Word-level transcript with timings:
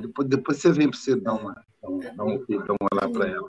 Depois, 0.00 0.28
depois 0.28 0.58
você 0.58 0.72
vem 0.72 0.90
para 0.90 0.98
você 0.98 1.16
dar 1.16 1.34
uma, 1.34 1.54
dar 1.80 1.88
uma, 1.88 2.04
dar 2.14 2.24
uma, 2.24 2.38
dar 2.46 2.76
uma 2.80 2.88
lá 2.92 3.08
para 3.08 3.28
ela. 3.28 3.48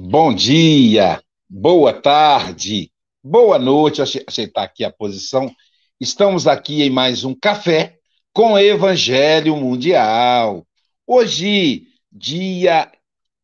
Bom 0.00 0.32
dia, 0.32 1.20
boa 1.50 1.92
tarde, 1.92 2.92
boa 3.20 3.58
noite. 3.58 4.00
Aceitar 4.00 4.62
aqui 4.62 4.84
a 4.84 4.92
posição. 4.92 5.52
Estamos 6.00 6.46
aqui 6.46 6.84
em 6.84 6.90
mais 6.90 7.24
um 7.24 7.34
café 7.34 7.98
com 8.32 8.56
Evangelho 8.56 9.56
Mundial. 9.56 10.64
Hoje, 11.04 11.88
dia 12.12 12.88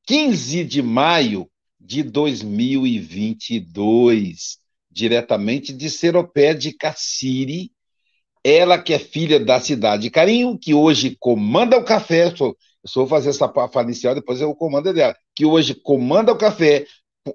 15 0.06 0.64
de 0.64 0.80
maio 0.80 1.50
de 1.80 2.04
2022, 2.04 4.58
diretamente 4.88 5.72
de 5.72 5.90
Seropé 5.90 6.54
de 6.54 6.72
Cassiri, 6.72 7.72
ela 8.44 8.78
que 8.78 8.94
é 8.94 8.98
filha 9.00 9.44
da 9.44 9.58
cidade 9.58 10.04
de 10.04 10.10
Carinho, 10.10 10.56
que 10.56 10.72
hoje 10.72 11.16
comanda 11.18 11.76
o 11.76 11.84
café, 11.84 12.28
eu 12.28 12.56
só 12.86 13.00
vou 13.00 13.08
fazer 13.08 13.30
essa 13.30 13.48
fala 13.48 13.82
inicial, 13.82 14.14
depois 14.14 14.40
eu 14.40 14.54
comando 14.54 14.94
dela, 14.94 15.16
que 15.34 15.44
hoje 15.44 15.74
comanda 15.74 16.32
o 16.32 16.38
café, 16.38 16.86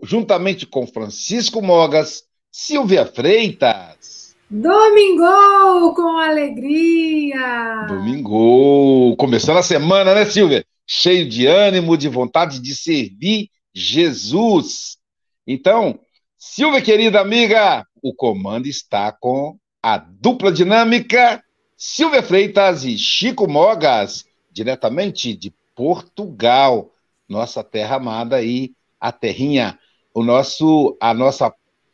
juntamente 0.03 0.65
com 0.65 0.87
Francisco 0.87 1.61
Mogas, 1.61 2.23
Silvia 2.51 3.05
Freitas. 3.05 4.35
Domingo 4.49 5.93
com 5.93 6.17
alegria! 6.17 7.85
Domingo! 7.87 9.15
Começando 9.17 9.57
a 9.57 9.63
semana, 9.63 10.15
né, 10.15 10.25
Silvia? 10.25 10.65
Cheio 10.87 11.29
de 11.29 11.45
ânimo, 11.45 11.95
de 11.95 12.07
vontade 12.07 12.59
de 12.59 12.75
servir 12.75 13.49
Jesus. 13.73 14.97
Então, 15.45 15.99
Silvia, 16.37 16.81
querida 16.81 17.19
amiga, 17.19 17.85
o 18.01 18.13
comando 18.13 18.67
está 18.67 19.11
com 19.11 19.57
a 19.83 19.97
dupla 19.97 20.51
dinâmica 20.51 21.43
Silvia 21.81 22.21
Freitas 22.21 22.83
e 22.83 22.97
Chico 22.97 23.47
Mogas 23.47 24.25
diretamente 24.51 25.33
de 25.33 25.53
Portugal, 25.73 26.91
nossa 27.29 27.63
terra 27.63 27.97
amada 27.97 28.35
aí, 28.35 28.73
a 28.99 29.11
terrinha, 29.11 29.79
o 30.13 30.23
nosso, 30.23 30.97
a 30.99 31.13
nossa 31.13 31.53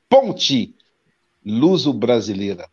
ponte 0.09 0.73
luso-brasileira. 1.45 2.67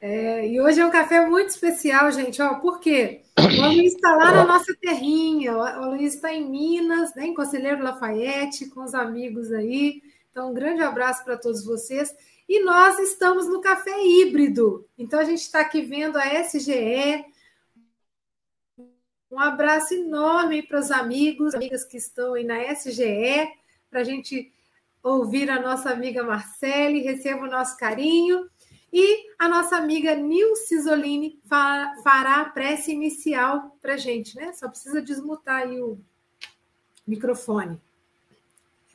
É, 0.00 0.46
e 0.46 0.60
hoje 0.60 0.80
é 0.80 0.86
um 0.86 0.90
café 0.90 1.26
muito 1.26 1.48
especial, 1.48 2.10
gente. 2.10 2.40
Ó, 2.42 2.54
por 2.54 2.80
quê? 2.80 3.22
O 3.38 3.66
Luiz 3.66 3.94
está 3.94 4.14
lá 4.16 4.32
na 4.32 4.44
nossa 4.44 4.74
terrinha. 4.80 5.56
O 5.56 5.90
Luiz 5.90 6.14
está 6.14 6.32
em 6.32 6.48
Minas, 6.48 7.14
né, 7.14 7.26
em 7.26 7.34
Conselheiro 7.34 7.82
Lafayette, 7.82 8.68
com 8.70 8.82
os 8.82 8.94
amigos 8.94 9.52
aí. 9.52 10.02
Então, 10.30 10.50
um 10.50 10.54
grande 10.54 10.82
abraço 10.82 11.24
para 11.24 11.36
todos 11.36 11.64
vocês. 11.64 12.14
E 12.48 12.62
nós 12.62 12.98
estamos 12.98 13.48
no 13.48 13.60
café 13.60 14.04
híbrido. 14.04 14.86
Então, 14.98 15.18
a 15.18 15.24
gente 15.24 15.40
está 15.40 15.60
aqui 15.60 15.82
vendo 15.82 16.16
a 16.18 16.26
SGE, 16.40 17.24
um 19.30 19.38
abraço 19.38 19.94
enorme 19.94 20.62
para 20.62 20.78
os 20.78 20.90
amigos, 20.90 21.54
amigas 21.54 21.84
que 21.84 21.96
estão 21.96 22.34
aí 22.34 22.44
na 22.44 22.72
SGE, 22.72 23.48
para 23.90 24.00
a 24.00 24.04
gente 24.04 24.52
ouvir 25.02 25.50
a 25.50 25.60
nossa 25.60 25.90
amiga 25.90 26.22
Marcele, 26.22 27.02
receba 27.02 27.42
o 27.42 27.50
nosso 27.50 27.76
carinho. 27.76 28.48
E 28.92 29.26
a 29.38 29.48
nossa 29.48 29.76
amiga 29.76 30.14
Nilce 30.14 30.80
Zolini 30.80 31.40
fará 31.44 32.40
a 32.40 32.44
prece 32.50 32.92
inicial 32.92 33.76
para 33.82 33.94
a 33.94 33.96
gente, 33.96 34.36
né? 34.36 34.52
Só 34.52 34.68
precisa 34.68 35.02
desmutar 35.02 35.62
aí 35.62 35.80
o 35.80 35.98
microfone. 37.06 37.80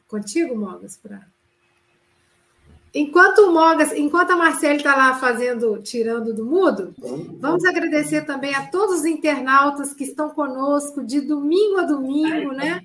Contigo, 0.08 0.56
Mogas, 0.56 0.97
para 0.97 1.28
Enquanto 2.94 3.40
o 3.40 3.53
Mogas, 3.53 3.94
enquanto 3.94 4.31
a 4.31 4.35
Marcele 4.35 4.78
está 4.78 4.94
lá 4.96 5.13
fazendo, 5.16 5.81
tirando 5.81 6.34
do 6.34 6.46
mudo, 6.46 6.94
vamos 7.40 7.63
agradecer 7.63 8.25
também 8.25 8.53
a 8.53 8.68
todos 8.68 9.00
os 9.00 9.06
internautas 9.06 9.94
que 9.94 10.03
estão 10.03 10.29
conosco 10.29 11.02
de 11.02 11.22
domingo 11.22 11.79
a 11.79 11.84
domingo, 11.84 12.52
né? 12.52 12.81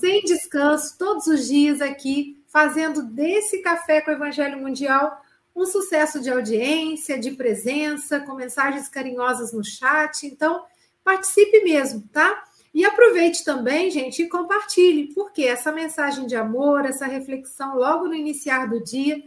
Sem 0.00 0.22
descanso, 0.22 0.96
todos 0.98 1.26
os 1.26 1.46
dias 1.46 1.82
aqui, 1.82 2.42
fazendo 2.48 3.02
desse 3.02 3.58
café 3.58 4.00
com 4.00 4.10
o 4.10 4.14
Evangelho 4.14 4.58
Mundial 4.62 5.20
um 5.54 5.66
sucesso 5.66 6.20
de 6.20 6.30
audiência, 6.30 7.18
de 7.18 7.30
presença, 7.32 8.20
com 8.20 8.34
mensagens 8.34 8.88
carinhosas 8.88 9.52
no 9.52 9.62
chat. 9.62 10.26
Então, 10.26 10.64
participe 11.04 11.62
mesmo, 11.62 12.02
tá? 12.12 12.44
E 12.72 12.84
aproveite 12.84 13.44
também, 13.44 13.90
gente, 13.90 14.22
e 14.22 14.28
compartilhe, 14.28 15.12
porque 15.14 15.42
essa 15.42 15.70
mensagem 15.70 16.26
de 16.26 16.34
amor, 16.34 16.84
essa 16.84 17.06
reflexão 17.06 17.76
logo 17.76 18.08
no 18.08 18.14
iniciar 18.14 18.66
do 18.66 18.82
dia 18.82 19.22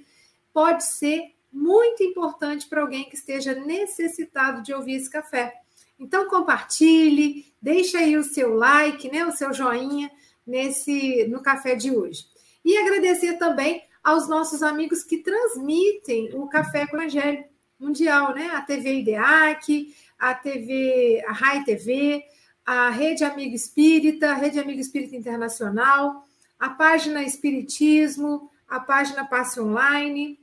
pode 0.58 0.86
ser 0.86 1.36
muito 1.54 2.02
importante 2.02 2.68
para 2.68 2.82
alguém 2.82 3.08
que 3.08 3.16
esteja 3.16 3.54
necessitado 3.54 4.64
de 4.64 4.74
ouvir 4.74 4.96
esse 4.96 5.08
café. 5.08 5.54
Então 6.00 6.28
compartilhe, 6.28 7.46
deixe 7.62 7.96
aí 7.96 8.18
o 8.18 8.24
seu 8.24 8.56
like, 8.56 9.08
né, 9.12 9.24
o 9.24 9.32
seu 9.32 9.54
joinha 9.54 10.10
nesse 10.48 11.28
no 11.28 11.44
café 11.44 11.76
de 11.76 11.92
hoje. 11.92 12.26
E 12.66 12.76
agradecer 12.76 13.38
também 13.38 13.84
aos 14.04 14.28
nossos 14.28 14.64
amigos 14.64 15.04
que 15.04 15.20
transmitem 15.20 16.32
o 16.34 16.48
Café 16.48 16.88
com 16.88 16.98
Evangelho 16.98 17.46
Mundial, 17.80 18.34
né? 18.34 18.48
A 18.48 18.62
TV 18.64 19.02
IDEAC, 19.02 19.96
a 20.18 20.34
TV, 20.34 21.24
a 21.28 21.34
RAI 21.34 21.66
TV, 21.66 22.26
a 22.66 22.90
Rede 22.90 23.24
Amigo 23.24 23.54
Espírita, 23.54 24.32
a 24.32 24.34
Rede 24.34 24.60
Amigo 24.60 24.80
Espírita 24.80 25.16
Internacional, 25.16 26.28
a 26.58 26.72
página 26.72 27.22
Espiritismo, 27.22 28.50
a 28.68 28.80
página 28.80 29.24
Passe 29.24 29.62
Online, 29.62 30.40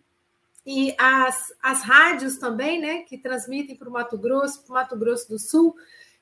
e 0.66 0.94
as, 0.98 1.52
as 1.62 1.82
rádios 1.82 2.38
também, 2.38 2.80
né, 2.80 3.02
que 3.02 3.18
transmitem 3.18 3.76
para 3.76 3.88
o 3.88 3.92
Mato 3.92 4.16
Grosso, 4.16 4.62
para 4.62 4.70
o 4.70 4.74
Mato 4.74 4.96
Grosso 4.96 5.28
do 5.28 5.38
Sul. 5.38 5.76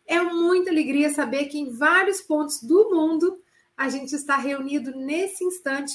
É 0.06 0.20
muita 0.20 0.70
alegria 0.70 1.10
saber 1.10 1.46
que 1.46 1.58
em 1.58 1.70
vários 1.70 2.20
pontos 2.20 2.60
do 2.62 2.90
mundo 2.90 3.40
a 3.76 3.88
gente 3.88 4.14
está 4.14 4.36
reunido 4.36 4.90
nesse 4.96 5.44
instante 5.44 5.92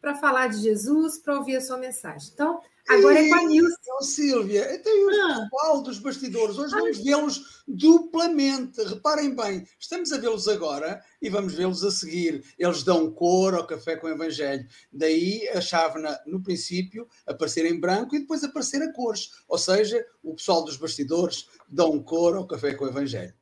para 0.00 0.14
falar 0.14 0.46
de 0.48 0.58
Jesus, 0.58 1.18
para 1.18 1.36
ouvir 1.36 1.56
a 1.56 1.60
sua 1.60 1.76
mensagem. 1.76 2.30
Então, 2.32 2.60
agora 2.90 3.20
e, 3.20 3.26
é 3.26 3.28
com 3.28 3.34
a 3.34 3.44
Nilce. 3.44 3.76
Oh, 3.98 4.02
Silvia, 4.02 4.78
tem 4.82 5.04
o 5.04 5.10
ah. 5.10 5.48
pessoal 5.50 5.82
dos 5.82 5.98
bastidores. 5.98 6.58
Hoje 6.58 6.74
vamos 6.74 6.98
vê-los 6.98 7.62
duplamente. 7.66 8.82
Reparem 8.82 9.34
bem, 9.34 9.66
estamos 9.78 10.12
a 10.12 10.18
vê-los 10.18 10.48
agora 10.48 11.02
e 11.20 11.28
vamos 11.28 11.54
vê-los 11.54 11.84
a 11.84 11.90
seguir. 11.90 12.44
Eles 12.58 12.82
dão 12.82 13.10
cor 13.10 13.54
ao 13.54 13.66
café 13.66 13.96
com 13.96 14.06
o 14.06 14.10
Evangelho. 14.10 14.66
Daí 14.92 15.48
a 15.48 15.60
chávena, 15.60 16.18
no 16.26 16.42
princípio, 16.42 17.08
aparecer 17.26 17.66
em 17.66 17.78
branco 17.78 18.14
e 18.14 18.20
depois 18.20 18.42
aparecer 18.44 18.82
a 18.82 18.92
cores. 18.92 19.30
Ou 19.48 19.58
seja, 19.58 20.04
o 20.22 20.34
pessoal 20.34 20.64
dos 20.64 20.76
bastidores 20.76 21.46
dão 21.68 22.02
cor 22.02 22.36
ao 22.36 22.46
café 22.46 22.74
com 22.74 22.84
o 22.84 22.88
Evangelho. 22.88 23.39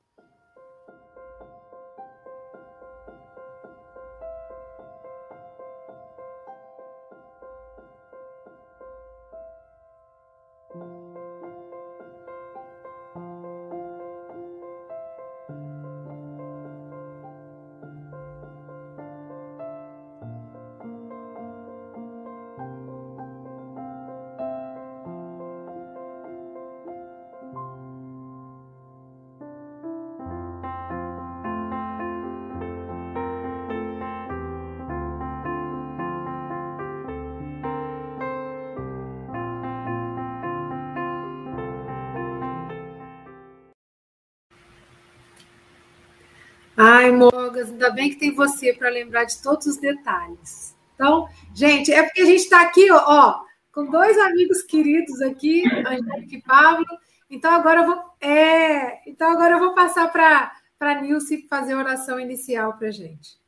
Ai, 46.81 47.11
Mogas, 47.11 47.73
ainda 47.73 47.91
bem 47.91 48.09
que 48.09 48.21
tem 48.21 48.33
você 48.33 48.73
para 48.73 48.89
lembrar 48.89 49.25
de 49.25 49.43
todos 49.43 49.67
os 49.67 49.79
detalhes. 49.79 50.77
Então, 50.95 51.29
gente, 51.53 51.93
é 51.93 52.05
porque 52.05 52.21
a 52.21 52.25
gente 52.25 52.43
está 52.43 52.63
aqui, 52.63 52.89
ó, 52.93 53.35
com 53.73 53.91
dois 53.91 54.17
amigos 54.17 54.63
queridos 54.63 55.21
aqui, 55.21 55.65
Angélica 55.67 56.37
e 56.37 56.41
Pablo. 56.41 56.87
Então 57.29 57.51
agora 57.51 57.81
eu 57.81 57.87
vou, 57.87 58.05
é, 58.21 59.11
então 59.11 59.29
agora 59.29 59.57
eu 59.57 59.59
vou 59.59 59.75
passar 59.75 60.13
para 60.13 60.53
para 60.79 61.03
Nilce 61.03 61.49
fazer 61.49 61.73
a 61.73 61.79
oração 61.79 62.21
inicial 62.21 62.79
para 62.79 62.93
gente. 62.93 63.41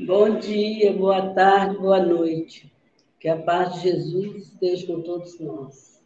Bom 0.00 0.40
dia, 0.40 0.92
boa 0.92 1.32
tarde, 1.32 1.78
boa 1.78 2.04
noite. 2.04 2.74
Que 3.20 3.28
a 3.28 3.40
paz 3.40 3.74
de 3.74 3.82
Jesus 3.82 4.48
esteja 4.48 4.84
com 4.88 5.00
todos 5.00 5.38
nós. 5.38 6.02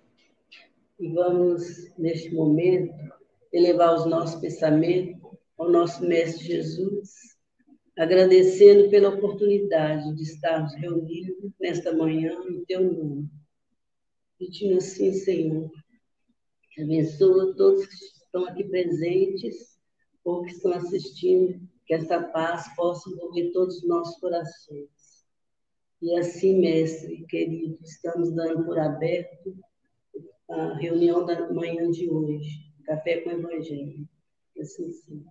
E 0.98 1.08
vamos, 1.08 1.90
neste 1.96 2.34
momento, 2.34 2.94
elevar 3.50 3.94
os 3.94 4.04
nossos 4.04 4.38
pensamentos 4.38 5.19
ao 5.60 5.70
nosso 5.70 6.02
Mestre 6.06 6.46
Jesus, 6.46 7.36
agradecendo 7.98 8.88
pela 8.88 9.10
oportunidade 9.10 10.16
de 10.16 10.22
estarmos 10.22 10.74
reunidos 10.76 11.52
nesta 11.60 11.94
manhã 11.94 12.32
em 12.48 12.64
Teu 12.64 12.82
nome. 12.82 13.28
Pedindo 14.38 14.78
assim, 14.78 15.12
Senhor, 15.12 15.70
que 16.72 16.82
abençoa 16.82 17.54
todos 17.56 17.84
que 17.84 17.94
estão 17.94 18.46
aqui 18.46 18.64
presentes 18.64 19.78
ou 20.24 20.40
que 20.40 20.52
estão 20.52 20.72
assistindo, 20.72 21.60
que 21.84 21.92
essa 21.92 22.22
paz 22.22 22.74
possa 22.74 23.10
envolver 23.10 23.52
todos 23.52 23.82
os 23.82 23.86
nossos 23.86 24.18
corações. 24.18 24.88
E 26.00 26.16
assim, 26.16 26.58
mestre 26.58 27.26
querido, 27.26 27.78
estamos 27.84 28.34
dando 28.34 28.64
por 28.64 28.78
aberto 28.78 29.54
a 30.48 30.78
reunião 30.78 31.26
da 31.26 31.52
manhã 31.52 31.90
de 31.90 32.08
hoje, 32.08 32.72
Café 32.86 33.20
com 33.20 33.28
o 33.28 33.32
Evangelho. 33.32 34.08
Assim 34.60 34.92
seja. 34.92 35.30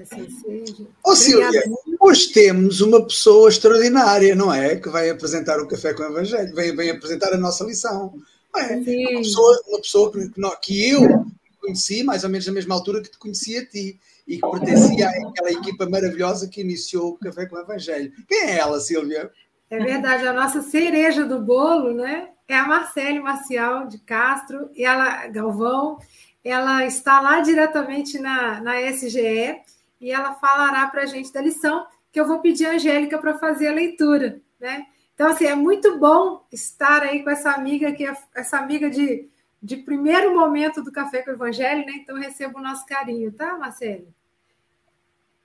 Assim 0.00 0.88
Ô 1.04 1.14
Silvia, 1.14 1.62
hoje 2.00 2.32
temos 2.32 2.80
uma 2.80 3.04
pessoa 3.04 3.48
extraordinária, 3.48 4.34
não 4.34 4.52
é? 4.52 4.76
Que 4.76 4.88
vai 4.88 5.10
apresentar 5.10 5.60
o 5.60 5.68
Café 5.68 5.94
com 5.94 6.02
o 6.02 6.06
Evangelho, 6.06 6.54
vem, 6.54 6.74
vem 6.74 6.90
apresentar 6.90 7.32
a 7.32 7.36
nossa 7.36 7.64
lição. 7.64 8.14
É? 8.56 8.76
Uma 8.76 9.18
pessoa, 9.18 9.62
uma 9.68 9.80
pessoa 9.80 10.12
que, 10.12 10.30
que 10.62 10.90
eu 10.90 11.26
conheci 11.60 12.02
mais 12.02 12.24
ou 12.24 12.30
menos 12.30 12.46
na 12.46 12.52
mesma 12.52 12.74
altura 12.74 13.02
que 13.02 13.10
te 13.10 13.18
conhecia 13.18 13.60
a 13.60 13.66
ti 13.66 14.00
e 14.26 14.40
que 14.40 14.50
pertencia 14.50 15.08
àquela 15.08 15.52
equipa 15.52 15.88
maravilhosa 15.88 16.48
que 16.48 16.60
iniciou 16.60 17.10
o 17.10 17.18
Café 17.18 17.46
com 17.46 17.56
o 17.56 17.60
Evangelho. 17.60 18.12
Quem 18.26 18.38
é 18.38 18.58
ela, 18.58 18.80
Silvia? 18.80 19.30
É 19.68 19.78
verdade, 19.78 20.26
a 20.26 20.32
nossa 20.32 20.62
cereja 20.62 21.24
do 21.24 21.40
bolo, 21.40 21.92
né? 21.92 22.30
É 22.48 22.56
a 22.56 22.66
Marcele 22.66 23.20
Marcial 23.20 23.86
de 23.86 23.98
Castro, 23.98 24.70
e 24.74 24.84
ela, 24.84 25.26
Galvão, 25.26 25.98
ela 26.44 26.84
está 26.84 27.20
lá 27.20 27.40
diretamente 27.40 28.18
na, 28.18 28.60
na 28.60 28.80
SGE 28.82 29.60
e 30.00 30.12
ela 30.12 30.34
falará 30.34 30.86
para 30.86 31.02
a 31.02 31.06
gente 31.06 31.32
da 31.32 31.40
lição 31.40 31.86
que 32.12 32.20
eu 32.20 32.26
vou 32.26 32.38
pedir 32.40 32.66
a 32.66 32.72
Angélica 32.72 33.18
para 33.18 33.36
fazer 33.38 33.68
a 33.68 33.72
leitura, 33.72 34.40
né? 34.60 34.86
Então, 35.14 35.28
assim, 35.28 35.46
é 35.46 35.54
muito 35.54 35.98
bom 35.98 36.46
estar 36.52 37.02
aí 37.02 37.24
com 37.24 37.30
essa 37.30 37.50
amiga, 37.50 37.90
que 37.92 38.06
é 38.06 38.14
essa 38.34 38.58
amiga 38.58 38.88
de, 38.88 39.28
de 39.62 39.78
primeiro 39.78 40.34
momento 40.34 40.82
do 40.82 40.92
Café 40.92 41.22
com 41.22 41.30
o 41.30 41.34
Evangelho, 41.34 41.84
né? 41.84 41.92
Então, 41.96 42.18
receba 42.18 42.58
o 42.58 42.62
nosso 42.62 42.86
carinho, 42.86 43.32
tá, 43.32 43.56
Marcelo? 43.56 44.06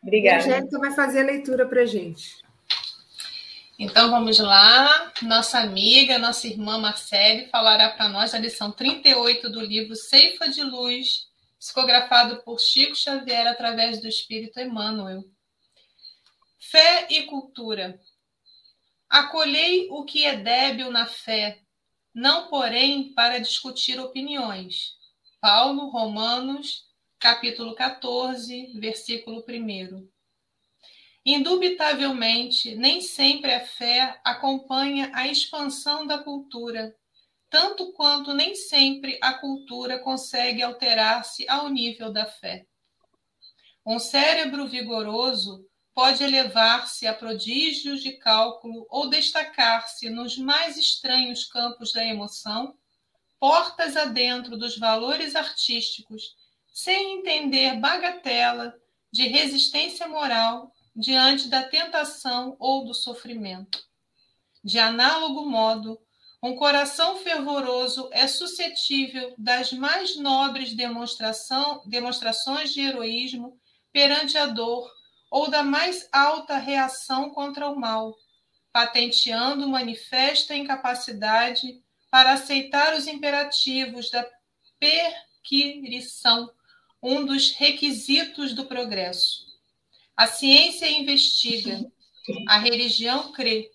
Obrigada. 0.04 0.48
E 0.48 0.52
a 0.52 0.56
Angélica 0.56 0.80
vai 0.80 0.92
fazer 0.92 1.22
a 1.22 1.26
leitura 1.26 1.66
para 1.66 1.82
a 1.82 1.86
gente. 1.86 2.42
Então 3.84 4.12
vamos 4.12 4.38
lá, 4.38 5.12
nossa 5.24 5.58
amiga, 5.58 6.20
nossa 6.20 6.46
irmã 6.46 6.78
Marcele 6.78 7.48
falará 7.48 7.90
para 7.90 8.08
nós 8.10 8.32
a 8.36 8.38
lição 8.38 8.72
38 8.72 9.50
do 9.50 9.60
livro 9.60 9.96
Ceifa 9.96 10.48
de 10.50 10.62
Luz, 10.62 11.28
psicografado 11.58 12.44
por 12.44 12.60
Chico 12.60 12.96
Xavier 12.96 13.48
através 13.48 14.00
do 14.00 14.08
Espírito 14.08 14.60
Emmanuel. 14.60 15.24
Fé 16.60 17.08
e 17.10 17.24
cultura. 17.24 18.00
Acolhei 19.10 19.88
o 19.90 20.06
que 20.06 20.26
é 20.26 20.36
débil 20.36 20.92
na 20.92 21.08
fé, 21.08 21.64
não 22.14 22.50
porém 22.50 23.12
para 23.16 23.40
discutir 23.40 24.00
opiniões. 24.00 24.94
Paulo, 25.40 25.90
Romanos, 25.90 26.86
capítulo 27.18 27.74
14, 27.74 28.74
versículo 28.80 29.44
1. 29.50 30.08
Indubitavelmente, 31.24 32.76
nem 32.76 33.00
sempre 33.00 33.54
a 33.54 33.64
fé 33.64 34.20
acompanha 34.24 35.12
a 35.14 35.28
expansão 35.28 36.08
da 36.08 36.18
cultura, 36.18 36.96
tanto 37.48 37.94
quanto 37.94 38.34
nem 38.34 38.56
sempre 38.56 39.20
a 39.22 39.34
cultura 39.34 40.00
consegue 40.00 40.64
alterar-se 40.64 41.48
ao 41.48 41.70
nível 41.70 42.12
da 42.12 42.26
fé. 42.26 42.66
Um 43.86 44.00
cérebro 44.00 44.68
vigoroso 44.68 45.64
pode 45.94 46.24
elevar-se 46.24 47.06
a 47.06 47.14
prodígios 47.14 48.02
de 48.02 48.14
cálculo 48.14 48.88
ou 48.90 49.08
destacar-se 49.08 50.10
nos 50.10 50.38
mais 50.38 50.76
estranhos 50.76 51.46
campos 51.46 51.92
da 51.92 52.04
emoção, 52.04 52.76
portas 53.40 53.96
adentro 53.96 54.58
dos 54.58 54.78
valores 54.78 55.36
artísticos, 55.36 56.36
sem 56.74 57.20
entender 57.20 57.76
bagatela 57.80 58.74
de 59.12 59.28
resistência 59.28 60.08
moral 60.08 60.72
diante 60.96 61.48
da 61.48 61.64
tentação 61.64 62.56
ou 62.60 62.86
do 62.86 62.94
sofrimento. 62.94 63.84
De 64.64 64.78
análogo 64.78 65.50
modo, 65.50 66.00
um 66.44 66.56
coração 66.56 67.18
fervoroso 67.18 68.10
é 68.12 68.28
suscetível 68.28 69.34
das 69.38 69.72
mais 69.72 70.18
nobres 70.18 70.74
demonstrações 70.74 72.74
de 72.74 72.82
heroísmo 72.82 73.60
perante 73.92 74.38
a 74.38 74.48
dor 74.48 74.92
ou 75.30 75.50
da 75.50 75.64
mais 75.64 76.10
alta 76.12 76.58
reação 76.58 77.30
contra 77.30 77.70
o 77.70 77.80
mal, 77.80 78.18
patenteando 78.74 79.68
manifesta 79.68 80.56
incapacidade 80.56 81.82
para 82.10 82.34
aceitar 82.34 82.96
os 82.96 83.08
imperativos 83.08 84.10
da 84.10 84.28
perquirição, 84.80 86.52
um 87.02 87.26
dos 87.26 87.52
requisitos 87.52 88.54
do 88.54 88.66
progresso. 88.66 89.51
A 90.22 90.28
ciência 90.28 90.88
investiga, 90.88 91.84
a 92.48 92.60
religião 92.60 93.32
crê. 93.32 93.72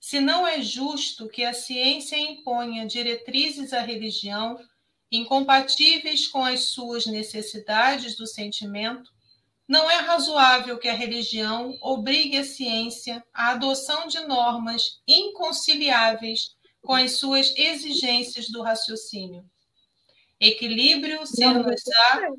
Se 0.00 0.18
não 0.18 0.44
é 0.44 0.60
justo 0.60 1.28
que 1.28 1.44
a 1.44 1.52
ciência 1.52 2.18
imponha 2.18 2.84
diretrizes 2.84 3.72
à 3.72 3.80
religião 3.80 4.58
incompatíveis 5.08 6.26
com 6.26 6.44
as 6.44 6.64
suas 6.64 7.06
necessidades 7.06 8.16
do 8.16 8.26
sentimento, 8.26 9.08
Não 9.68 9.88
é 9.88 9.98
razoável 9.98 10.78
que 10.78 10.88
a 10.88 10.94
religião 10.94 11.78
obrigue 11.80 12.38
a 12.38 12.44
ciência 12.44 13.24
à 13.32 13.52
adoção 13.52 14.08
de 14.08 14.18
normas 14.26 15.00
inconciliáveis 15.06 16.56
com 16.82 16.94
as 16.94 17.12
suas 17.18 17.54
exigências 17.56 18.48
do 18.48 18.62
raciocínio. 18.62 19.48
Equilíbrio 20.40 21.24
ser-nos-á 21.24 22.30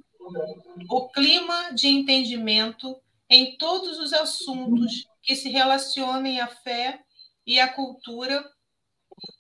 o 0.90 1.10
clima 1.10 1.72
de 1.74 1.88
entendimento 1.88 3.00
em 3.30 3.58
todos 3.58 4.00
os 4.00 4.14
assuntos 4.14 5.08
que 5.22 5.36
se 5.36 5.50
relacionem 5.50 6.40
à 6.40 6.48
fé 6.48 7.04
e 7.46 7.60
à 7.60 7.68
cultura, 7.68 8.44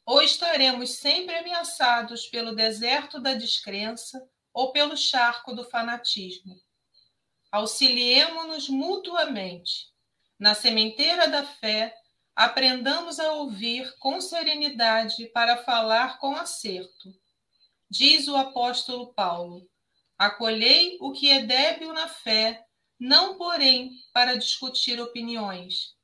ou 0.05 0.21
estaremos 0.21 0.91
sempre 0.91 1.35
ameaçados 1.35 2.27
pelo 2.27 2.55
deserto 2.55 3.19
da 3.19 3.33
descrença 3.33 4.19
ou 4.53 4.71
pelo 4.71 4.97
charco 4.97 5.53
do 5.53 5.63
fanatismo. 5.69 6.55
Auxiliemo-nos 7.51 8.69
mutuamente. 8.69 9.91
Na 10.39 10.53
sementeira 10.53 11.27
da 11.27 11.43
fé, 11.43 11.95
aprendamos 12.35 13.19
a 13.19 13.33
ouvir 13.33 13.93
com 13.99 14.19
serenidade 14.19 15.27
para 15.27 15.57
falar 15.57 16.19
com 16.19 16.35
acerto. 16.35 17.13
Diz 17.89 18.27
o 18.27 18.35
apóstolo 18.35 19.13
Paulo: 19.13 19.67
acolhei 20.17 20.97
o 20.99 21.11
que 21.11 21.29
é 21.31 21.43
débil 21.43 21.93
na 21.93 22.07
fé, 22.07 22.65
não, 22.99 23.37
porém, 23.37 23.91
para 24.11 24.35
discutir 24.35 24.99
opiniões. 24.99 25.95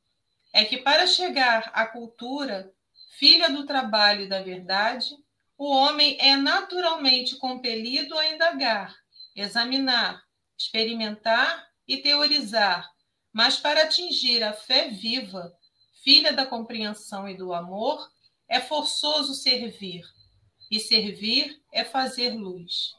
É 0.54 0.64
que 0.64 0.78
para 0.78 1.08
chegar 1.08 1.72
à 1.74 1.88
cultura, 1.88 2.72
filha 3.18 3.50
do 3.50 3.66
trabalho 3.66 4.22
e 4.22 4.30
da 4.30 4.42
verdade, 4.42 5.16
o 5.58 5.70
homem 5.72 6.18
é 6.20 6.36
naturalmente 6.36 7.38
compelido 7.38 8.18
a 8.18 8.28
indagar, 8.28 8.96
examinar, 9.36 10.24
experimentar 10.58 11.68
e 11.88 11.98
teorizar, 11.98 12.92
mas 13.32 13.58
para 13.58 13.84
atingir 13.84 14.44
a 14.44 14.54
fé 14.54 14.90
viva, 14.90 15.52
filha 16.04 16.32
da 16.32 16.46
compreensão 16.46 17.28
e 17.28 17.36
do 17.36 17.54
amor, 17.54 18.08
é 18.48 18.60
forçoso 18.60 19.34
servir, 19.34 20.04
e 20.70 20.80
servir 20.80 21.60
é 21.72 21.84
fazer 21.84 22.34
luz. 22.34 22.94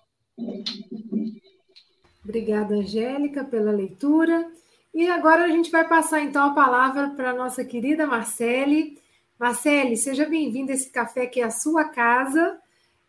Obrigada, 2.24 2.74
Angélica, 2.74 3.44
pela 3.44 3.70
leitura. 3.70 4.50
E 4.94 5.08
agora 5.08 5.44
a 5.44 5.48
gente 5.48 5.70
vai 5.70 5.86
passar 5.86 6.22
então 6.22 6.50
a 6.50 6.54
palavra 6.54 7.10
para 7.10 7.30
a 7.30 7.34
nossa 7.34 7.64
querida 7.64 8.06
Marcele. 8.06 8.98
Marcele, 9.38 9.96
seja 9.96 10.24
bem-vinda 10.26 10.72
a 10.72 10.74
esse 10.74 10.90
café 10.90 11.26
que 11.26 11.40
é 11.40 11.44
a 11.44 11.50
sua 11.50 11.88
casa. 11.88 12.58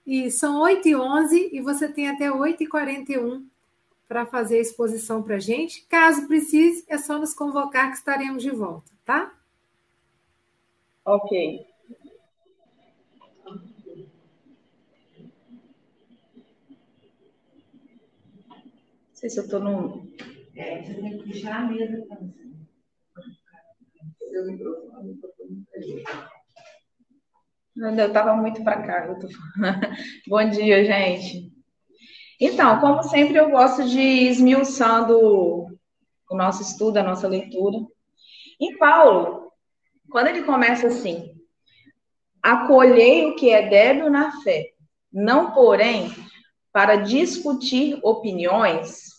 E 0.05 0.29
são 0.29 0.61
8h11 0.61 1.49
e 1.51 1.61
você 1.61 1.87
tem 1.87 2.09
até 2.09 2.29
8h41 2.29 3.43
para 4.07 4.25
fazer 4.25 4.57
a 4.57 4.61
exposição 4.61 5.23
para 5.23 5.35
a 5.35 5.39
gente. 5.39 5.85
Caso 5.87 6.27
precise, 6.27 6.83
é 6.87 6.97
só 6.97 7.17
nos 7.17 7.33
convocar 7.33 7.89
que 7.91 7.97
estaremos 7.97 8.43
de 8.43 8.51
volta, 8.51 8.91
tá? 9.03 9.33
Ok. 11.03 11.65
Sei 19.25 19.29
se 19.29 19.39
eu 19.39 19.43
estou 19.45 19.59
no. 19.59 20.07
É, 20.55 20.81
você 20.81 20.93
tem 20.93 21.17
que 21.17 21.23
puxar 21.23 21.61
a 21.61 21.65
mesa 21.65 22.05
para 22.07 22.17
você. 22.17 22.45
Eu 27.75 28.07
estava 28.07 28.35
muito 28.35 28.63
para 28.63 28.83
cá. 28.83 29.15
Tô... 29.15 29.27
Bom 30.29 30.49
dia, 30.49 30.85
gente. 30.85 31.51
Então, 32.39 32.79
como 32.79 33.03
sempre, 33.03 33.37
eu 33.37 33.49
gosto 33.49 33.87
de 33.87 33.99
ir 33.99 34.29
esmiuçando 34.29 35.17
o 35.19 36.35
nosso 36.35 36.61
estudo, 36.61 36.97
a 36.97 37.03
nossa 37.03 37.27
leitura. 37.27 37.77
E 38.59 38.77
Paulo, 38.77 39.51
quando 40.09 40.27
ele 40.27 40.43
começa 40.43 40.87
assim, 40.87 41.33
acolhei 42.41 43.25
o 43.25 43.35
que 43.35 43.49
é 43.49 43.67
débil 43.67 44.09
na 44.09 44.41
fé, 44.41 44.73
não, 45.11 45.51
porém, 45.51 46.13
para 46.71 46.97
discutir 46.97 47.97
opiniões, 48.03 49.14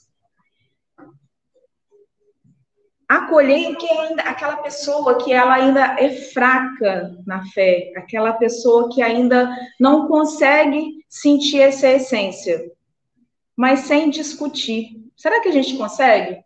acolher 3.09 3.77
que 3.77 3.89
ainda 3.89 4.23
aquela 4.23 4.57
pessoa 4.59 5.19
que 5.19 5.33
ela 5.33 5.55
ainda 5.55 5.97
é 5.99 6.11
fraca 6.11 7.17
na 7.27 7.45
fé, 7.47 7.93
aquela 7.97 8.33
pessoa 8.33 8.89
que 8.93 9.03
ainda 9.03 9.55
não 9.79 10.09
consegue 10.09 11.05
sentir 11.09 11.61
essa 11.61 11.89
essência, 11.89 12.73
mas 13.57 13.81
sem 13.81 14.11
discutir. 14.11 15.03
Será 15.17 15.41
que 15.41 15.49
a 15.49 15.53
gente 15.53 15.77
consegue? 15.77 16.45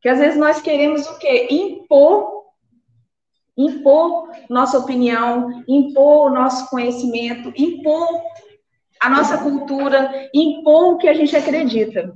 Que 0.00 0.08
às 0.08 0.18
vezes 0.18 0.38
nós 0.38 0.60
queremos 0.60 1.06
o 1.06 1.18
quê? 1.18 1.48
Impor 1.50 2.38
impor 3.58 4.30
nossa 4.48 4.78
opinião, 4.78 5.64
impor 5.66 6.30
o 6.30 6.34
nosso 6.34 6.70
conhecimento, 6.70 7.52
impor 7.56 8.22
a 9.00 9.10
nossa 9.10 9.36
cultura, 9.38 10.30
impor 10.32 10.94
o 10.94 10.96
que 10.96 11.08
a 11.08 11.12
gente 11.12 11.36
acredita. 11.36 12.14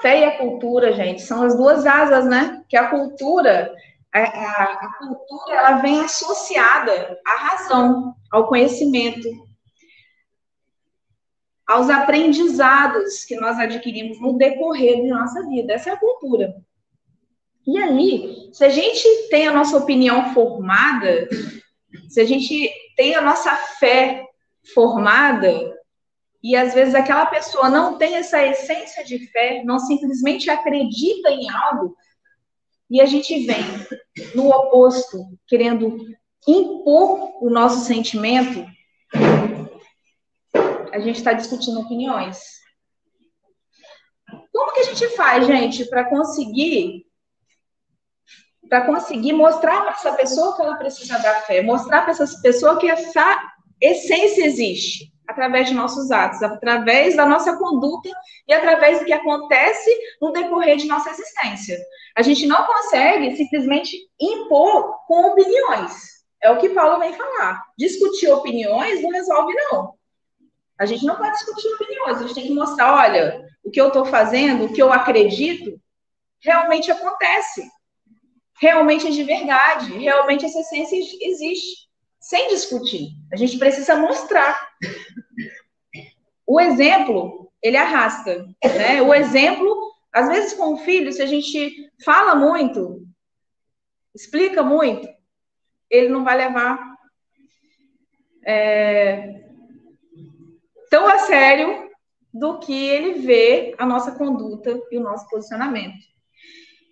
Fé 0.00 0.20
e 0.20 0.24
a 0.24 0.38
cultura, 0.38 0.92
gente, 0.92 1.22
são 1.22 1.42
as 1.42 1.56
duas 1.56 1.86
asas, 1.86 2.24
né? 2.26 2.62
Que 2.68 2.76
a 2.76 2.88
cultura, 2.88 3.74
a, 4.12 4.20
a, 4.20 4.62
a 4.72 4.98
cultura, 4.98 5.56
ela 5.56 5.78
vem 5.78 6.00
associada 6.00 7.18
à 7.26 7.36
razão, 7.36 8.14
ao 8.30 8.48
conhecimento, 8.48 9.28
aos 11.66 11.90
aprendizados 11.90 13.24
que 13.24 13.36
nós 13.36 13.58
adquirimos 13.58 14.20
no 14.20 14.38
decorrer 14.38 15.02
de 15.02 15.08
nossa 15.08 15.46
vida. 15.46 15.74
Essa 15.74 15.90
é 15.90 15.92
a 15.92 15.98
cultura. 15.98 16.54
E 17.66 17.76
aí, 17.76 18.48
se 18.52 18.64
a 18.64 18.70
gente 18.70 19.06
tem 19.28 19.46
a 19.46 19.52
nossa 19.52 19.76
opinião 19.76 20.32
formada, 20.32 21.28
se 22.08 22.20
a 22.20 22.24
gente 22.24 22.70
tem 22.96 23.14
a 23.14 23.20
nossa 23.20 23.54
fé 23.54 24.24
formada, 24.72 25.77
e 26.42 26.54
às 26.54 26.74
vezes 26.74 26.94
aquela 26.94 27.26
pessoa 27.26 27.68
não 27.68 27.98
tem 27.98 28.14
essa 28.14 28.44
essência 28.44 29.04
de 29.04 29.26
fé, 29.30 29.62
não 29.64 29.78
simplesmente 29.78 30.48
acredita 30.50 31.30
em 31.30 31.50
algo, 31.50 31.96
e 32.90 33.00
a 33.00 33.06
gente 33.06 33.44
vem 33.44 33.62
no 34.34 34.48
oposto, 34.48 35.18
querendo 35.46 35.98
impor 36.46 37.44
o 37.44 37.50
nosso 37.50 37.84
sentimento, 37.84 38.66
a 40.92 40.98
gente 40.98 41.16
está 41.16 41.32
discutindo 41.32 41.80
opiniões. 41.80 42.38
Como 44.52 44.72
que 44.72 44.80
a 44.80 44.84
gente 44.84 45.08
faz, 45.10 45.46
gente, 45.46 45.84
para 45.86 46.08
conseguir 46.08 47.06
para 48.68 48.84
conseguir 48.84 49.32
mostrar 49.32 49.80
para 49.80 49.92
essa 49.92 50.12
pessoa 50.12 50.54
que 50.54 50.60
ela 50.60 50.76
precisa 50.76 51.18
da 51.18 51.40
fé, 51.40 51.62
mostrar 51.62 52.02
para 52.02 52.10
essa 52.10 52.26
pessoa 52.42 52.78
que 52.78 52.90
essa 52.90 53.50
essência 53.80 54.44
existe? 54.44 55.10
Através 55.28 55.68
de 55.68 55.74
nossos 55.74 56.10
atos, 56.10 56.42
através 56.42 57.14
da 57.14 57.26
nossa 57.26 57.56
conduta 57.58 58.08
e 58.48 58.52
através 58.54 58.98
do 58.98 59.04
que 59.04 59.12
acontece 59.12 59.94
no 60.20 60.32
decorrer 60.32 60.78
de 60.78 60.88
nossa 60.88 61.10
existência. 61.10 61.78
A 62.16 62.22
gente 62.22 62.46
não 62.46 62.64
consegue 62.64 63.36
simplesmente 63.36 63.94
impor 64.18 65.04
com 65.06 65.26
opiniões. 65.26 65.92
É 66.42 66.50
o 66.50 66.58
que 66.58 66.70
Paulo 66.70 66.98
vem 66.98 67.12
falar. 67.12 67.62
Discutir 67.76 68.30
opiniões 68.32 69.02
não 69.02 69.10
resolve, 69.10 69.52
não. 69.70 69.94
A 70.78 70.86
gente 70.86 71.04
não 71.04 71.16
pode 71.16 71.32
discutir 71.32 71.68
opiniões, 71.74 72.18
a 72.18 72.22
gente 72.22 72.34
tem 72.34 72.46
que 72.46 72.54
mostrar, 72.54 72.94
olha, 72.94 73.44
o 73.62 73.70
que 73.70 73.80
eu 73.80 73.88
estou 73.88 74.06
fazendo, 74.06 74.64
o 74.64 74.72
que 74.72 74.80
eu 74.80 74.92
acredito, 74.92 75.78
realmente 76.40 76.90
acontece. 76.90 77.68
Realmente 78.60 79.08
é 79.08 79.10
de 79.10 79.22
verdade, 79.24 79.92
realmente 79.98 80.46
essa 80.46 80.60
essência 80.60 80.96
existe 81.20 81.87
sem 82.28 82.48
discutir. 82.48 83.12
A 83.32 83.36
gente 83.36 83.58
precisa 83.58 83.96
mostrar. 83.96 84.68
O 86.46 86.60
exemplo, 86.60 87.50
ele 87.62 87.78
arrasta, 87.78 88.46
né? 88.62 89.00
O 89.00 89.14
exemplo, 89.14 89.94
às 90.12 90.28
vezes 90.28 90.52
com 90.52 90.74
o 90.74 90.76
filho, 90.76 91.10
se 91.10 91.22
a 91.22 91.26
gente 91.26 91.90
fala 92.04 92.34
muito, 92.34 93.02
explica 94.14 94.62
muito, 94.62 95.08
ele 95.88 96.10
não 96.10 96.22
vai 96.22 96.36
levar 96.36 96.78
é, 98.44 99.44
tão 100.90 101.06
a 101.06 101.20
sério 101.20 101.88
do 102.32 102.58
que 102.58 102.88
ele 102.88 103.20
vê 103.20 103.74
a 103.78 103.86
nossa 103.86 104.12
conduta 104.12 104.78
e 104.92 104.98
o 104.98 105.02
nosso 105.02 105.26
posicionamento. 105.30 105.96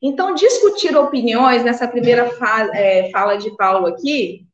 Então, 0.02 0.34
discutir 0.34 0.96
opiniões 0.96 1.62
nessa 1.62 1.86
primeira 1.86 2.30
fala, 2.30 2.74
é, 2.74 3.10
fala 3.10 3.36
de 3.36 3.54
Paulo 3.54 3.86
aqui 3.86 4.46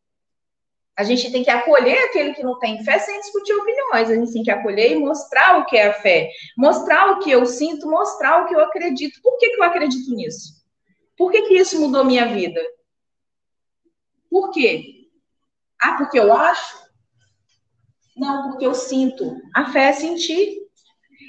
a 1.03 1.05
gente 1.05 1.33
tem 1.33 1.43
que 1.43 1.51
acolher 1.51 1.99
aquele 2.05 2.33
que 2.33 2.45
não 2.45 2.61
tem 2.61 2.83
fé 2.85 2.97
sem 3.01 3.21
discutir 3.21 3.53
opiniões. 3.55 4.09
A 4.09 4.15
gente 4.15 4.33
tem 4.33 4.43
que 4.45 4.53
acolher 4.53 4.93
e 4.93 5.01
mostrar 5.01 5.59
o 5.59 5.67
que 5.67 5.77
é 5.77 5.89
a 5.89 5.93
fé, 5.93 6.31
mostrar 6.57 7.11
o 7.11 7.19
que 7.19 7.29
eu 7.29 7.45
sinto, 7.45 7.91
mostrar 7.91 8.41
o 8.41 8.47
que 8.47 8.55
eu 8.55 8.61
acredito. 8.61 9.21
Por 9.21 9.37
que, 9.37 9.51
que 9.51 9.57
eu 9.61 9.65
acredito 9.65 10.15
nisso? 10.15 10.63
Por 11.19 11.33
que, 11.33 11.43
que 11.43 11.55
isso 11.55 11.81
mudou 11.81 12.05
minha 12.05 12.27
vida? 12.27 12.61
Por 14.31 14.53
quê? 14.53 15.09
Ah, 15.81 15.97
porque 15.97 16.21
eu 16.21 16.33
acho? 16.33 16.81
Não, 18.17 18.51
porque 18.51 18.65
eu 18.65 18.75
sinto. 18.75 19.37
A 19.57 19.73
fé 19.73 19.89
é 19.89 19.93
sentir. 19.93 20.57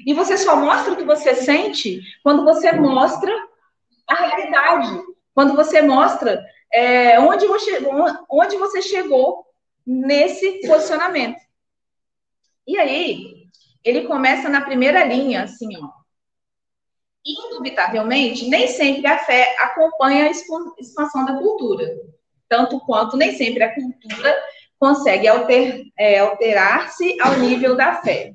E 0.05 0.13
você 0.13 0.37
só 0.37 0.55
mostra 0.55 0.93
o 0.93 0.97
que 0.97 1.03
você 1.03 1.33
sente 1.33 1.99
quando 2.21 2.43
você 2.43 2.71
mostra 2.73 3.33
a 4.07 4.13
realidade, 4.13 5.01
quando 5.33 5.55
você 5.55 5.81
mostra 5.81 6.45
é, 6.71 7.19
onde, 7.19 7.47
você, 7.47 7.79
onde 8.29 8.55
você 8.57 8.83
chegou 8.83 9.51
nesse 9.85 10.61
posicionamento. 10.67 11.39
E 12.65 12.77
aí, 12.77 13.47
ele 13.83 14.07
começa 14.07 14.49
na 14.49 14.61
primeira 14.61 15.03
linha, 15.03 15.43
assim, 15.43 15.69
ó. 15.77 15.89
Indubitavelmente, 17.25 18.47
nem 18.47 18.67
sempre 18.67 19.07
a 19.07 19.17
fé 19.19 19.55
acompanha 19.59 20.25
a 20.25 20.31
expansão 20.79 21.25
da 21.25 21.37
cultura, 21.37 21.85
tanto 22.49 22.79
quanto 22.81 23.15
nem 23.15 23.33
sempre 23.35 23.63
a 23.63 23.73
cultura 23.73 24.43
consegue 24.77 25.27
alter, 25.27 25.85
é, 25.97 26.19
alterar-se 26.19 27.17
ao 27.21 27.39
nível 27.39 27.75
da 27.75 28.01
fé. 28.01 28.33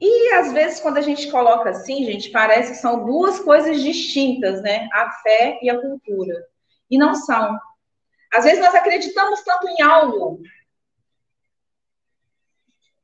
E 0.00 0.32
às 0.32 0.52
vezes, 0.52 0.80
quando 0.80 0.96
a 0.98 1.00
gente 1.00 1.30
coloca 1.30 1.70
assim, 1.70 2.04
gente, 2.04 2.30
parece 2.30 2.72
que 2.72 2.78
são 2.78 3.04
duas 3.04 3.38
coisas 3.38 3.80
distintas, 3.80 4.60
né? 4.60 4.88
A 4.92 5.08
fé 5.22 5.60
e 5.62 5.70
a 5.70 5.80
cultura. 5.80 6.44
E 6.90 6.98
não 6.98 7.14
são. 7.14 7.56
Às 8.32 8.44
vezes 8.44 8.60
nós 8.60 8.74
acreditamos 8.74 9.42
tanto 9.42 9.68
em 9.68 9.82
algo 9.82 10.40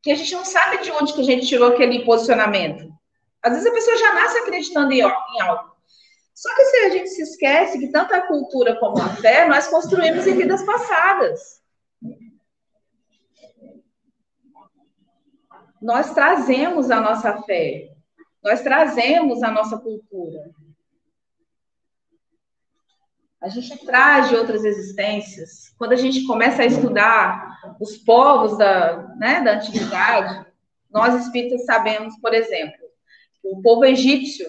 que 0.01 0.11
a 0.11 0.15
gente 0.15 0.33
não 0.35 0.45
sabe 0.45 0.79
de 0.79 0.91
onde 0.93 1.13
que 1.13 1.21
a 1.21 1.25
gente 1.25 1.47
tirou 1.47 1.69
aquele 1.69 2.05
posicionamento. 2.05 2.89
Às 3.43 3.53
vezes 3.53 3.67
a 3.67 3.75
pessoa 3.75 3.97
já 3.97 4.15
nasce 4.15 4.39
acreditando 4.39 4.93
em 4.93 5.03
algo. 5.03 5.77
Só 6.35 6.55
que 6.55 6.65
se 6.65 6.77
a 6.77 6.91
gente 6.91 7.09
se 7.11 7.23
esquece 7.23 7.79
que 7.79 7.89
tanto 7.89 8.15
a 8.15 8.21
cultura 8.23 8.79
como 8.79 9.03
a 9.03 9.09
fé 9.09 9.47
nós 9.47 9.67
construímos 9.67 10.27
em 10.27 10.37
vidas 10.37 10.63
passadas. 10.63 11.59
nós 15.81 16.13
trazemos 16.13 16.91
a 16.91 17.01
nossa 17.01 17.43
fé, 17.43 17.91
nós 18.43 18.61
trazemos 18.63 19.43
a 19.43 19.51
nossa 19.51 19.79
cultura. 19.79 20.51
A 23.41 23.49
gente 23.49 23.85
traz 23.85 24.29
de 24.29 24.37
outras 24.37 24.65
existências. 24.65 25.73
Quando 25.79 25.93
a 25.93 25.97
gente 25.97 26.27
começa 26.27 26.63
a 26.63 26.67
estudar 26.67 27.77
os 27.81 27.97
povos 27.99 28.59
da, 28.59 29.15
né, 29.17 29.41
da 29.41 29.55
antiguidade, 29.55 30.47
nós 30.91 31.25
espíritas 31.25 31.65
sabemos, 31.65 32.19
por 32.21 32.35
exemplo, 32.35 32.79
o 33.45 33.63
povo 33.63 33.85
egípcio, 33.85 34.47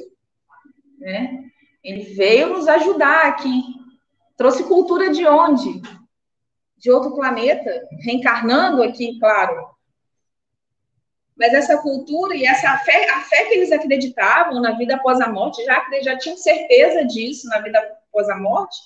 né, 0.98 1.44
ele 1.84 2.02
veio 2.16 2.50
nos 2.50 2.68
ajudar 2.68 3.28
aqui. 3.28 3.62
Trouxe 4.36 4.64
cultura 4.64 5.12
de 5.12 5.26
onde? 5.28 5.82
De 6.78 6.90
outro 6.90 7.14
planeta, 7.14 7.70
reencarnando 8.04 8.82
aqui, 8.82 9.20
claro, 9.20 9.70
mas 11.40 11.54
essa 11.54 11.78
cultura 11.78 12.36
e 12.36 12.46
essa 12.46 12.78
fé, 12.80 13.10
a 13.12 13.22
fé 13.22 13.46
que 13.46 13.56
eles 13.56 13.72
acreditavam 13.72 14.60
na 14.60 14.78
vida 14.78 14.96
após 14.96 15.22
a 15.22 15.30
morte, 15.30 15.64
já, 15.64 15.86
já 16.02 16.18
tinham 16.18 16.36
certeza 16.36 17.06
disso 17.06 17.48
na 17.48 17.60
vida 17.60 17.82
após 18.10 18.30
a 18.30 18.38
morte, 18.38 18.78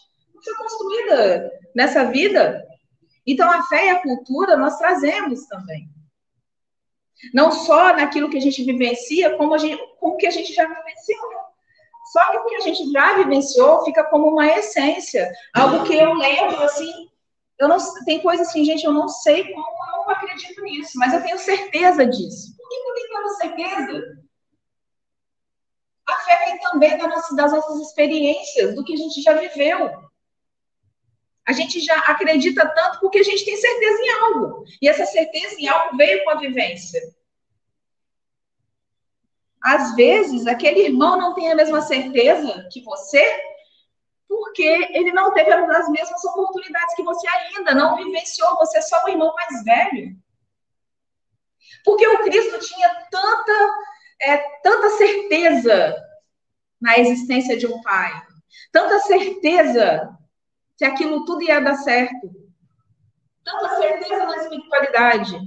foi 0.43 0.55
construída 0.55 1.51
nessa 1.75 2.05
vida. 2.05 2.65
Então, 3.25 3.49
a 3.49 3.63
fé 3.63 3.87
e 3.87 3.89
a 3.89 4.01
cultura 4.01 4.57
nós 4.57 4.77
trazemos 4.77 5.45
também. 5.47 5.89
Não 7.33 7.51
só 7.51 7.93
naquilo 7.93 8.29
que 8.29 8.37
a 8.37 8.41
gente 8.41 8.63
vivencia, 8.63 9.37
como, 9.37 9.53
a 9.53 9.57
gente, 9.57 9.81
como 9.99 10.17
que 10.17 10.27
a 10.27 10.31
gente 10.31 10.53
já 10.53 10.67
vivenciou. 10.67 11.43
Só 12.11 12.31
que 12.31 12.37
o 12.37 12.45
que 12.45 12.55
a 12.55 12.59
gente 12.59 12.91
já 12.91 13.17
vivenciou 13.17 13.85
fica 13.85 14.03
como 14.03 14.27
uma 14.27 14.45
essência, 14.45 15.31
algo 15.55 15.85
que 15.85 15.95
eu 15.95 16.13
lembro, 16.13 16.61
assim, 16.63 16.91
eu 17.57 17.67
não, 17.67 17.77
tem 18.05 18.21
coisas 18.21 18.47
assim, 18.47 18.65
gente, 18.65 18.83
eu 18.83 18.91
não 18.91 19.07
sei 19.07 19.53
como 19.53 19.65
eu 20.03 20.09
acredito 20.11 20.61
nisso, 20.63 20.91
mas 20.95 21.13
eu 21.13 21.23
tenho 21.23 21.39
certeza 21.39 22.05
disso. 22.05 22.55
Por 22.57 22.69
que 22.69 22.75
eu 22.75 22.93
tenho 22.93 23.13
tanta 23.13 23.29
certeza? 23.35 24.22
A 26.07 26.15
fé 26.17 26.45
vem 26.45 26.59
também 26.59 26.97
das 26.97 27.07
nossas, 27.07 27.35
das 27.35 27.51
nossas 27.51 27.79
experiências, 27.81 28.75
do 28.75 28.83
que 28.83 28.93
a 28.93 28.97
gente 28.97 29.21
já 29.21 29.33
viveu. 29.33 30.03
A 31.45 31.51
gente 31.51 31.79
já 31.81 31.97
acredita 31.99 32.67
tanto 32.73 32.99
porque 32.99 33.19
a 33.19 33.23
gente 33.23 33.43
tem 33.43 33.57
certeza 33.57 34.01
em 34.01 34.09
algo. 34.09 34.65
E 34.81 34.87
essa 34.87 35.05
certeza 35.05 35.55
em 35.59 35.67
algo 35.67 35.97
veio 35.97 36.23
com 36.23 36.29
a 36.31 36.39
vivência. 36.39 37.01
Às 39.61 39.95
vezes, 39.95 40.45
aquele 40.45 40.81
irmão 40.81 41.17
não 41.17 41.33
tem 41.33 41.51
a 41.51 41.55
mesma 41.55 41.81
certeza 41.81 42.67
que 42.69 42.81
você, 42.81 43.23
porque 44.27 44.61
ele 44.61 45.11
não 45.13 45.33
teve 45.33 45.53
as 45.53 45.89
mesmas 45.89 46.23
oportunidades 46.25 46.95
que 46.95 47.03
você 47.03 47.25
ainda, 47.27 47.73
não 47.73 47.95
vivenciou, 47.95 48.57
você 48.57 48.79
é 48.79 48.81
só 48.81 49.01
o 49.05 49.09
irmão 49.09 49.33
mais 49.33 49.63
velho. 49.63 50.17
Porque 51.85 52.05
o 52.07 52.23
Cristo 52.23 52.59
tinha 52.59 53.07
tanta, 53.09 53.77
é, 54.23 54.37
tanta 54.61 54.89
certeza 54.91 55.95
na 56.81 56.97
existência 56.97 57.57
de 57.57 57.67
um 57.67 57.81
pai, 57.81 58.11
tanta 58.71 58.99
certeza 58.99 60.09
que 60.77 60.85
aquilo 60.85 61.25
tudo 61.25 61.43
ia 61.43 61.59
dar 61.59 61.75
certo, 61.75 62.29
tanta 63.43 63.75
certeza 63.77 64.25
na 64.25 64.37
espiritualidade. 64.37 65.37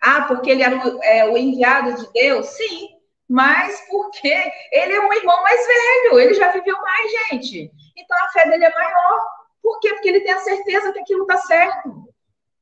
Ah, 0.00 0.22
porque 0.22 0.50
ele 0.50 0.62
era 0.62 0.76
o, 0.76 1.04
é, 1.04 1.28
o 1.28 1.36
enviado 1.36 1.94
de 1.94 2.12
Deus? 2.12 2.46
Sim, 2.46 2.88
mas 3.28 3.86
porque 3.88 4.32
ele 4.72 4.92
é 4.92 5.00
um 5.00 5.12
irmão 5.12 5.42
mais 5.42 5.66
velho, 5.66 6.18
ele 6.18 6.34
já 6.34 6.50
viveu 6.50 6.76
mais, 6.80 7.12
gente. 7.12 7.70
Então 7.96 8.18
a 8.24 8.28
fé 8.30 8.48
dele 8.48 8.64
é 8.64 8.74
maior. 8.74 9.26
Por 9.62 9.78
quê? 9.78 9.90
Porque 9.90 10.08
ele 10.08 10.20
tem 10.20 10.32
a 10.32 10.40
certeza 10.40 10.92
que 10.92 11.00
aquilo 11.00 11.22
está 11.22 11.36
certo. 11.36 12.08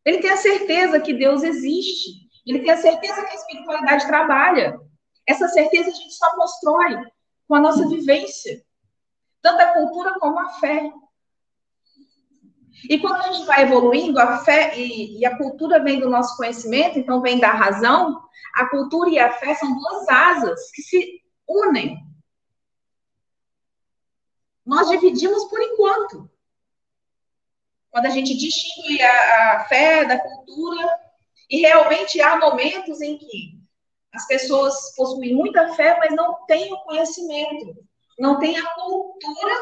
Ele 0.05 0.18
tem 0.18 0.31
a 0.31 0.37
certeza 0.37 1.01
que 1.01 1.14
Deus 1.14 1.42
existe. 1.42 2.27
Ele 2.48 2.61
tem 2.61 2.70
a 2.70 2.78
certeza 2.78 3.22
que 3.26 3.30
a 3.30 3.34
espiritualidade 3.34 4.06
trabalha. 4.06 4.80
Essa 5.26 5.48
certeza 5.48 5.90
a 5.90 5.92
gente 5.92 6.14
só 6.14 6.34
constrói 6.34 6.96
com 7.46 7.54
a 7.54 7.61
nossa 7.61 7.87
vivência. 7.87 8.64
Tanto 9.42 9.61
a 9.61 9.74
cultura 9.74 10.18
como 10.18 10.38
a 10.38 10.48
fé. 10.54 10.90
E 12.88 12.98
quando 12.98 13.16
a 13.16 13.32
gente 13.32 13.44
vai 13.44 13.62
evoluindo, 13.62 14.18
a 14.18 14.38
fé 14.38 14.78
e, 14.78 15.18
e, 15.18 15.26
a 15.26 15.37
cultura 15.37 15.82
vem 15.82 16.00
do 16.00 16.08
nosso 16.08 16.37
conhecimento, 16.38 16.98
então 16.98 17.20
vem 17.20 17.38
da 17.38 17.50
razão, 17.50 18.22
a 18.54 18.66
cultura 18.66 19.11
e 19.11 19.18
a 19.18 19.30
fé 19.32 19.54
são 19.54 19.76
duas 19.76 20.08
asas 20.08 20.70
que 20.70 20.80
se 20.80 21.22
unem. 21.46 21.98
Nós 24.64 24.88
dividimos 24.88 25.44
por 25.44 25.61
enquanto. 25.61 26.30
Quando 27.90 28.06
a 28.06 28.11
gente 28.11 28.34
distingue 28.37 29.02
a, 29.02 29.56
a 29.56 29.64
fé 29.64 30.04
da 30.04 30.18
cultura, 30.18 31.08
e 31.50 31.61
realmente 31.61 32.20
há 32.20 32.38
momentos 32.38 33.00
em 33.00 33.18
que 33.18 33.58
as 34.12 34.26
pessoas 34.26 34.74
possuem 34.96 35.34
muita 35.34 35.74
fé, 35.74 35.96
mas 35.98 36.14
não 36.14 36.44
têm 36.46 36.72
o 36.72 36.78
conhecimento, 36.78 37.74
não 38.18 38.38
têm 38.38 38.58
a 38.58 38.66
cultura 38.74 39.54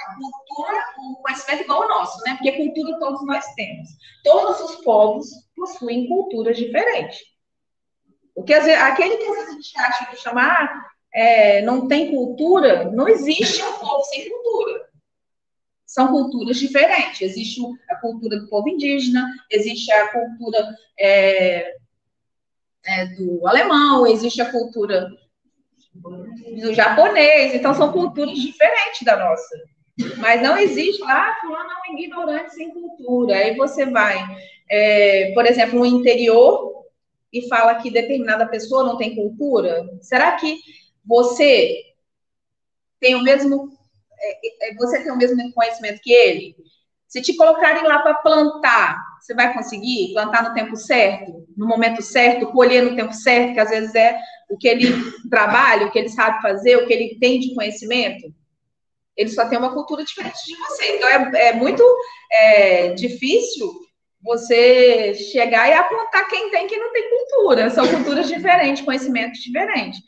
a 0.00 0.14
cultura, 0.14 0.84
o 0.98 1.22
conhecimento 1.22 1.62
igual 1.64 1.82
ao 1.82 1.88
nosso, 1.88 2.22
né? 2.24 2.34
Porque 2.34 2.52
cultura 2.52 2.98
todos 2.98 3.24
nós 3.26 3.44
temos. 3.54 3.88
Todos 4.24 4.60
os 4.60 4.76
povos 4.82 5.28
possuem 5.54 6.08
culturas 6.08 6.56
diferentes. 6.56 7.20
Porque 8.34 8.54
às 8.54 8.64
vezes, 8.64 8.80
aquele 8.80 9.16
que 9.16 9.24
a 9.24 9.50
gente 9.50 9.78
acha 9.78 10.06
que 10.06 10.16
chamar 10.16 10.90
é, 11.12 11.62
não 11.62 11.86
tem 11.88 12.10
cultura, 12.10 12.90
não 12.90 13.08
existe 13.08 13.62
um 13.62 13.72
povo 13.74 14.02
sem 14.04 14.28
cultura. 14.28 14.79
São 15.90 16.06
culturas 16.06 16.56
diferentes. 16.56 17.20
Existe 17.20 17.60
a 17.88 17.96
cultura 17.96 18.38
do 18.38 18.48
povo 18.48 18.68
indígena, 18.68 19.28
existe 19.50 19.90
a 19.90 20.06
cultura 20.12 20.72
é, 20.96 21.74
é, 22.84 23.06
do 23.06 23.44
alemão, 23.44 24.06
existe 24.06 24.40
a 24.40 24.52
cultura 24.52 25.10
do 25.92 26.72
japonês. 26.72 27.56
Então, 27.56 27.74
são 27.74 27.90
culturas 27.90 28.38
diferentes 28.38 29.02
da 29.02 29.16
nossa. 29.16 29.56
Mas 30.18 30.40
não 30.40 30.56
existe, 30.56 31.02
ah, 31.02 31.36
fulano 31.40 31.68
é 31.68 31.90
um 31.90 31.98
ignorante 31.98 32.54
sem 32.54 32.70
cultura. 32.70 33.34
Aí 33.34 33.56
você 33.56 33.84
vai, 33.86 34.16
é, 34.70 35.32
por 35.34 35.44
exemplo, 35.44 35.80
no 35.80 35.84
interior 35.84 36.84
e 37.32 37.48
fala 37.48 37.74
que 37.74 37.90
determinada 37.90 38.46
pessoa 38.46 38.84
não 38.84 38.96
tem 38.96 39.16
cultura. 39.16 39.90
Será 40.00 40.36
que 40.36 40.56
você 41.04 41.82
tem 43.00 43.16
o 43.16 43.24
mesmo, 43.24 43.76
é, 44.22 44.70
é 44.70 44.74
você 44.74 45.02
tem 45.02 45.12
o 45.12 45.16
mesmo 45.16 45.52
conhecimento 45.52 46.00
que 46.02 46.12
ele? 46.12 46.56
Se 47.08 47.20
te 47.20 47.34
colocarem 47.34 47.82
lá 47.82 47.98
para 48.00 48.14
plantar, 48.14 49.02
você 49.20 49.34
vai 49.34 49.52
conseguir 49.52 50.12
plantar 50.12 50.48
no 50.48 50.54
tempo 50.54 50.76
certo, 50.76 51.44
no 51.56 51.66
momento 51.66 52.02
certo, 52.02 52.52
colher 52.52 52.84
no 52.84 52.94
tempo 52.94 53.12
certo, 53.12 53.54
que 53.54 53.60
às 53.60 53.70
vezes 53.70 53.94
é 53.94 54.18
o 54.48 54.56
que 54.56 54.68
ele 54.68 54.92
trabalha, 55.28 55.86
o 55.86 55.90
que 55.90 55.98
ele 55.98 56.08
sabe 56.08 56.40
fazer, 56.40 56.76
o 56.76 56.86
que 56.86 56.92
ele 56.92 57.18
tem 57.18 57.40
de 57.40 57.54
conhecimento? 57.54 58.32
ele 59.20 59.30
só 59.30 59.46
tem 59.46 59.58
uma 59.58 59.74
cultura 59.74 60.02
diferente 60.02 60.38
de 60.46 60.56
você. 60.56 60.96
Então 60.96 61.08
é, 61.08 61.48
é 61.48 61.52
muito 61.52 61.84
é, 62.32 62.88
difícil 62.94 63.70
você 64.22 65.14
chegar 65.14 65.68
e 65.68 65.72
apontar 65.72 66.26
quem 66.28 66.50
tem 66.50 66.64
e 66.64 66.68
quem 66.68 66.80
não 66.80 66.92
tem 66.92 67.10
cultura. 67.10 67.68
São 67.68 67.86
culturas 67.86 68.28
diferentes, 68.28 68.84
conhecimentos 68.84 69.40
diferentes. 69.40 70.00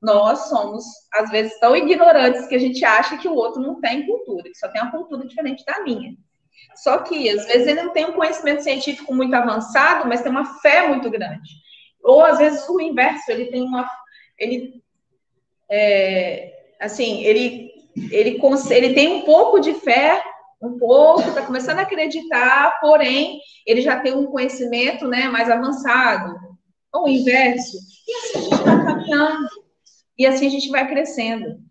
Nós 0.00 0.48
somos, 0.48 0.84
às 1.12 1.30
vezes, 1.30 1.58
tão 1.58 1.74
ignorantes 1.74 2.46
que 2.46 2.54
a 2.54 2.58
gente 2.58 2.84
acha 2.84 3.18
que 3.18 3.26
o 3.26 3.34
outro 3.34 3.60
não 3.60 3.80
tem 3.80 4.06
cultura, 4.06 4.44
que 4.44 4.58
só 4.58 4.68
tem 4.68 4.80
uma 4.80 4.92
cultura 4.92 5.26
diferente 5.26 5.64
da 5.64 5.80
minha. 5.82 6.14
Só 6.76 6.98
que, 6.98 7.28
às 7.28 7.46
vezes, 7.46 7.66
ele 7.66 7.82
não 7.82 7.92
tem 7.92 8.06
um 8.06 8.12
conhecimento 8.12 8.62
científico 8.62 9.12
muito 9.12 9.34
avançado, 9.34 10.08
mas 10.08 10.22
tem 10.22 10.30
uma 10.30 10.60
fé 10.60 10.86
muito 10.86 11.10
grande. 11.10 11.50
Ou, 12.02 12.24
às 12.24 12.38
vezes, 12.38 12.68
o 12.68 12.80
inverso, 12.80 13.30
ele 13.30 13.46
tem 13.46 13.62
uma. 13.62 13.88
Ele, 14.38 14.80
é, 15.68 16.52
assim, 16.80 17.24
ele, 17.24 17.72
ele, 18.12 18.40
ele 18.70 18.94
tem 18.94 19.14
um 19.14 19.22
pouco 19.22 19.58
de 19.58 19.74
fé, 19.74 20.22
um 20.62 20.78
pouco, 20.78 21.28
está 21.28 21.42
começando 21.42 21.80
a 21.80 21.82
acreditar, 21.82 22.78
porém, 22.80 23.40
ele 23.66 23.80
já 23.80 23.98
tem 24.00 24.14
um 24.14 24.26
conhecimento 24.26 25.08
né, 25.08 25.28
mais 25.28 25.50
avançado. 25.50 26.36
Ou 26.92 27.04
o 27.04 27.08
inverso. 27.08 27.76
E 28.06 28.14
assim 28.14 28.38
a 28.38 28.40
gente 28.42 28.64
vai 28.64 28.84
caminhando. 28.84 29.67
E 30.18 30.26
assim 30.26 30.46
a 30.46 30.50
gente 30.50 30.68
vai 30.68 30.86
crescendo. 30.88 31.62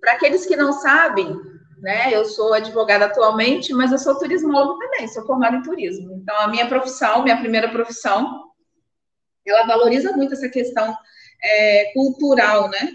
Para 0.00 0.12
aqueles 0.12 0.44
que 0.46 0.56
não 0.56 0.72
sabem, 0.72 1.38
né, 1.78 2.14
eu 2.14 2.24
sou 2.24 2.52
advogada 2.52 3.04
atualmente, 3.04 3.72
mas 3.72 3.92
eu 3.92 3.98
sou 3.98 4.18
turismólogo 4.18 4.78
também, 4.78 5.06
sou 5.08 5.24
formada 5.26 5.56
em 5.56 5.62
turismo. 5.62 6.12
Então, 6.14 6.36
a 6.40 6.48
minha 6.48 6.66
profissão, 6.66 7.22
minha 7.22 7.38
primeira 7.38 7.70
profissão, 7.70 8.50
ela 9.46 9.66
valoriza 9.66 10.12
muito 10.12 10.34
essa 10.34 10.48
questão 10.48 10.96
é, 11.42 11.92
cultural, 11.92 12.68
né? 12.68 12.92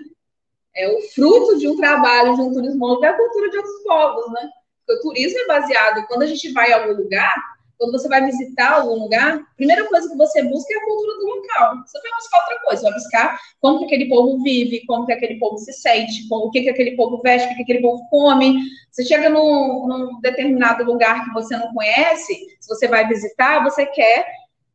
É 0.75 0.89
o 0.89 1.01
fruto 1.13 1.58
de 1.58 1.67
um 1.67 1.77
trabalho 1.77 2.36
de 2.36 2.41
um 2.41 2.51
turismólogo 2.51 3.05
é 3.05 3.10
a 3.10 3.17
cultura 3.17 3.49
de 3.49 3.58
outros 3.58 3.84
povos, 3.84 4.31
né? 4.34 4.49
Porque 4.86 4.99
o 4.99 5.10
turismo 5.10 5.39
é 5.39 5.47
baseado, 5.47 6.05
quando 6.08 6.23
a 6.23 6.27
gente 6.27 6.51
vai 6.51 6.71
a 6.71 6.81
algum 6.81 7.01
lugar, 7.01 7.55
quando 7.77 7.91
você 7.91 8.07
vai 8.07 8.25
visitar 8.25 8.73
algum 8.73 8.95
lugar, 9.03 9.35
a 9.35 9.55
primeira 9.55 9.88
coisa 9.88 10.09
que 10.09 10.15
você 10.15 10.43
busca 10.43 10.73
é 10.73 10.77
a 10.77 10.85
cultura 10.85 11.17
do 11.17 11.25
local. 11.25 11.75
Você 11.85 12.01
vai 12.01 12.11
buscar 12.11 12.39
outra 12.39 12.59
coisa, 12.59 12.83
vai 12.83 12.93
buscar 12.93 13.39
como 13.59 13.79
que 13.79 13.85
aquele 13.85 14.09
povo 14.09 14.41
vive, 14.43 14.85
como 14.85 15.05
que 15.05 15.13
aquele 15.13 15.38
povo 15.39 15.57
se 15.57 15.73
sente, 15.73 16.27
como, 16.27 16.45
o 16.45 16.51
que, 16.51 16.61
que 16.61 16.69
aquele 16.69 16.95
povo 16.95 17.21
veste, 17.21 17.45
o 17.45 17.49
que, 17.49 17.55
que 17.55 17.61
aquele 17.63 17.81
povo 17.81 18.07
come. 18.09 18.61
Você 18.91 19.03
chega 19.03 19.29
num, 19.29 19.88
num 19.88 20.21
determinado 20.21 20.83
lugar 20.83 21.25
que 21.25 21.33
você 21.33 21.57
não 21.57 21.73
conhece, 21.73 22.33
se 22.59 22.67
você 22.67 22.88
vai 22.88 23.07
visitar, 23.07 23.63
você 23.63 23.85
quer 23.85 24.25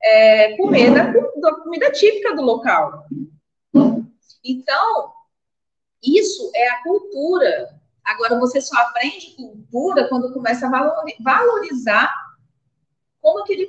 é, 0.03 0.57
comer 0.57 0.93
da, 0.93 1.05
da 1.05 1.55
comida 1.63 1.91
típica 1.93 2.35
do 2.35 2.43
local. 2.43 3.05
Então, 4.45 5.13
isso 6.03 6.51
é 6.55 6.69
a 6.69 6.83
cultura. 6.83 7.69
Agora, 8.05 8.39
você 8.39 8.61
só 8.61 8.79
aprende 8.81 9.37
cultura 9.37 10.09
quando 10.09 10.33
começa 10.33 10.67
a 10.67 11.07
valorizar 11.21 12.13
como 13.21 13.41
aquele, 13.41 13.69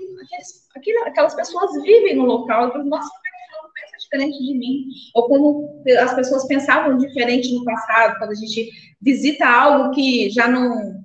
aquelas 1.06 1.36
pessoas 1.36 1.82
vivem 1.82 2.16
no 2.16 2.26
local. 2.26 2.70
Eu 2.70 2.84
nossa, 2.86 3.10
como 3.10 3.28
é 3.28 3.30
que 3.30 3.56
ela 3.56 3.70
pensa 3.74 3.98
diferente 4.00 4.38
de 4.38 4.54
mim? 4.58 4.86
Ou 5.16 5.28
como 5.28 5.84
as 6.00 6.14
pessoas 6.14 6.48
pensavam 6.48 6.98
diferente 6.98 7.54
no 7.54 7.64
passado, 7.64 8.18
quando 8.18 8.32
a 8.32 8.36
gente 8.36 8.72
visita 9.02 9.46
algo 9.46 9.92
que 9.94 10.30
já 10.30 10.48
não 10.48 11.02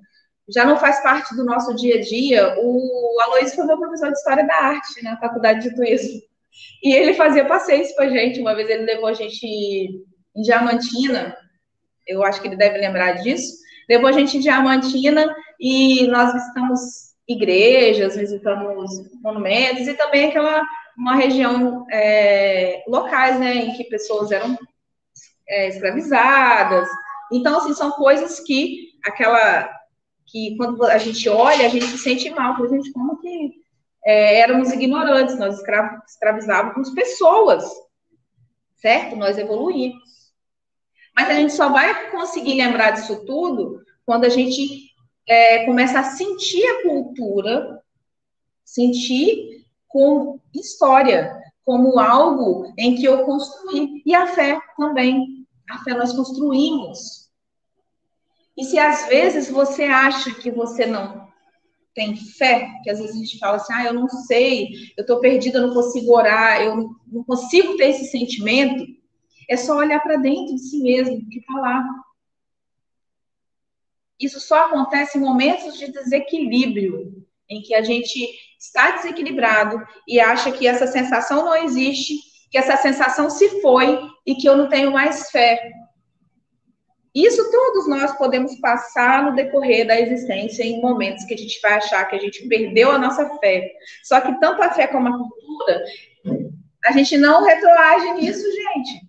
já 0.48 0.64
não 0.64 0.76
faz 0.76 1.02
parte 1.02 1.34
do 1.34 1.44
nosso 1.44 1.74
dia 1.74 1.96
a 1.96 2.00
dia. 2.00 2.54
O 2.58 3.18
Aloysio 3.22 3.56
foi 3.56 3.66
meu 3.66 3.78
professor 3.78 4.12
de 4.12 4.18
História 4.18 4.46
da 4.46 4.54
Arte 4.54 5.02
na 5.02 5.16
Faculdade 5.18 5.68
de 5.68 5.74
Turismo. 5.74 6.22
E 6.82 6.94
ele 6.94 7.14
fazia 7.14 7.44
passeios 7.44 7.92
com 7.92 8.02
a 8.02 8.08
gente. 8.08 8.40
Uma 8.40 8.54
vez 8.54 8.70
ele 8.70 8.84
levou 8.84 9.08
a 9.08 9.12
gente 9.12 9.44
em 9.44 10.42
Diamantina, 10.42 11.36
eu 12.06 12.22
acho 12.22 12.40
que 12.40 12.46
ele 12.46 12.56
deve 12.56 12.78
lembrar 12.78 13.12
disso. 13.22 13.56
Levou 13.88 14.08
a 14.08 14.12
gente 14.12 14.36
em 14.36 14.40
Diamantina 14.40 15.34
e 15.58 16.06
nós 16.06 16.32
visitamos 16.32 17.05
igrejas, 17.28 18.16
visitamos 18.16 18.90
monumentos 19.22 19.86
e 19.86 19.94
também 19.94 20.28
aquela 20.28 20.62
uma 20.96 21.14
região 21.14 21.86
é, 21.90 22.82
locais, 22.88 23.38
né, 23.38 23.54
em 23.54 23.74
que 23.74 23.84
pessoas 23.84 24.32
eram 24.32 24.58
é, 25.46 25.68
escravizadas. 25.68 26.88
Então, 27.30 27.58
assim, 27.58 27.74
são 27.74 27.90
coisas 27.92 28.40
que 28.40 28.92
aquela 29.04 29.70
que 30.26 30.56
quando 30.56 30.82
a 30.84 30.98
gente 30.98 31.28
olha, 31.28 31.66
a 31.66 31.68
gente 31.68 31.86
se 31.86 31.98
sente 31.98 32.30
mal, 32.30 32.56
porque 32.56 32.74
a 32.74 32.76
gente 32.76 32.92
como 32.92 33.20
que 33.20 33.54
é, 34.04 34.40
éramos 34.40 34.72
ignorantes, 34.72 35.38
nós 35.38 35.56
escrav 35.56 36.00
escravizávamos 36.06 36.90
pessoas, 36.90 37.64
certo? 38.76 39.14
Nós 39.16 39.38
evoluímos. 39.38 40.02
Mas 41.14 41.28
a 41.30 41.34
gente 41.34 41.52
só 41.52 41.68
vai 41.68 42.10
conseguir 42.10 42.54
lembrar 42.54 42.90
disso 42.92 43.24
tudo 43.24 43.80
quando 44.04 44.24
a 44.24 44.28
gente 44.28 44.90
é, 45.28 45.64
começa 45.64 45.98
a 45.98 46.04
sentir 46.04 46.64
a 46.66 46.82
cultura, 46.82 47.82
sentir 48.64 49.64
com 49.88 50.40
história, 50.54 51.34
como 51.64 51.98
algo 51.98 52.72
em 52.78 52.94
que 52.94 53.04
eu 53.04 53.24
construí. 53.24 54.02
E 54.04 54.14
a 54.14 54.26
fé 54.28 54.60
também. 54.76 55.46
A 55.68 55.82
fé 55.82 55.94
nós 55.94 56.12
construímos. 56.12 57.28
E 58.56 58.64
se 58.64 58.78
às 58.78 59.06
vezes 59.08 59.50
você 59.50 59.84
acha 59.84 60.32
que 60.32 60.50
você 60.50 60.86
não 60.86 61.26
tem 61.92 62.14
fé, 62.14 62.68
que 62.84 62.90
às 62.90 62.98
vezes 62.98 63.16
a 63.16 63.18
gente 63.18 63.38
fala 63.38 63.56
assim, 63.56 63.72
ah, 63.72 63.86
eu 63.86 63.94
não 63.94 64.08
sei, 64.08 64.68
eu 64.96 65.00
estou 65.00 65.18
perdida, 65.18 65.58
eu 65.58 65.66
não 65.66 65.74
consigo 65.74 66.14
orar, 66.14 66.60
eu 66.62 66.90
não 67.06 67.24
consigo 67.24 67.76
ter 67.76 67.88
esse 67.88 68.10
sentimento, 68.10 68.84
é 69.48 69.56
só 69.56 69.76
olhar 69.76 70.00
para 70.00 70.16
dentro 70.16 70.54
de 70.54 70.60
si 70.60 70.82
mesmo, 70.82 71.26
que 71.28 71.38
está 71.38 71.54
lá. 71.58 71.84
Isso 74.20 74.40
só 74.40 74.66
acontece 74.66 75.18
em 75.18 75.20
momentos 75.20 75.78
de 75.78 75.92
desequilíbrio, 75.92 77.12
em 77.48 77.62
que 77.62 77.74
a 77.74 77.82
gente 77.82 78.28
está 78.58 78.92
desequilibrado 78.92 79.80
e 80.08 80.18
acha 80.18 80.50
que 80.50 80.66
essa 80.66 80.86
sensação 80.86 81.44
não 81.44 81.56
existe, 81.56 82.14
que 82.50 82.58
essa 82.58 82.76
sensação 82.76 83.28
se 83.28 83.60
foi 83.60 84.00
e 84.26 84.34
que 84.34 84.48
eu 84.48 84.56
não 84.56 84.68
tenho 84.68 84.90
mais 84.90 85.30
fé. 85.30 85.60
Isso 87.14 87.50
todos 87.50 87.88
nós 87.88 88.16
podemos 88.18 88.58
passar 88.60 89.24
no 89.24 89.34
decorrer 89.34 89.86
da 89.86 89.98
existência 89.98 90.62
em 90.62 90.82
momentos 90.82 91.24
que 91.24 91.32
a 91.32 91.38
gente 91.38 91.58
vai 91.62 91.74
achar 91.74 92.04
que 92.04 92.16
a 92.16 92.18
gente 92.18 92.46
perdeu 92.46 92.90
a 92.90 92.98
nossa 92.98 93.26
fé. 93.38 93.72
Só 94.04 94.20
que 94.20 94.38
tanto 94.38 94.62
a 94.62 94.70
fé 94.70 94.86
como 94.86 95.08
a 95.08 95.16
cultura, 95.16 95.82
a 96.84 96.92
gente 96.92 97.16
não 97.16 97.42
retroage 97.42 98.12
nisso, 98.14 98.42
gente. 98.42 99.00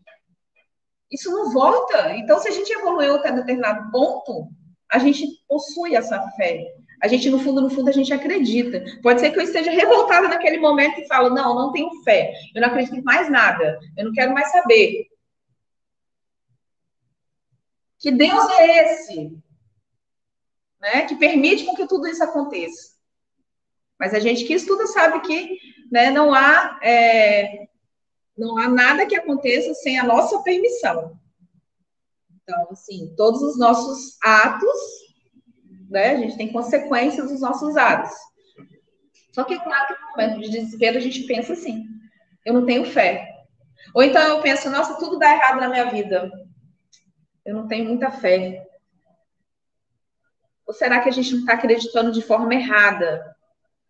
Isso 1.12 1.30
não 1.32 1.52
volta. 1.52 2.16
Então, 2.16 2.40
se 2.40 2.48
a 2.48 2.52
gente 2.52 2.72
evoluiu 2.72 3.16
até 3.16 3.32
determinado 3.32 3.92
ponto, 3.92 4.48
a 4.90 5.00
gente 5.00 5.28
possui 5.48 5.96
essa 5.96 6.22
fé. 6.32 6.66
A 7.02 7.08
gente, 7.08 7.30
no 7.30 7.40
fundo, 7.40 7.62
no 7.62 7.70
fundo, 7.70 7.90
a 7.90 7.94
gente 7.94 8.12
acredita. 8.14 8.84
Pode 9.04 9.20
ser 9.20 9.32
que 9.32 9.40
eu 9.40 9.44
esteja 9.44 9.70
revoltada 9.70 10.28
naquele 10.28 10.58
momento 10.58 11.00
e 11.00 11.08
falo, 11.08 11.30
não, 11.30 11.54
não 11.54 11.72
tenho 11.72 12.04
fé. 12.04 12.34
Eu 12.56 12.62
não 12.62 12.70
acredito 12.70 12.96
em 12.96 13.04
mais 13.04 13.30
nada. 13.30 13.80
Eu 13.96 14.06
não 14.06 14.14
quero 14.14 14.34
mais 14.34 14.52
saber. 14.52 15.08
Que 18.00 18.12
Deus 18.12 18.50
é 18.58 18.84
esse? 18.84 19.38
Né, 20.80 21.06
que 21.08 21.16
permite 21.16 21.66
com 21.66 21.76
que 21.76 21.88
tudo 21.88 22.08
isso 22.08 22.24
aconteça. 22.24 22.96
Mas 24.00 24.14
a 24.14 24.20
gente 24.20 24.46
que 24.46 24.54
estuda 24.54 24.86
sabe 24.88 25.22
que 25.22 25.58
né, 25.92 26.12
não, 26.12 26.34
há, 26.34 26.80
é, 26.84 27.68
não 28.38 28.58
há 28.58 28.70
nada 28.70 29.06
que 29.06 29.16
aconteça 29.16 29.74
sem 29.74 30.00
a 30.00 30.04
nossa 30.04 30.42
permissão. 30.44 31.20
Então, 32.48 32.68
assim, 32.72 33.14
todos 33.18 33.42
os 33.42 33.60
nossos 33.60 34.18
atos, 34.24 34.80
né, 35.90 36.12
a 36.12 36.16
gente 36.16 36.38
tem 36.38 36.50
consequências 36.50 37.30
dos 37.30 37.42
nossos 37.42 37.76
atos. 37.76 38.14
Só 39.34 39.44
que, 39.44 39.60
claro, 39.60 39.88
que 39.94 40.02
no 40.02 40.10
momento 40.12 40.40
de 40.40 40.50
desespero 40.50 40.98
a 40.98 41.02
gente 41.02 41.24
pensa 41.24 41.52
assim: 41.52 41.84
eu 42.46 42.54
não 42.54 42.66
tenho 42.66 42.86
fé. 42.86 43.28
Ou 43.94 44.02
então 44.02 44.22
eu 44.22 44.42
penso, 44.42 44.70
nossa, 44.70 44.98
tudo 44.98 45.20
dá 45.20 45.34
errado 45.34 45.60
na 45.60 45.68
minha 45.68 45.92
vida. 45.92 46.32
Eu 47.46 47.54
não 47.54 47.68
tenho 47.68 47.86
muita 47.86 48.10
fé. 48.10 48.66
Ou 50.66 50.74
será 50.74 51.02
que 51.02 51.10
a 51.10 51.12
gente 51.12 51.34
não 51.34 51.42
está 51.42 51.54
acreditando 51.54 52.14
de 52.14 52.22
forma 52.22 52.54
errada? 52.56 53.36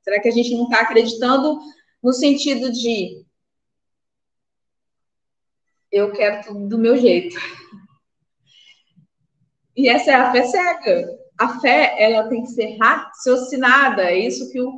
Será 0.02 0.20
que 0.20 0.30
a 0.30 0.32
gente 0.32 0.56
não 0.56 0.64
está 0.64 0.82
acreditando 0.82 1.60
no 2.02 2.12
sentido 2.12 2.72
de 2.72 3.24
eu 5.92 6.12
quero 6.12 6.44
tudo 6.44 6.68
do 6.68 6.78
meu 6.80 6.98
jeito? 6.98 7.38
E 9.78 9.88
essa 9.88 10.12
é 10.12 10.16
a 10.16 10.32
fé 10.32 10.44
cega. 10.44 11.18
A 11.38 11.60
fé, 11.60 11.96
ela 12.00 12.28
tem 12.28 12.42
que 12.42 12.50
ser 12.50 12.78
raciocinada. 12.82 14.02
É 14.02 14.18
isso 14.18 14.52
que 14.52 14.60
o, 14.60 14.74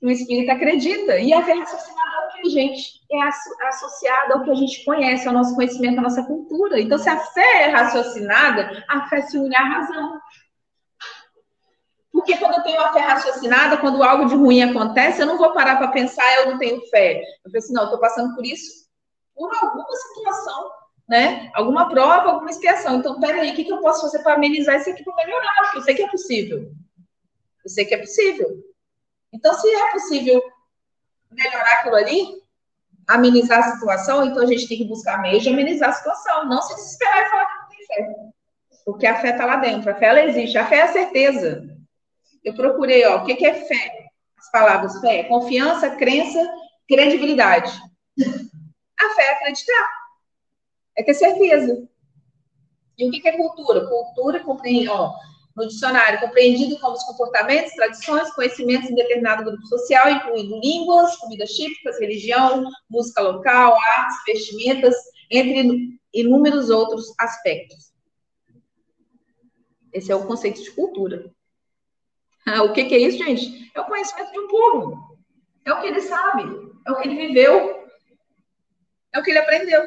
o 0.00 0.08
espírito 0.08 0.52
acredita. 0.52 1.18
E 1.18 1.34
a 1.34 1.44
fé 1.44 1.54
raciocinada 1.54 2.16
é 2.16 2.28
o 2.28 2.32
que 2.32 2.40
a 2.46 2.50
gente 2.50 3.02
é 3.10 3.68
associada 3.68 4.34
ao 4.34 4.44
que 4.44 4.50
a 4.52 4.54
gente 4.54 4.84
conhece, 4.84 5.26
ao 5.26 5.34
nosso 5.34 5.56
conhecimento, 5.56 5.98
à 5.98 6.02
nossa 6.02 6.22
cultura. 6.22 6.80
Então, 6.80 6.98
se 6.98 7.08
a 7.08 7.18
fé 7.18 7.64
é 7.64 7.66
raciocinada, 7.70 8.84
a 8.88 9.08
fé 9.08 9.22
se 9.22 9.36
une 9.36 9.56
à 9.56 9.64
razão. 9.64 10.20
Porque 12.12 12.36
quando 12.36 12.58
eu 12.58 12.62
tenho 12.62 12.78
uma 12.78 12.92
fé 12.92 13.00
raciocinada, 13.00 13.78
quando 13.78 14.04
algo 14.04 14.26
de 14.26 14.36
ruim 14.36 14.62
acontece, 14.62 15.20
eu 15.20 15.26
não 15.26 15.36
vou 15.36 15.52
parar 15.52 15.76
para 15.76 15.88
pensar, 15.88 16.32
eu 16.36 16.52
não 16.52 16.58
tenho 16.58 16.80
fé. 16.88 17.22
Eu 17.44 17.50
penso, 17.50 17.72
não, 17.72 17.84
estou 17.84 17.98
passando 17.98 18.34
por 18.36 18.46
isso, 18.46 18.86
por 19.34 19.52
alguma 19.52 19.86
situação 19.96 20.81
né? 21.12 21.50
Alguma 21.52 21.90
prova, 21.90 22.30
alguma 22.30 22.48
expiação. 22.48 22.96
Então, 22.96 23.20
peraí, 23.20 23.52
o 23.52 23.54
que, 23.54 23.64
que 23.64 23.72
eu 23.72 23.82
posso 23.82 24.00
fazer 24.00 24.20
para 24.22 24.32
amenizar 24.32 24.76
isso 24.76 24.88
aqui 24.88 25.04
para 25.04 25.14
melhorar? 25.14 25.56
Porque 25.64 25.76
eu 25.76 25.82
sei 25.82 25.94
que 25.94 26.02
é 26.04 26.08
possível. 26.08 26.72
Eu 27.62 27.70
sei 27.70 27.84
que 27.84 27.94
é 27.94 27.98
possível. 27.98 28.48
Então, 29.30 29.52
se 29.52 29.68
é 29.68 29.90
possível 29.90 30.42
melhorar 31.30 31.70
aquilo 31.72 31.96
ali, 31.96 32.42
amenizar 33.06 33.58
a 33.58 33.72
situação, 33.72 34.24
então 34.24 34.42
a 34.42 34.46
gente 34.46 34.66
tem 34.66 34.78
que 34.78 34.86
buscar 34.86 35.20
meios 35.20 35.42
de 35.42 35.50
amenizar 35.50 35.90
a 35.90 35.92
situação, 35.92 36.46
não 36.46 36.62
se 36.62 36.74
desesperar 36.76 37.26
e 37.26 37.30
falar 37.30 37.44
que 37.44 37.58
não 37.58 37.68
tem 37.68 37.86
fé. 37.86 38.14
Porque 38.86 39.06
a 39.06 39.20
fé 39.20 39.30
está 39.32 39.44
lá 39.44 39.56
dentro, 39.56 39.90
a 39.90 39.94
fé 39.94 40.06
ela 40.06 40.24
existe, 40.24 40.56
a 40.56 40.64
fé 40.64 40.76
é 40.76 40.82
a 40.82 40.92
certeza. 40.92 41.62
Eu 42.42 42.54
procurei, 42.54 43.04
ó, 43.04 43.18
o 43.18 43.24
que, 43.26 43.36
que 43.36 43.44
é 43.44 43.52
fé? 43.52 44.08
As 44.38 44.50
palavras 44.50 44.98
fé, 44.98 45.24
confiança, 45.24 45.90
crença, 45.90 46.42
credibilidade. 46.88 47.70
A 48.98 49.14
fé 49.14 49.24
é 49.24 49.32
acreditar, 49.32 50.01
é 50.96 51.02
ter 51.02 51.14
certeza. 51.14 51.88
E 52.98 53.08
o 53.08 53.10
que, 53.10 53.26
é 53.26 53.36
cultura? 53.36 53.86
Cultura 53.86 54.40
compreende, 54.40 54.88
ó, 54.88 55.12
no 55.56 55.66
dicionário, 55.66 56.20
compreendido 56.20 56.78
como 56.78 56.94
os 56.94 57.04
comportamentos, 57.04 57.72
tradições, 57.72 58.30
conhecimentos 58.34 58.90
em 58.90 58.94
determinado 58.94 59.44
grupo 59.44 59.66
social, 59.66 60.10
incluindo 60.10 60.60
línguas, 60.60 61.16
comidas 61.16 61.50
típicas, 61.50 61.98
religião, 61.98 62.64
música 62.88 63.20
local, 63.22 63.76
artes, 63.96 64.16
vestimentas, 64.26 64.94
entre 65.30 65.98
inúmeros 66.12 66.70
outros 66.70 67.12
aspectos. 67.18 67.92
Esse 69.92 70.10
é 70.10 70.16
o 70.16 70.26
conceito 70.26 70.62
de 70.62 70.70
cultura. 70.72 71.30
O 72.64 72.72
que, 72.72 72.84
que 72.86 72.94
é 72.96 72.98
isso, 72.98 73.18
gente? 73.18 73.70
É 73.72 73.80
o 73.80 73.84
conhecimento 73.84 74.32
de 74.32 74.40
um 74.40 74.48
povo. 74.48 75.16
É 75.64 75.72
o 75.72 75.80
que 75.80 75.86
ele 75.86 76.00
sabe, 76.00 76.42
é 76.84 76.90
o 76.90 76.96
que 76.96 77.06
ele 77.06 77.28
viveu, 77.28 77.86
é 79.12 79.20
o 79.20 79.22
que 79.22 79.30
ele 79.30 79.38
aprendeu. 79.38 79.86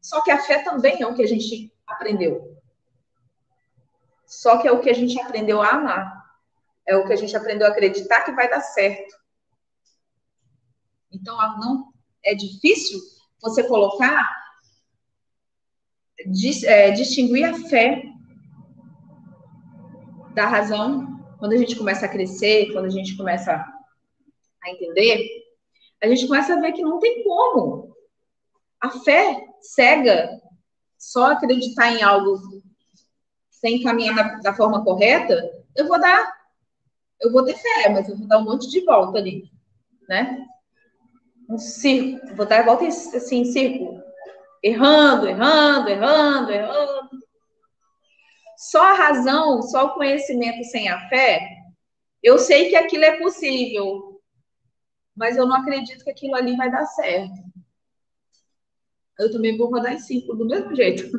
Só 0.00 0.20
que 0.22 0.30
a 0.30 0.38
fé 0.38 0.62
também 0.62 1.02
é 1.02 1.06
o 1.06 1.14
que 1.14 1.22
a 1.22 1.26
gente 1.26 1.72
aprendeu. 1.86 2.56
Só 4.26 4.58
que 4.58 4.68
é 4.68 4.72
o 4.72 4.80
que 4.80 4.90
a 4.90 4.94
gente 4.94 5.18
aprendeu 5.20 5.60
a 5.62 5.70
amar. 5.70 6.18
É 6.86 6.96
o 6.96 7.06
que 7.06 7.12
a 7.12 7.16
gente 7.16 7.36
aprendeu 7.36 7.66
a 7.66 7.70
acreditar 7.70 8.22
que 8.22 8.32
vai 8.32 8.48
dar 8.48 8.60
certo. 8.60 9.14
Então, 11.10 11.36
não 11.58 11.92
é 12.24 12.34
difícil 12.34 13.00
você 13.40 13.62
colocar, 13.66 14.36
é, 16.66 16.90
distinguir 16.90 17.44
a 17.44 17.54
fé 17.68 18.02
da 20.34 20.46
razão 20.46 21.18
quando 21.38 21.52
a 21.52 21.56
gente 21.56 21.76
começa 21.76 22.06
a 22.06 22.08
crescer, 22.08 22.72
quando 22.72 22.86
a 22.86 22.90
gente 22.90 23.16
começa 23.16 23.52
a 23.52 24.70
entender, 24.70 25.26
a 26.02 26.08
gente 26.08 26.26
começa 26.26 26.54
a 26.54 26.60
ver 26.60 26.72
que 26.72 26.82
não 26.82 26.98
tem 26.98 27.22
como. 27.22 27.96
A 28.80 28.90
fé 28.90 29.47
cega 29.60 30.40
só 30.98 31.32
acreditar 31.32 31.92
em 31.92 32.02
algo 32.02 32.62
sem 33.50 33.82
caminhar 33.82 34.14
da, 34.14 34.22
da, 34.38 34.54
forma 34.54 34.84
correta, 34.84 35.50
eu 35.76 35.86
vou 35.86 36.00
dar, 36.00 36.32
eu 37.20 37.32
vou 37.32 37.44
ter 37.44 37.54
fé, 37.54 37.88
mas 37.88 38.08
eu 38.08 38.16
vou 38.16 38.26
dar 38.26 38.38
um 38.38 38.44
monte 38.44 38.68
de 38.68 38.84
volta 38.84 39.18
ali, 39.18 39.50
né? 40.08 40.46
Um 41.48 41.58
círculo, 41.58 42.36
vou 42.36 42.46
dar 42.46 42.60
a 42.60 42.64
volta 42.64 42.86
assim, 42.86 43.44
círculo, 43.44 44.02
errando, 44.62 45.26
errando, 45.26 45.88
errando, 45.88 46.52
errando. 46.52 47.10
Só 48.56 48.82
a 48.82 48.94
razão, 48.94 49.62
só 49.62 49.86
o 49.86 49.94
conhecimento 49.94 50.64
sem 50.64 50.88
a 50.88 51.08
fé, 51.08 51.40
eu 52.22 52.38
sei 52.38 52.68
que 52.68 52.76
aquilo 52.76 53.04
é 53.04 53.18
possível, 53.18 54.20
mas 55.16 55.36
eu 55.36 55.46
não 55.46 55.56
acredito 55.56 56.04
que 56.04 56.10
aquilo 56.10 56.34
ali 56.34 56.56
vai 56.56 56.70
dar 56.70 56.86
certo. 56.86 57.47
Eu 59.18 59.32
também 59.32 59.56
vou 59.56 59.70
rodar 59.70 59.92
em 59.92 59.98
círculo 59.98 60.38
do 60.38 60.46
mesmo 60.46 60.74
jeito. 60.74 61.10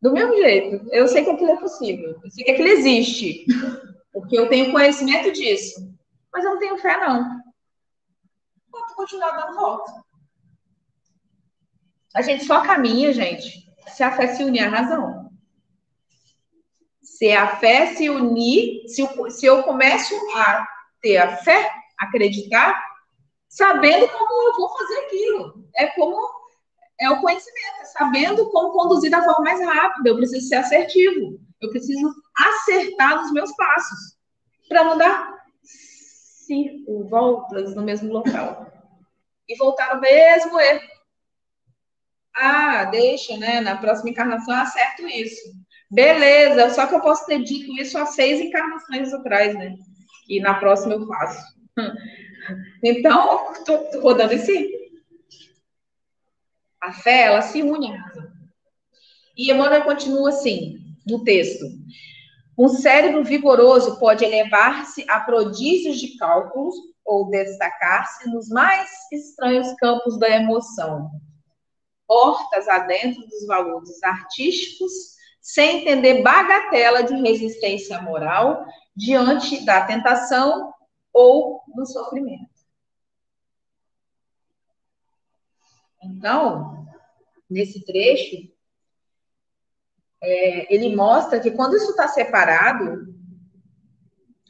Do 0.00 0.12
mesmo 0.12 0.34
jeito, 0.34 0.88
eu 0.92 1.06
sei 1.06 1.24
que 1.24 1.30
aquilo 1.30 1.50
é 1.50 1.60
possível, 1.60 2.18
eu 2.24 2.30
sei 2.30 2.42
que 2.42 2.52
aquilo 2.52 2.68
existe, 2.68 3.44
porque 4.10 4.38
eu 4.38 4.48
tenho 4.48 4.72
conhecimento 4.72 5.30
disso, 5.30 5.94
mas 6.32 6.42
eu 6.42 6.52
não 6.52 6.58
tenho 6.58 6.78
fé, 6.78 6.96
não. 6.96 7.42
Vou 8.70 8.82
continuar 8.96 9.32
dando 9.32 9.56
volta. 9.56 9.92
A 12.14 12.22
gente 12.22 12.44
só 12.44 12.62
caminha, 12.62 13.12
gente, 13.12 13.70
se 13.88 14.02
a 14.02 14.10
fé 14.10 14.28
se 14.28 14.42
unir 14.42 14.64
à 14.64 14.68
razão. 14.68 15.30
Se 17.02 17.30
a 17.32 17.56
fé 17.56 17.94
se 17.94 18.08
unir, 18.08 18.88
se 18.88 19.02
eu, 19.02 19.30
se 19.30 19.44
eu 19.44 19.62
começo 19.62 20.14
a 20.34 20.66
ter 21.02 21.18
a 21.18 21.36
fé, 21.36 21.70
acreditar, 21.98 22.82
sabendo 23.46 24.08
como 24.08 24.48
eu 24.48 24.56
vou 24.56 24.78
fazer 24.78 24.98
aquilo. 25.00 25.59
É 25.76 25.86
como 25.88 26.16
é 27.00 27.08
o 27.10 27.20
conhecimento, 27.20 27.80
é 27.80 27.84
sabendo 27.86 28.50
como 28.50 28.72
conduzir 28.72 29.10
da 29.10 29.22
forma 29.22 29.44
mais 29.44 29.60
rápida. 29.64 30.10
Eu 30.10 30.16
preciso 30.16 30.46
ser 30.46 30.56
assertivo. 30.56 31.40
Eu 31.60 31.70
preciso 31.70 32.14
acertar 32.36 33.22
nos 33.22 33.32
meus 33.32 33.54
passos 33.56 34.18
para 34.68 34.84
não 34.84 34.98
dar 34.98 35.40
cinco 36.50 37.04
voltas 37.08 37.74
no 37.74 37.82
mesmo 37.82 38.12
local 38.12 38.70
e 39.48 39.56
voltar 39.56 39.94
no 39.94 40.00
mesmo 40.00 40.58
erro. 40.60 40.88
Ah, 42.34 42.84
deixa, 42.84 43.36
né? 43.36 43.60
Na 43.60 43.76
próxima 43.76 44.10
encarnação 44.10 44.54
eu 44.54 44.60
acerto 44.60 45.06
isso. 45.06 45.52
Beleza, 45.90 46.70
só 46.70 46.86
que 46.86 46.94
eu 46.94 47.00
posso 47.00 47.26
ter 47.26 47.42
dito 47.42 47.72
isso 47.80 47.98
há 47.98 48.06
seis 48.06 48.40
encarnações 48.40 49.12
atrás, 49.12 49.54
né? 49.54 49.74
E 50.28 50.40
na 50.40 50.54
próxima 50.54 50.94
eu 50.94 51.06
faço. 51.06 51.42
Então, 52.82 53.52
estou 53.52 54.00
rodando 54.00 54.32
esse 54.32 54.79
a 56.80 56.92
fé, 56.92 57.22
ela 57.24 57.42
se 57.42 57.62
une 57.62 57.92
à 57.92 57.96
razão. 57.96 58.30
E 59.36 59.50
Emmanuel 59.50 59.84
continua 59.84 60.30
assim, 60.30 60.78
no 61.06 61.22
texto. 61.24 61.64
Um 62.58 62.68
cérebro 62.68 63.24
vigoroso 63.24 63.98
pode 63.98 64.24
elevar-se 64.24 65.04
a 65.08 65.20
prodígios 65.20 65.98
de 65.98 66.16
cálculos 66.16 66.74
ou 67.04 67.30
destacar-se 67.30 68.28
nos 68.28 68.48
mais 68.48 68.90
estranhos 69.12 69.72
campos 69.78 70.18
da 70.18 70.28
emoção. 70.28 71.10
Portas 72.06 72.68
adentro 72.68 73.20
dos 73.26 73.46
valores 73.46 74.02
artísticos, 74.02 74.92
sem 75.40 75.80
entender 75.80 76.22
bagatela 76.22 77.02
de 77.02 77.14
resistência 77.14 78.00
moral 78.02 78.64
diante 78.94 79.64
da 79.64 79.86
tentação 79.86 80.72
ou 81.12 81.62
do 81.74 81.86
sofrimento. 81.86 82.49
Então, 86.02 86.86
nesse 87.48 87.84
trecho, 87.84 88.50
é, 90.22 90.74
ele 90.74 90.94
mostra 90.94 91.40
que 91.40 91.50
quando 91.50 91.76
isso 91.76 91.90
está 91.90 92.08
separado, 92.08 93.14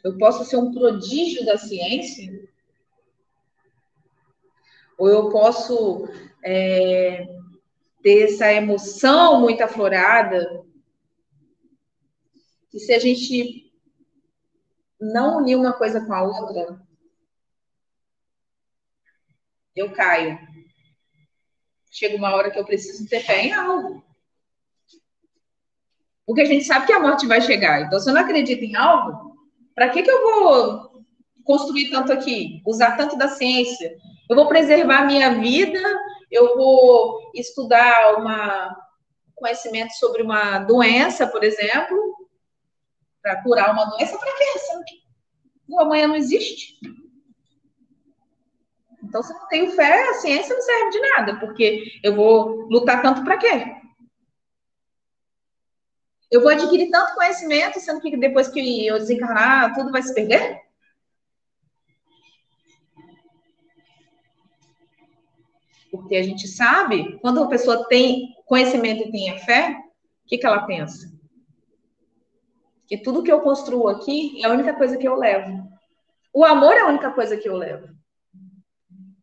eu 0.03 0.17
posso 0.19 0.45
ser 0.45 0.57
um 0.57 0.73
prodígio 0.73 1.45
da 1.45 1.59
ciência, 1.59 2.49
ou 4.99 5.09
eu 5.09 5.31
posso 5.31 6.07
é, 6.45 7.27
ter 8.03 8.25
essa 8.25 8.53
emoção 8.53 9.41
muito 9.41 9.63
aflorada, 9.63 10.65
que 12.71 12.79
se 12.79 12.93
a 12.93 12.99
gente 12.99 13.73
não 15.01 15.39
unir 15.39 15.57
uma 15.57 15.73
coisa 15.73 16.05
com 16.05 16.13
a 16.13 16.23
outra, 16.23 16.81
eu 19.75 19.93
caio 19.93 20.50
chega 21.91 22.17
uma 22.17 22.35
hora 22.35 22.51
que 22.51 22.59
eu 22.59 22.65
preciso 22.65 23.09
ter 23.09 23.21
fé 23.21 23.47
em 23.47 23.53
algo. 23.53 24.05
Porque 26.25 26.43
a 26.43 26.47
gente 26.47 26.65
sabe 26.65 26.87
que 26.87 26.93
a 26.93 27.01
morte 27.01 27.27
vai 27.27 27.41
chegar. 27.41 27.83
Então, 27.83 27.99
se 27.99 28.09
eu 28.09 28.15
não 28.15 28.21
acredito 28.21 28.63
em 28.63 28.77
algo, 28.77 29.37
para 29.75 29.89
que, 29.89 30.03
que 30.03 30.11
eu 30.11 30.23
vou 30.23 31.05
construir 31.45 31.91
tanto 31.91 32.13
aqui? 32.13 32.63
Usar 32.65 32.97
tanto 32.97 33.17
da 33.19 33.29
ciência? 33.29 33.97
Eu 34.29 34.37
vou 34.37 34.47
preservar 34.47 34.99
a 34.99 35.07
minha 35.07 35.41
vida? 35.41 35.81
Eu 36.31 36.57
vou 36.57 37.33
estudar 37.35 38.19
uma 38.19 38.77
conhecimento 39.41 39.93
sobre 39.95 40.23
uma 40.23 40.59
doença, 40.59 41.27
por 41.27 41.43
exemplo, 41.43 41.99
para 43.23 43.43
curar 43.43 43.73
uma 43.73 43.87
doença? 43.87 44.19
Para 44.19 44.33
quê? 44.37 44.45
O 45.67 45.81
amanhã 45.81 46.07
não 46.07 46.17
existe. 46.17 46.79
Então, 49.11 49.25
se 49.25 49.33
eu 49.33 49.39
não 49.41 49.49
tenho 49.49 49.73
fé, 49.73 50.09
a 50.09 50.15
ciência 50.15 50.55
não 50.55 50.63
serve 50.63 50.91
de 50.91 51.01
nada, 51.01 51.41
porque 51.41 51.99
eu 52.01 52.15
vou 52.15 52.69
lutar 52.71 53.03
tanto 53.03 53.25
para 53.25 53.39
quê? 53.39 53.77
Eu 56.31 56.41
vou 56.41 56.49
adquirir 56.53 56.91
tanto 56.91 57.17
conhecimento, 57.17 57.81
sendo 57.81 58.01
que 58.01 58.17
depois 58.17 58.47
que 58.47 58.87
eu 58.87 59.01
desencarnar, 59.01 59.75
tudo 59.75 59.91
vai 59.91 60.01
se 60.01 60.15
perder? 60.15 60.61
Porque 65.91 66.15
a 66.15 66.23
gente 66.23 66.47
sabe, 66.47 67.19
quando 67.19 67.43
a 67.43 67.49
pessoa 67.49 67.89
tem 67.89 68.33
conhecimento 68.47 69.09
e 69.09 69.11
tem 69.11 69.31
a 69.31 69.39
fé, 69.41 69.77
o 70.25 70.29
que, 70.29 70.39
que 70.39 70.47
ela 70.47 70.65
pensa? 70.67 71.13
Que 72.87 72.97
tudo 72.97 73.25
que 73.25 73.33
eu 73.33 73.41
construo 73.41 73.89
aqui 73.89 74.41
é 74.41 74.47
a 74.47 74.53
única 74.53 74.73
coisa 74.73 74.97
que 74.97 75.09
eu 75.09 75.17
levo. 75.17 75.69
O 76.33 76.45
amor 76.45 76.75
é 76.75 76.83
a 76.83 76.87
única 76.87 77.11
coisa 77.11 77.37
que 77.37 77.49
eu 77.49 77.57
levo. 77.57 78.00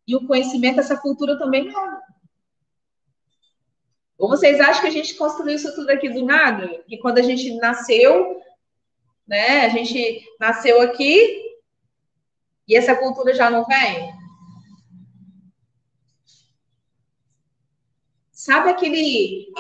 E 0.08 0.15
o 0.15 0.26
conhecimento, 0.26 0.80
essa 0.80 0.96
cultura 0.96 1.38
também 1.38 1.65
não. 1.65 2.00
Ou 4.17 4.30
vocês 4.30 4.60
acham 4.60 4.82
que 4.82 4.88
a 4.88 4.91
gente 4.91 5.15
construiu 5.15 5.56
isso 5.56 5.76
tudo 5.76 5.89
aqui 5.89 6.10
do 6.10 6.26
nada? 6.26 6.84
Que 6.88 6.98
quando 6.98 7.20
a 7.20 7.22
gente 7.22 7.54
nasceu, 7.58 8.41
né? 9.28 9.65
A 9.65 9.70
gente 9.70 10.24
nasceu 10.39 10.82
aqui 10.82 11.43
e 12.67 12.76
essa 12.76 12.96
cultura 12.96 13.34
já 13.34 13.50
não 13.50 13.65
vem? 13.65 14.13
Sabe 18.32 18.70
aquele 18.70 19.52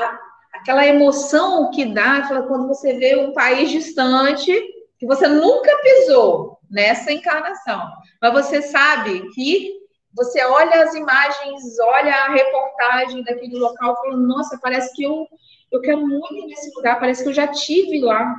aquela 0.53 0.87
emoção 0.87 1.69
que 1.71 1.85
dá 1.85 2.27
quando 2.47 2.67
você 2.67 2.97
vê 2.97 3.15
um 3.15 3.31
país 3.31 3.69
distante, 3.69 4.51
que 4.97 5.05
você 5.05 5.27
nunca 5.27 5.71
pisou 5.81 6.57
nessa 6.69 7.11
encarnação, 7.11 7.89
mas 8.21 8.33
você 8.33 8.61
sabe 8.61 9.29
que 9.33 9.86
você 10.17 10.43
olha 10.43 10.81
as 10.83 10.95
imagens, 10.95 11.79
olha 11.79 12.11
a 12.11 12.33
reportagem 12.33 13.23
daquele 13.23 13.59
local, 13.59 13.95
falando, 13.97 14.27
nossa, 14.27 14.57
parece 14.59 14.91
que 14.95 15.03
eu, 15.03 15.27
eu 15.71 15.79
quero 15.79 16.05
muito 16.05 16.33
ir 16.33 16.47
nesse 16.47 16.75
lugar, 16.75 16.99
parece 16.99 17.21
que 17.21 17.29
eu 17.29 17.33
já 17.33 17.47
tive 17.47 18.01
lá. 18.01 18.35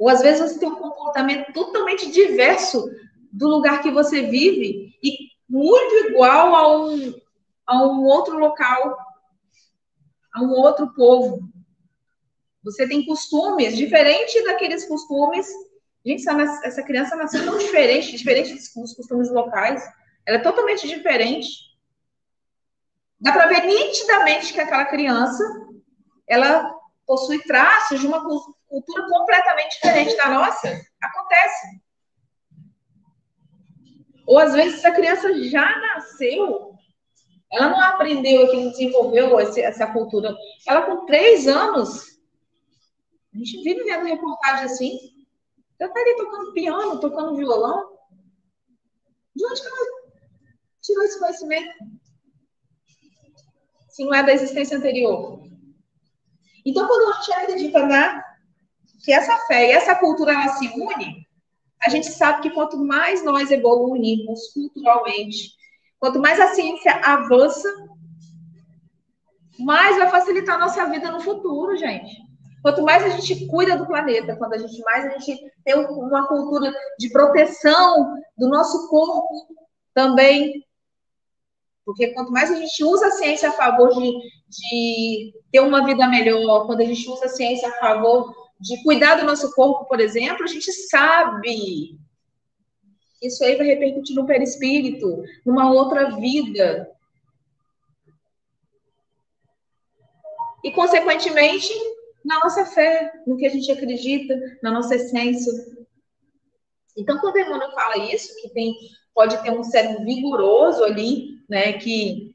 Ou 0.00 0.08
às 0.08 0.20
vezes 0.20 0.40
você 0.52 0.58
tem 0.58 0.68
um 0.68 0.74
comportamento 0.74 1.52
totalmente 1.52 2.10
diverso 2.10 2.90
do 3.32 3.46
lugar 3.46 3.80
que 3.80 3.90
você 3.90 4.22
vive 4.22 4.98
e 5.00 5.16
muito 5.48 6.08
igual 6.08 6.56
a 6.56 6.76
um, 6.76 7.14
a 7.64 7.86
um 7.86 8.04
outro 8.04 8.36
local, 8.36 8.98
a 10.34 10.42
um 10.42 10.50
outro 10.50 10.92
povo. 10.92 11.48
Você 12.64 12.88
tem 12.88 13.06
costumes 13.06 13.76
diferentes 13.76 14.42
daqueles 14.42 14.86
costumes. 14.86 15.46
Gente, 16.04 16.28
essa 16.28 16.82
criança 16.82 17.14
nasceu 17.14 17.44
tão 17.44 17.58
diferente, 17.58 18.16
diferente 18.16 18.54
dos 18.54 18.92
costumes 18.92 19.30
locais. 19.30 19.84
Ela 20.26 20.38
é 20.38 20.42
totalmente 20.42 20.88
diferente. 20.88 21.48
Dá 23.20 23.32
para 23.32 23.46
ver 23.46 23.64
nitidamente 23.64 24.52
que 24.52 24.60
aquela 24.60 24.84
criança, 24.84 25.42
ela 26.26 26.74
possui 27.06 27.42
traços 27.44 28.00
de 28.00 28.06
uma 28.06 28.22
cultura 28.22 29.08
completamente 29.08 29.74
diferente 29.74 30.16
da 30.16 30.28
nossa. 30.28 30.68
Acontece. 31.00 31.80
Ou 34.26 34.38
às 34.38 34.52
vezes 34.52 34.84
a 34.84 34.90
criança 34.90 35.32
já 35.44 35.78
nasceu, 35.78 36.74
ela 37.52 37.68
não 37.68 37.80
aprendeu 37.80 38.44
aqui, 38.44 38.56
não 38.56 38.70
desenvolveu 38.70 39.38
esse, 39.38 39.62
essa 39.62 39.86
cultura. 39.86 40.36
Ela 40.66 40.82
com 40.82 41.06
três 41.06 41.46
anos, 41.46 42.18
a 43.32 43.38
gente 43.38 43.62
vive 43.62 43.84
vendo 43.84 44.06
reportagem 44.06 44.64
assim, 44.64 44.98
ela 45.78 45.90
está 45.90 46.00
ali 46.00 46.16
tocando 46.16 46.52
piano, 46.52 47.00
tocando 47.00 47.36
violão. 47.36 47.96
De 49.34 49.46
onde 49.46 49.60
que 49.60 49.68
ela 49.68 49.95
tirou 50.86 51.04
esse 51.04 51.18
conhecimento? 51.18 51.74
Se 53.88 54.04
não 54.04 54.14
é 54.14 54.22
da 54.22 54.32
existência 54.32 54.76
anterior. 54.76 55.42
Então, 56.64 56.86
quando 56.86 57.12
a 57.12 57.16
gente 57.16 57.32
acredita 57.32 57.86
na, 57.86 58.24
que 59.04 59.12
essa 59.12 59.36
fé 59.46 59.68
e 59.68 59.72
essa 59.72 59.94
cultura 59.94 60.32
ela 60.32 60.48
se 60.48 60.68
une, 60.68 61.26
a 61.84 61.90
gente 61.90 62.06
sabe 62.06 62.42
que 62.42 62.50
quanto 62.50 62.76
mais 62.78 63.24
nós 63.24 63.50
evoluímos 63.50 64.52
culturalmente, 64.52 65.52
quanto 65.98 66.20
mais 66.20 66.40
a 66.40 66.54
ciência 66.54 66.92
avança, 67.04 67.68
mais 69.58 69.96
vai 69.96 70.08
facilitar 70.10 70.56
a 70.56 70.58
nossa 70.58 70.84
vida 70.86 71.10
no 71.10 71.20
futuro, 71.20 71.76
gente. 71.76 72.26
Quanto 72.62 72.82
mais 72.82 73.04
a 73.04 73.08
gente 73.10 73.46
cuida 73.46 73.76
do 73.76 73.86
planeta, 73.86 74.36
quando 74.36 74.54
a 74.54 74.58
gente 74.58 74.80
mais 74.82 75.06
a 75.06 75.18
gente 75.18 75.40
tem 75.64 75.74
uma 75.76 76.26
cultura 76.26 76.72
de 76.98 77.10
proteção 77.10 78.16
do 78.36 78.48
nosso 78.48 78.88
corpo 78.88 79.54
também, 79.94 80.64
porque 81.86 82.08
quanto 82.08 82.32
mais 82.32 82.50
a 82.50 82.56
gente 82.56 82.82
usa 82.82 83.06
a 83.06 83.12
ciência 83.12 83.48
a 83.48 83.52
favor 83.52 83.90
de, 83.94 84.10
de 84.48 85.32
ter 85.52 85.60
uma 85.60 85.86
vida 85.86 86.08
melhor, 86.08 86.66
quando 86.66 86.80
a 86.80 86.84
gente 86.84 87.08
usa 87.08 87.26
a 87.26 87.28
ciência 87.28 87.68
a 87.68 87.78
favor 87.78 88.34
de 88.58 88.82
cuidar 88.82 89.14
do 89.14 89.24
nosso 89.24 89.54
corpo, 89.54 89.84
por 89.84 90.00
exemplo, 90.00 90.42
a 90.42 90.48
gente 90.48 90.72
sabe. 90.72 91.96
Isso 93.22 93.44
aí 93.44 93.54
vai 93.54 93.68
repercutir 93.68 94.16
no 94.16 94.26
perispírito, 94.26 95.22
numa 95.44 95.70
outra 95.70 96.16
vida. 96.16 96.90
E, 100.64 100.72
consequentemente, 100.72 101.72
na 102.24 102.40
nossa 102.40 102.66
fé, 102.66 103.12
no 103.24 103.36
que 103.36 103.46
a 103.46 103.50
gente 103.50 103.70
acredita, 103.70 104.34
na 104.60 104.72
nossa 104.72 104.96
essência. 104.96 105.52
Então, 106.96 107.20
quando 107.20 107.38
Emmanuel 107.38 107.70
fala 107.70 107.98
isso, 107.98 108.34
que 108.42 108.48
tem, 108.48 108.74
pode 109.14 109.40
ter 109.44 109.52
um 109.52 109.62
cérebro 109.62 110.04
vigoroso 110.04 110.82
ali, 110.82 111.35
né, 111.48 111.74
que, 111.74 112.34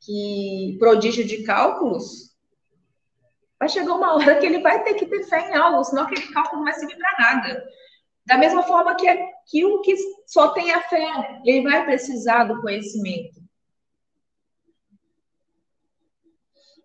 que 0.00 0.76
prodígio 0.78 1.24
de 1.24 1.42
cálculos, 1.42 2.30
vai 3.58 3.68
chegar 3.68 3.94
uma 3.94 4.14
hora 4.14 4.38
que 4.38 4.46
ele 4.46 4.60
vai 4.60 4.82
ter 4.82 4.94
que 4.94 5.06
ter 5.06 5.24
fé 5.24 5.50
em 5.50 5.56
algo, 5.56 5.84
senão 5.84 6.04
aquele 6.04 6.32
cálculo 6.32 6.58
não 6.58 6.64
vai 6.64 6.74
servir 6.74 6.96
para 6.96 7.18
nada. 7.18 7.64
Da 8.26 8.38
mesma 8.38 8.62
forma 8.62 8.94
que 8.94 9.08
aquilo 9.08 9.82
que 9.82 9.94
só 10.26 10.48
tem 10.48 10.72
a 10.72 10.82
fé, 10.82 11.40
ele 11.44 11.68
vai 11.68 11.84
precisar 11.84 12.44
do 12.44 12.60
conhecimento. 12.60 13.40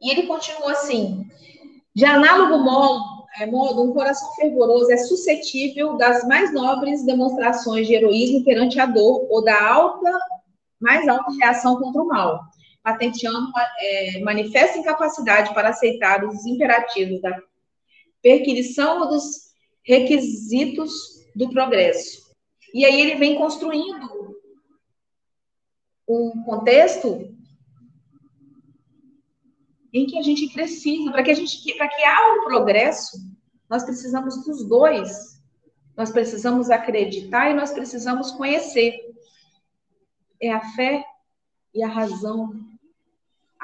E 0.02 0.12
ele 0.12 0.28
continua 0.28 0.72
assim: 0.72 1.30
de 1.94 2.06
análogo 2.06 2.58
modo, 2.58 3.16
é, 3.40 3.46
modo, 3.46 3.84
um 3.84 3.94
coração 3.94 4.34
fervoroso 4.36 4.92
é 4.92 4.98
suscetível 4.98 5.98
das 5.98 6.26
mais 6.26 6.54
nobres 6.54 7.06
demonstrações 7.06 7.88
de 7.88 7.94
heroísmo 7.94 8.44
perante 8.44 8.80
a 8.80 8.86
dor 8.86 9.28
ou 9.30 9.44
da 9.44 9.62
alta, 9.68 10.12
mais 10.86 11.08
alta 11.08 11.32
reação 11.34 11.78
contra 11.78 12.02
o 12.02 12.08
mal 12.08 12.40
patenteando 12.86 13.52
é, 13.80 14.22
manifesta 14.22 14.78
incapacidade 14.78 15.56
para 15.56 15.70
aceitar 15.70 16.24
os 16.24 16.46
imperativos 16.46 17.20
da 17.20 17.36
perquisição 18.22 19.10
dos 19.10 19.52
requisitos 19.84 20.94
do 21.36 21.50
progresso. 21.50 22.32
E 22.72 22.86
aí 22.86 23.02
ele 23.02 23.16
vem 23.16 23.38
construindo 23.38 24.38
um 26.08 26.44
contexto 26.44 27.36
em 29.92 30.06
que 30.06 30.20
a 30.20 30.22
gente 30.22 30.54
precisa, 30.54 31.12
para 31.12 31.24
que 31.24 31.32
a 31.32 31.36
gente, 31.36 31.74
para 31.78 31.88
que 31.88 32.04
haja 32.04 32.34
um 32.40 32.44
progresso, 32.44 33.18
nós 33.68 33.84
precisamos 33.84 34.46
dos 34.46 34.64
dois. 34.64 35.42
Nós 35.98 36.12
precisamos 36.12 36.70
acreditar 36.70 37.50
e 37.50 37.56
nós 37.56 37.72
precisamos 37.72 38.30
conhecer. 38.32 39.15
É 40.42 40.52
a 40.52 40.62
fé 40.72 41.04
e 41.74 41.84
a 41.84 41.88
razão 41.88 42.54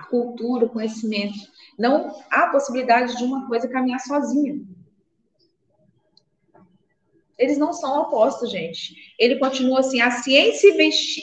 a 0.02 0.04
cultura, 0.04 0.66
o 0.66 0.70
conhecimento. 0.70 1.38
Não 1.78 2.24
há 2.30 2.48
possibilidade 2.48 3.16
de 3.18 3.24
uma 3.24 3.48
coisa 3.48 3.68
caminhar 3.68 4.00
sozinha. 4.00 4.60
Eles 7.38 7.58
não 7.58 7.74
são 7.74 8.02
opostos, 8.02 8.52
gente. 8.52 8.96
Ele 9.18 9.40
continua 9.40 9.80
assim: 9.80 10.02
a 10.02 10.12
ciência 10.12 10.70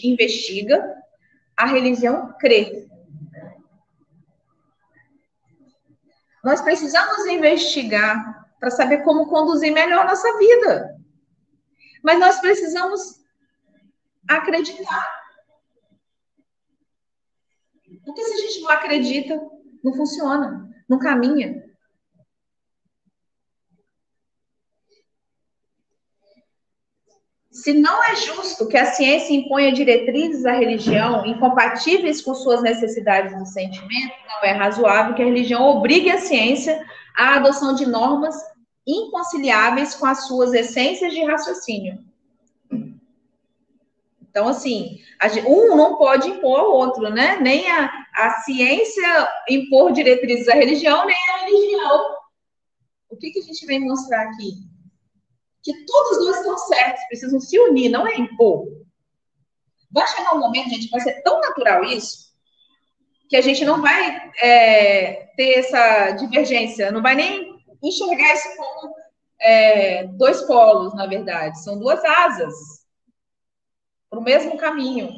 investiga, 0.05 0.97
a 1.57 1.67
religião 1.67 2.35
crê. 2.39 2.89
Nós 6.43 6.61
precisamos 6.61 7.27
investigar 7.27 8.47
para 8.59 8.71
saber 8.71 8.99
como 8.99 9.29
conduzir 9.29 9.73
melhor 9.73 10.07
nossa 10.07 10.39
vida. 10.39 10.97
Mas 12.03 12.19
nós 12.19 12.41
precisamos 12.41 13.21
acreditar. 14.29 15.18
Porque 18.09 18.25
se 18.25 18.33
a 18.33 18.37
gente 18.39 18.61
não 18.63 18.71
acredita, 18.71 19.39
não 19.85 19.93
funciona, 19.93 20.67
não 20.89 20.99
caminha. 20.99 21.63
Se 27.51 27.75
não 27.75 28.03
é 28.03 28.17
justo 28.17 28.67
que 28.67 28.79
a 28.79 28.87
ciência 28.87 29.35
imponha 29.35 29.75
diretrizes 29.75 30.47
à 30.47 30.53
religião 30.53 31.27
incompatíveis 31.27 32.23
com 32.23 32.35
suas 32.35 32.63
necessidades 32.63 33.39
do 33.39 33.45
sentimento, 33.45 34.15
não 34.27 34.43
é 34.43 34.53
razoável 34.53 35.15
que 35.15 35.21
a 35.21 35.27
religião 35.27 35.69
obrigue 35.69 36.09
a 36.09 36.19
ciência 36.19 36.83
à 37.15 37.35
adoção 37.35 37.75
de 37.75 37.85
normas 37.85 38.35
inconciliáveis 38.87 39.95
com 39.95 40.07
as 40.07 40.27
suas 40.27 40.55
essências 40.55 41.13
de 41.13 41.23
raciocínio. 41.25 42.08
Então, 44.31 44.47
assim, 44.49 44.99
um 45.47 45.75
não 45.75 45.97
pode 45.97 46.29
impor 46.29 46.61
ao 46.61 46.73
outro, 46.73 47.09
né? 47.11 47.39
Nem 47.41 47.71
a, 47.71 47.91
a 48.15 48.31
ciência 48.43 49.29
impor 49.49 49.93
diretrizes 49.93 50.49
à 50.49 50.55
religião, 50.55 51.07
nem 51.07 51.17
a 51.31 51.39
religião. 51.45 52.17
O 53.09 53.17
que, 53.17 53.31
que 53.31 53.41
a 53.41 53.43
gente 53.43 53.65
vem 53.67 53.81
mostrar 53.81 54.23
aqui? 54.23 54.53
Que 55.63 55.85
todos 55.87 56.19
dois 56.19 56.37
estão 56.37 56.59
certos, 56.59 57.05
precisam 57.09 57.41
se 57.41 57.59
unir, 57.59 57.89
não 57.89 58.07
é 58.07 58.17
impor. 58.17 58.67
Vai 59.91 60.07
chegar 60.07 60.35
um 60.35 60.41
momento, 60.41 60.71
gente, 60.71 60.91
vai 60.91 61.01
ser 61.01 61.23
tão 61.23 61.41
natural 61.41 61.83
isso, 61.85 62.29
que 63.29 63.37
a 63.37 63.41
gente 63.41 63.65
não 63.65 63.81
vai 63.81 64.31
é, 64.43 65.31
ter 65.37 65.59
essa 65.59 66.11
divergência, 66.13 66.93
não 66.93 67.01
vai 67.01 67.15
nem 67.15 67.59
enxergar 67.83 68.35
isso 68.35 68.57
como 68.57 68.95
é, 69.41 70.05
dois 70.05 70.43
polos, 70.43 70.95
na 70.95 71.07
verdade, 71.07 71.63
são 71.63 71.79
duas 71.79 72.05
asas 72.05 72.78
para 74.09 74.19
o 74.19 74.23
mesmo 74.23 74.57
caminho. 74.57 75.11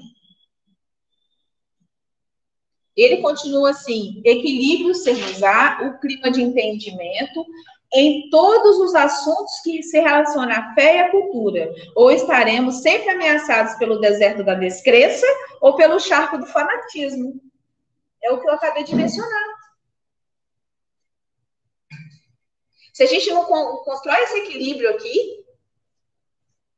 Ele 2.97 3.19
continua 3.19 3.71
assim: 3.71 4.21
equilíbrio 4.25 4.95
se 4.95 5.11
usar 5.11 5.83
o 5.87 5.99
clima 6.01 6.31
de 6.31 6.43
entendimento 6.43 7.45
em 7.93 8.31
todos 8.31 8.79
os 8.79 8.95
assuntos 8.95 9.61
que 9.65 9.83
se 9.83 9.99
relacionam 9.99 10.53
à 10.53 10.75
fé 10.75 10.97
e 10.97 11.01
à 11.01 11.11
cultura, 11.11 11.75
ou 11.97 12.11
estaremos 12.11 12.83
sempre 12.83 13.11
ameaçados 13.11 13.75
pelo 13.75 13.99
deserto 13.99 14.45
da 14.45 14.55
descrença 14.55 15.27
ou 15.61 15.75
pelo 15.75 15.99
charco 15.99 16.39
do 16.39 16.47
fanatismo. 16.47 17.41
É 18.23 18.31
o 18.31 18.41
que 18.41 18.49
eu 18.49 18.53
acabei 18.53 18.85
de 18.85 18.95
mencionar. 18.95 19.61
Se 22.93 23.03
a 23.03 23.07
gente 23.07 23.31
não 23.31 23.45
constrói 23.45 24.21
esse 24.25 24.39
equilíbrio 24.41 24.91
aqui, 24.91 25.40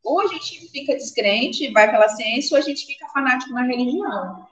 ou 0.03 0.21
a 0.21 0.27
gente 0.27 0.69
fica 0.69 0.95
descrente, 0.95 1.73
vai 1.73 1.91
pela 1.91 2.09
ciência, 2.09 2.57
ou 2.57 2.59
a 2.59 2.65
gente 2.65 2.85
fica 2.85 3.07
fanático 3.09 3.53
na 3.53 3.63
religião. 3.63 4.47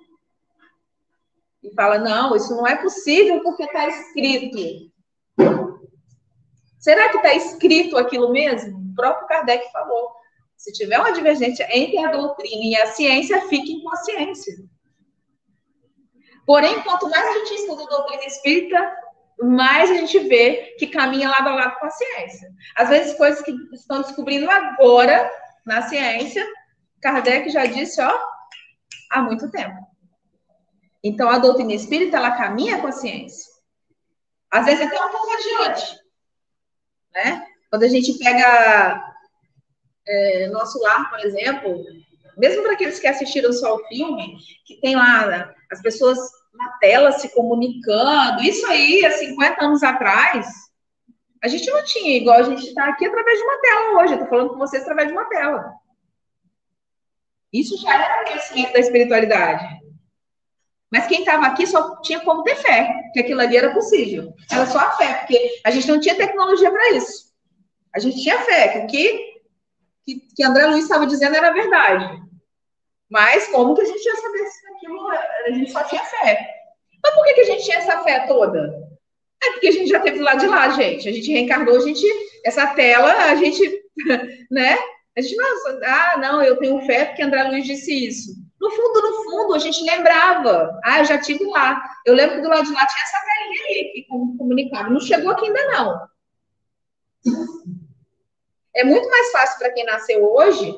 E 1.63 1.71
fala, 1.75 1.99
não, 1.99 2.35
isso 2.37 2.55
não 2.57 2.67
é 2.67 2.77
possível 2.77 3.43
porque 3.43 3.65
está 3.65 3.89
escrito. 3.89 4.91
Será 6.79 7.11
que 7.11 7.19
está 7.19 7.35
escrito 7.35 7.99
aquilo 7.99 8.33
mesmo? 8.33 8.79
O 8.79 8.95
próprio 8.95 9.29
Kardec 9.29 9.71
falou. 9.71 10.13
Se 10.57 10.73
tiver 10.73 10.99
uma 10.99 11.13
divergência 11.13 11.67
entre 11.77 11.99
a 11.99 12.11
doutrina 12.11 12.65
e 12.65 12.77
a 12.77 12.87
ciência, 12.87 13.49
fique 13.49 13.73
em 13.73 13.83
consciência. 13.83 14.55
Porém, 16.47 16.83
quanto 16.83 17.09
mais 17.09 17.29
a 17.29 17.33
gente 17.39 17.55
estuda 17.55 17.85
a 17.85 17.87
doutrina 17.87 18.25
espírita, 18.25 18.97
mais 19.43 19.91
a 19.91 19.95
gente 19.95 20.19
vê 20.21 20.75
que 20.79 20.87
caminha 20.87 21.31
lado 21.31 21.49
a 21.49 21.55
lado 21.55 21.79
com 21.79 21.87
a 21.87 21.91
ciência. 21.91 22.51
Às 22.77 22.89
vezes, 22.89 23.17
coisas 23.17 23.43
que 23.43 23.53
estão 23.73 24.03
descobrindo 24.03 24.51
agora 24.51 25.31
na 25.65 25.83
ciência, 25.83 26.47
Kardec 27.01 27.49
já 27.51 27.65
disse, 27.65 28.01
ó, 28.03 28.19
há 29.11 29.23
muito 29.23 29.51
tempo. 29.51 29.79
Então, 31.03 31.29
a 31.29 31.39
doutrina 31.39 31.73
espírita, 31.73 32.19
ela 32.19 32.37
caminha 32.37 32.81
com 32.81 32.87
a 32.87 32.93
ciência. 32.93 33.51
Às 34.51 34.67
vezes, 34.67 34.87
até 34.87 35.03
um 35.03 35.11
pouco 35.11 35.31
adiante. 35.33 35.99
Né? 37.15 37.47
Quando 37.71 37.85
a 37.85 37.89
gente 37.89 38.19
pega 38.19 39.15
é, 40.07 40.49
Nosso 40.49 40.79
Lar, 40.83 41.09
por 41.09 41.21
exemplo, 41.21 41.83
mesmo 42.37 42.63
para 42.63 42.73
aqueles 42.73 42.99
que 42.99 43.07
assistiram 43.07 43.53
só 43.53 43.77
o 43.77 43.87
filme, 43.87 44.37
que 44.67 44.81
tem 44.81 44.97
lá 44.97 45.27
né, 45.27 45.55
as 45.71 45.81
pessoas 45.81 46.19
na 46.53 46.69
tela 46.79 47.13
se 47.13 47.33
comunicando, 47.35 48.43
isso 48.43 48.67
aí, 48.67 49.05
há 49.05 49.11
50 49.11 49.65
anos 49.65 49.83
atrás, 49.83 50.47
a 51.43 51.49
gente 51.49 51.71
não 51.71 51.83
tinha, 51.85 52.17
igual 52.17 52.39
a 52.39 52.43
gente 52.43 52.67
está 52.67 52.87
aqui 52.89 53.07
através 53.07 53.39
de 53.39 53.45
uma 53.45 53.61
tela 53.61 54.03
hoje, 54.03 54.13
eu 54.13 54.15
estou 54.15 54.29
falando 54.29 54.51
com 54.51 54.59
vocês 54.59 54.83
através 54.83 55.09
de 55.09 55.15
uma 55.15 55.25
tela. 55.27 55.73
Isso 57.53 57.77
já 57.79 57.95
era 57.95 58.23
o 58.23 58.27
crescimento 58.27 58.73
da 58.73 58.79
espiritualidade. 58.79 59.81
Mas 60.91 61.07
quem 61.07 61.21
estava 61.21 61.47
aqui 61.47 61.67
só 61.67 62.01
tinha 62.01 62.21
como 62.21 62.43
ter 62.43 62.57
fé, 62.57 63.11
que 63.13 63.21
aquilo 63.21 63.41
ali 63.41 63.57
era 63.57 63.73
possível. 63.73 64.35
Era 64.51 64.67
só 64.67 64.79
a 64.79 64.91
fé, 64.93 65.15
porque 65.15 65.61
a 65.65 65.71
gente 65.71 65.89
não 65.89 66.01
tinha 66.01 66.17
tecnologia 66.17 66.71
para 66.71 66.91
isso. 66.91 67.31
A 67.95 67.99
gente 67.99 68.21
tinha 68.21 68.39
fé, 68.41 68.69
que 68.69 68.79
o 68.79 68.87
que, 68.87 69.41
que, 70.05 70.35
que 70.35 70.45
André 70.45 70.67
Luiz 70.67 70.85
estava 70.85 71.07
dizendo 71.07 71.37
era 71.37 71.53
verdade. 71.53 72.21
Mas 73.09 73.49
como 73.49 73.75
que 73.75 73.83
a 73.83 73.87
gente 73.87 74.05
ia 74.05 74.17
saber 74.17 74.47
se 74.47 74.70
a 75.47 75.51
gente 75.51 75.71
só 75.71 75.83
tinha 75.85 76.03
fé? 76.05 76.49
Mas 77.03 77.15
por 77.15 77.25
que, 77.25 77.35
que 77.35 77.41
a 77.41 77.45
gente 77.45 77.65
tinha 77.65 77.79
essa 77.79 78.03
fé 78.03 78.27
toda? 78.27 78.91
É 79.43 79.51
porque 79.53 79.69
a 79.69 79.73
gente 79.73 79.89
já 79.89 80.01
teve 80.01 80.19
lado 80.21 80.41
de 80.41 80.47
lá, 80.47 80.69
gente. 80.71 81.09
A 81.09 81.13
gente 81.13 81.33
reencarnou, 81.33 81.77
a 81.77 81.81
gente. 81.81 82.07
Essa 82.45 82.67
tela, 82.69 83.13
a 83.13 83.35
gente. 83.35 83.81
Né? 84.51 84.77
A 85.17 85.21
gente, 85.21 85.37
nossa, 85.37 85.81
ah, 85.85 86.17
não, 86.19 86.43
eu 86.43 86.57
tenho 86.57 86.81
fé 86.87 87.05
porque 87.05 87.23
André 87.23 87.45
Luiz 87.45 87.67
disse 87.67 88.07
isso. 88.07 88.33
No 88.61 88.71
fundo, 88.71 89.03
no 89.03 89.23
fundo, 89.23 89.55
a 89.55 89.59
gente 89.59 89.85
lembrava. 89.85 90.81
Ah, 90.83 90.99
eu 90.99 91.05
já 91.05 91.19
tive 91.21 91.45
lá. 91.45 91.81
Eu 92.05 92.15
lembro 92.15 92.37
que 92.37 92.43
do 92.43 92.49
lado 92.49 92.65
de 92.65 92.73
lá 92.73 92.87
tinha 92.87 93.05
essa 93.05 93.19
telinha 93.21 93.67
aí 93.69 93.93
que 93.93 94.07
comunicava. 94.09 94.91
Não 94.91 95.01
chegou 95.01 95.31
aqui 95.31 95.47
ainda, 95.47 95.67
não. 95.69 96.01
É 98.75 98.85
muito 98.85 99.09
mais 99.09 99.31
fácil 99.31 99.59
para 99.59 99.73
quem 99.73 99.85
nasceu 99.85 100.25
hoje 100.25 100.75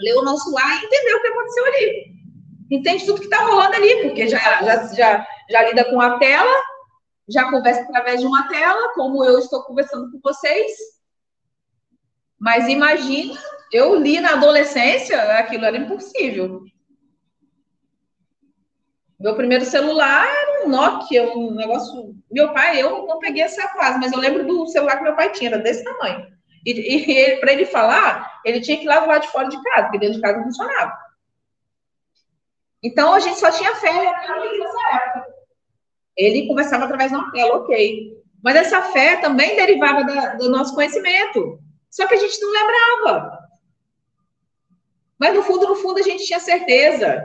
ler 0.00 0.14
o 0.14 0.22
nosso 0.22 0.50
lar 0.52 0.82
e 0.82 0.86
entender 0.86 1.14
o 1.14 1.20
que 1.20 1.28
aconteceu 1.28 1.66
ali. 1.66 2.15
Entende 2.70 3.06
tudo 3.06 3.20
que 3.20 3.26
está 3.26 3.44
rolando 3.44 3.76
ali, 3.76 4.02
porque 4.02 4.28
já, 4.28 4.38
já, 4.62 4.86
já, 4.94 5.26
já 5.48 5.68
lida 5.68 5.84
com 5.84 6.00
a 6.00 6.18
tela, 6.18 6.52
já 7.28 7.50
conversa 7.50 7.82
através 7.82 8.20
de 8.20 8.26
uma 8.26 8.48
tela, 8.48 8.92
como 8.94 9.24
eu 9.24 9.38
estou 9.38 9.62
conversando 9.62 10.10
com 10.10 10.20
vocês. 10.22 10.72
Mas 12.38 12.68
imagina, 12.68 13.38
eu 13.72 13.94
li 13.96 14.20
na 14.20 14.32
adolescência, 14.32 15.20
aquilo 15.38 15.64
era 15.64 15.76
impossível. 15.76 16.62
Meu 19.18 19.34
primeiro 19.34 19.64
celular 19.64 20.26
era 20.26 20.66
um 20.66 20.68
Nokia, 20.68 21.32
um 21.34 21.54
negócio. 21.54 22.14
Meu 22.30 22.52
pai, 22.52 22.82
eu 22.82 23.06
não 23.06 23.18
peguei 23.18 23.42
essa 23.42 23.66
fase, 23.68 23.98
mas 23.98 24.12
eu 24.12 24.18
lembro 24.18 24.46
do 24.46 24.66
celular 24.66 24.98
que 24.98 25.04
meu 25.04 25.16
pai 25.16 25.32
tinha, 25.32 25.50
era 25.50 25.58
desse 25.58 25.82
tamanho. 25.82 26.26
E, 26.66 26.72
e 26.72 27.36
para 27.38 27.52
ele 27.52 27.64
falar, 27.64 28.40
ele 28.44 28.60
tinha 28.60 28.76
que 28.76 28.84
ir 28.84 28.88
lá 28.88 29.00
do 29.00 29.06
lado 29.06 29.22
de 29.22 29.28
fora 29.28 29.48
de 29.48 29.62
casa, 29.62 29.84
porque 29.84 29.98
dentro 29.98 30.16
de 30.16 30.20
casa 30.20 30.36
não 30.36 30.44
funcionava. 30.44 31.05
Então 32.86 33.12
a 33.12 33.18
gente 33.18 33.40
só 33.40 33.50
tinha 33.50 33.74
fé 33.74 33.92
nessa 33.92 34.94
época. 34.94 35.34
Ele 36.16 36.46
conversava 36.46 36.84
através 36.84 37.10
de 37.10 37.16
uma 37.16 37.32
tela, 37.32 37.56
ok. 37.56 38.22
Mas 38.40 38.54
essa 38.54 38.80
fé 38.92 39.16
também 39.16 39.56
derivava 39.56 40.04
da, 40.04 40.34
do 40.36 40.48
nosso 40.48 40.72
conhecimento. 40.72 41.58
Só 41.90 42.06
que 42.06 42.14
a 42.14 42.16
gente 42.16 42.40
não 42.40 42.52
lembrava. 42.52 43.38
Mas 45.18 45.34
no 45.34 45.42
fundo, 45.42 45.66
no 45.66 45.74
fundo, 45.74 45.98
a 45.98 46.02
gente 46.02 46.24
tinha 46.24 46.38
certeza 46.38 47.24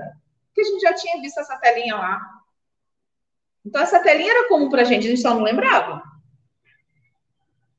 que 0.55 0.61
a 0.61 0.63
gente 0.63 0.81
já 0.81 0.93
tinha 0.95 1.21
visto 1.21 1.39
essa 1.39 1.55
telinha 1.57 1.95
lá. 1.95 2.19
Então, 3.63 3.83
essa 3.83 3.99
telinha 3.99 4.31
era 4.31 4.47
comum 4.47 4.67
para 4.67 4.81
a 4.81 4.85
gente, 4.85 5.05
a 5.05 5.09
gente 5.11 5.21
só 5.21 5.35
não 5.35 5.43
lembrava. 5.43 6.01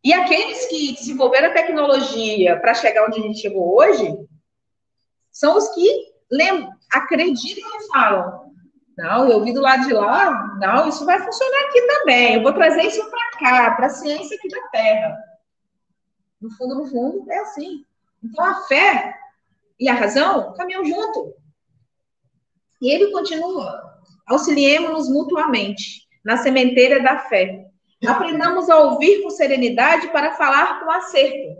E 0.04 0.12
aqueles 0.12 0.66
que 0.66 0.92
desenvolveram 0.92 1.48
a 1.48 1.52
tecnologia 1.52 2.60
para 2.60 2.74
chegar 2.74 3.06
onde 3.06 3.18
a 3.18 3.22
gente 3.22 3.40
chegou 3.40 3.76
hoje, 3.76 4.16
são 5.32 5.56
os 5.56 5.68
que 5.70 6.12
acreditam 6.92 7.68
e 7.80 7.88
falam: 7.88 8.54
não, 8.96 9.28
eu 9.28 9.42
vi 9.42 9.52
do 9.52 9.60
lado 9.60 9.86
de 9.86 9.92
lá, 9.92 10.56
não, 10.60 10.88
isso 10.88 11.04
vai 11.04 11.18
funcionar 11.20 11.68
aqui 11.68 11.82
também, 11.82 12.34
eu 12.34 12.42
vou 12.42 12.52
trazer 12.52 12.82
isso 12.82 13.08
para 13.10 13.30
cá, 13.38 13.70
para 13.74 13.86
a 13.86 13.90
ciência 13.90 14.36
aqui 14.36 14.48
da 14.48 14.62
Terra. 14.68 15.16
No 16.40 16.50
fundo, 16.56 16.74
no 16.74 16.86
fundo, 16.86 17.30
é 17.30 17.38
assim. 17.38 17.84
Então, 18.22 18.44
a 18.44 18.62
fé 18.64 19.16
e 19.78 19.88
a 19.88 19.94
razão 19.94 20.52
caminham 20.54 20.84
junto. 20.84 21.34
E 22.80 22.90
ele 22.90 23.10
continua: 23.10 24.00
auxiliemos-nos 24.26 25.08
mutuamente 25.08 26.06
na 26.24 26.36
sementeira 26.36 27.02
da 27.02 27.18
fé 27.18 27.72
Aprendamos 28.06 28.68
a 28.68 28.78
ouvir 28.78 29.22
com 29.22 29.30
serenidade 29.30 30.08
para 30.08 30.34
falar 30.34 30.80
com 30.80 30.90
acerto. 30.90 31.56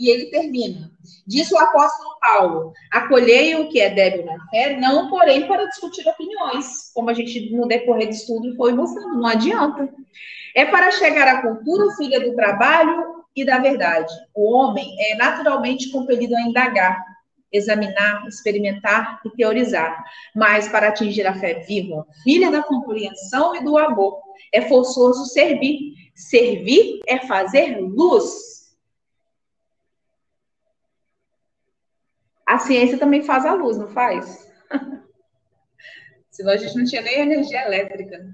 E 0.00 0.08
ele 0.08 0.30
termina. 0.30 0.90
Diz 1.26 1.52
o 1.52 1.58
apóstolo 1.58 2.18
Paulo: 2.18 2.72
acolhei 2.90 3.54
o 3.54 3.68
que 3.68 3.78
é 3.78 3.90
débil 3.90 4.24
na 4.24 4.42
fé, 4.46 4.80
não, 4.80 5.10
porém, 5.10 5.46
para 5.46 5.66
discutir 5.66 6.08
opiniões, 6.08 6.90
como 6.94 7.10
a 7.10 7.12
gente 7.12 7.54
no 7.54 7.68
decorrer 7.68 8.08
do 8.08 8.14
estudo 8.14 8.56
foi 8.56 8.72
mostrando, 8.72 9.20
não 9.20 9.26
adianta. 9.26 9.90
É 10.56 10.64
para 10.64 10.90
chegar 10.90 11.28
à 11.28 11.42
cultura 11.42 11.94
filha 11.96 12.18
do 12.18 12.34
trabalho 12.34 13.24
e 13.36 13.44
da 13.44 13.58
verdade. 13.58 14.12
O 14.34 14.50
homem 14.54 14.96
é 14.98 15.14
naturalmente 15.16 15.90
compelido 15.90 16.34
a 16.34 16.40
indagar, 16.40 16.98
examinar, 17.52 18.26
experimentar 18.26 19.20
e 19.24 19.30
teorizar. 19.36 20.02
Mas 20.34 20.66
para 20.66 20.88
atingir 20.88 21.26
a 21.26 21.34
fé 21.34 21.60
viva, 21.60 22.06
filha 22.24 22.50
da 22.50 22.62
compreensão 22.62 23.54
e 23.54 23.62
do 23.62 23.76
amor, 23.76 24.18
é 24.50 24.62
forçoso 24.62 25.26
servir. 25.26 25.92
Servir 26.14 27.00
é 27.06 27.18
fazer 27.18 27.78
luz. 27.78 28.59
A 32.50 32.58
ciência 32.58 32.98
também 32.98 33.22
faz 33.22 33.46
a 33.46 33.54
luz, 33.54 33.78
não 33.78 33.86
faz? 33.86 34.50
Senão 36.32 36.52
a 36.52 36.56
gente 36.56 36.76
não 36.76 36.84
tinha 36.84 37.00
nem 37.00 37.20
energia 37.20 37.64
elétrica. 37.64 38.28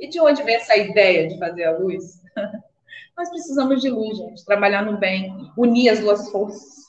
E 0.00 0.08
de 0.08 0.20
onde 0.20 0.42
vem 0.42 0.56
essa 0.56 0.76
ideia 0.76 1.28
de 1.28 1.38
fazer 1.38 1.62
a 1.62 1.78
luz? 1.78 2.20
Nós 3.16 3.28
precisamos 3.28 3.80
de 3.80 3.88
luz, 3.88 4.18
gente. 4.18 4.44
Trabalhar 4.44 4.84
no 4.84 4.98
bem, 4.98 5.32
unir 5.56 5.90
as 5.90 6.00
duas 6.00 6.28
forças. 6.32 6.88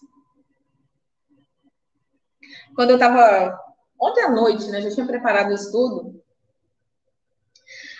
Quando 2.75 2.89
eu 2.89 2.95
estava 2.95 3.55
ontem 4.01 4.23
à 4.23 4.31
noite, 4.31 4.67
né, 4.71 4.81
já 4.81 4.89
tinha 4.89 5.05
preparado 5.05 5.51
o 5.51 5.55
estudo, 5.55 6.20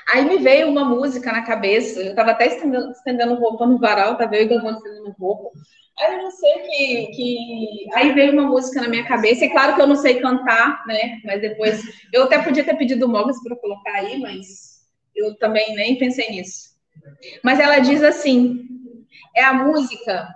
Aí 0.07 0.25
me 0.25 0.37
veio 0.37 0.69
uma 0.69 0.83
música 0.83 1.31
na 1.31 1.43
cabeça, 1.43 2.01
eu 2.01 2.11
estava 2.11 2.31
até 2.31 2.47
estendendo, 2.47 2.91
estendendo 2.91 3.35
roupa 3.35 3.65
no 3.65 3.77
varal, 3.77 4.13
estava 4.13 4.35
eu 4.35 4.43
e 4.43 4.47
Galvão 4.47 4.71
estendendo 4.71 5.15
roupa. 5.19 5.49
Aí 5.99 6.15
eu 6.15 6.23
não 6.23 6.31
sei 6.31 6.53
que, 6.59 7.07
que. 7.15 7.89
Aí 7.93 8.11
veio 8.13 8.33
uma 8.33 8.47
música 8.47 8.81
na 8.81 8.87
minha 8.87 9.05
cabeça, 9.05 9.45
e 9.45 9.49
claro 9.49 9.75
que 9.75 9.81
eu 9.81 9.87
não 9.87 9.95
sei 9.95 10.19
cantar, 10.19 10.83
né? 10.87 11.19
Mas 11.23 11.41
depois. 11.41 11.83
Eu 12.11 12.23
até 12.23 12.41
podia 12.41 12.63
ter 12.63 12.75
pedido 12.75 13.05
o 13.05 13.43
para 13.43 13.55
colocar 13.57 13.93
aí, 13.93 14.19
mas 14.19 14.81
eu 15.15 15.35
também 15.37 15.75
nem 15.75 15.97
pensei 15.97 16.29
nisso. 16.29 16.71
Mas 17.43 17.59
ela 17.59 17.79
diz 17.79 18.01
assim: 18.03 18.65
é 19.35 19.43
a 19.43 19.53
música. 19.53 20.27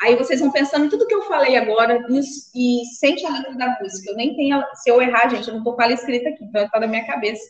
Aí 0.00 0.14
vocês 0.14 0.40
vão 0.40 0.50
pensando 0.50 0.86
em 0.86 0.88
tudo 0.90 1.06
que 1.06 1.14
eu 1.14 1.22
falei 1.22 1.56
agora 1.56 1.98
e, 2.10 2.80
e 2.80 2.84
sente 2.98 3.24
a 3.24 3.30
letra 3.30 3.54
da 3.54 3.78
música. 3.80 4.10
Eu 4.10 4.16
nem 4.16 4.36
tenho. 4.36 4.62
Se 4.74 4.90
eu 4.90 5.00
errar, 5.00 5.28
gente, 5.28 5.48
eu 5.48 5.54
não 5.54 5.60
estou 5.60 5.74
com 5.74 5.82
ela 5.82 5.92
escrita 5.92 6.28
aqui, 6.28 6.44
então 6.44 6.64
está 6.64 6.80
na 6.80 6.86
minha 6.86 7.06
cabeça 7.06 7.42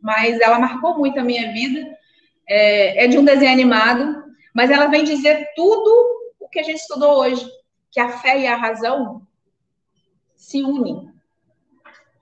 mas 0.00 0.40
ela 0.40 0.58
marcou 0.58 0.98
muito 0.98 1.18
a 1.18 1.24
minha 1.24 1.52
vida. 1.52 1.96
É, 2.48 3.04
é 3.04 3.08
de 3.08 3.18
um 3.18 3.24
desenho 3.24 3.52
animado, 3.52 4.24
mas 4.54 4.70
ela 4.70 4.86
vem 4.86 5.04
dizer 5.04 5.48
tudo 5.56 6.16
o 6.38 6.48
que 6.48 6.60
a 6.60 6.62
gente 6.62 6.78
estudou 6.78 7.18
hoje, 7.20 7.44
que 7.90 7.98
a 7.98 8.08
fé 8.08 8.40
e 8.40 8.46
a 8.46 8.56
razão 8.56 9.26
se 10.36 10.62
unem. 10.62 11.10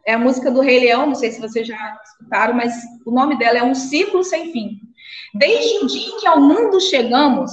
É 0.06 0.14
a 0.14 0.18
música 0.18 0.50
do 0.50 0.60
Rei 0.60 0.80
Leão, 0.80 1.06
não 1.06 1.14
sei 1.14 1.30
se 1.30 1.40
vocês 1.40 1.66
já 1.66 1.98
escutaram, 2.04 2.54
mas 2.54 2.74
o 3.06 3.10
nome 3.10 3.38
dela 3.38 3.58
é 3.58 3.62
Um 3.62 3.74
Ciclo 3.74 4.24
Sem 4.24 4.52
Fim. 4.52 4.80
Desde 5.34 5.84
o 5.84 5.86
dia 5.86 6.08
em 6.08 6.20
que 6.20 6.26
ao 6.26 6.40
mundo 6.40 6.80
chegamos, 6.80 7.52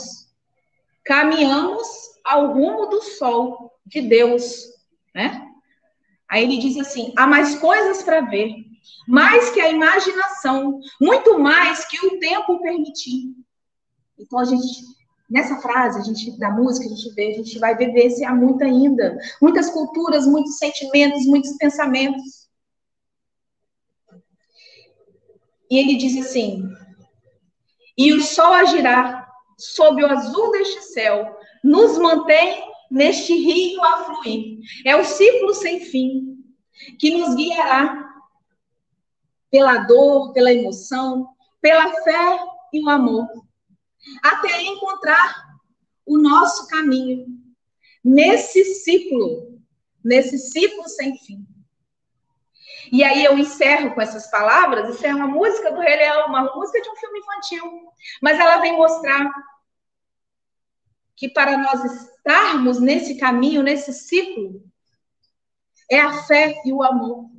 caminhamos 1.03 1.87
ao 2.23 2.53
rumo 2.53 2.87
do 2.87 3.01
sol 3.01 3.73
de 3.85 4.01
Deus, 4.01 4.65
né? 5.13 5.47
Aí 6.29 6.43
ele 6.43 6.57
diz 6.57 6.77
assim: 6.77 7.13
há 7.17 7.27
mais 7.27 7.55
coisas 7.55 8.03
para 8.03 8.21
ver, 8.21 8.55
mais 9.07 9.49
que 9.51 9.59
a 9.59 9.69
imaginação, 9.69 10.79
muito 10.99 11.39
mais 11.39 11.85
que 11.85 12.05
o 12.05 12.19
tempo 12.19 12.61
permitir. 12.61 13.35
Então 14.17 14.39
a 14.39 14.45
gente 14.45 14.91
nessa 15.31 15.61
frase, 15.61 15.97
a 15.97 16.03
gente 16.03 16.37
da 16.37 16.51
música, 16.51 16.85
a 16.85 16.89
gente 16.89 17.15
vê, 17.15 17.29
a 17.29 17.37
gente 17.37 17.57
vai 17.57 17.75
vivenciar 17.75 18.35
muito 18.35 18.61
ainda, 18.65 19.17
muitas 19.41 19.69
culturas, 19.69 20.27
muitos 20.27 20.57
sentimentos, 20.57 21.25
muitos 21.25 21.53
pensamentos. 21.53 22.49
E 25.69 25.77
ele 25.79 25.95
diz 25.95 26.27
assim: 26.27 26.69
E 27.97 28.11
o 28.11 28.21
sol 28.21 28.53
a 28.53 28.65
girar 28.65 29.31
sob 29.57 30.03
o 30.03 30.07
azul 30.07 30.51
deste 30.51 30.81
céu 30.81 31.39
nos 31.63 31.97
mantém 31.97 32.61
neste 32.89 33.33
rio 33.33 33.81
a 33.81 34.03
fluir. 34.03 34.59
É 34.85 34.97
o 34.97 35.05
ciclo 35.05 35.53
sem 35.53 35.79
fim 35.79 36.43
que 36.99 37.11
nos 37.11 37.35
guiará 37.35 38.10
pela 39.51 39.79
dor, 39.79 40.31
pela 40.31 40.51
emoção, 40.51 41.27
pela 41.59 41.93
fé 42.03 42.39
e 42.73 42.83
o 42.83 42.89
amor, 42.89 43.27
até 44.23 44.63
encontrar 44.63 45.51
o 46.05 46.17
nosso 46.17 46.67
caminho 46.67 47.27
nesse 48.03 48.63
ciclo, 48.63 49.61
nesse 50.03 50.39
ciclo 50.39 50.87
sem 50.87 51.17
fim. 51.17 51.45
E 52.91 53.03
aí 53.03 53.23
eu 53.23 53.37
encerro 53.37 53.93
com 53.93 54.01
essas 54.01 54.29
palavras. 54.29 54.95
Isso 54.95 55.05
é 55.05 55.13
uma 55.13 55.27
música 55.27 55.71
do 55.71 55.79
Rei 55.79 55.95
Leão, 55.95 56.27
uma 56.27 56.53
música 56.55 56.81
de 56.81 56.89
um 56.89 56.95
filme 56.95 57.19
infantil. 57.19 57.91
Mas 58.21 58.39
ela 58.39 58.57
vem 58.57 58.75
mostrar 58.75 59.31
que 61.15 61.29
para 61.29 61.57
nós 61.57 61.83
estarmos 61.85 62.79
nesse 62.79 63.17
caminho, 63.17 63.61
nesse 63.61 63.93
ciclo, 63.93 64.63
é 65.89 65.99
a 65.99 66.23
fé 66.23 66.59
e 66.65 66.73
o 66.73 66.81
amor. 66.81 67.30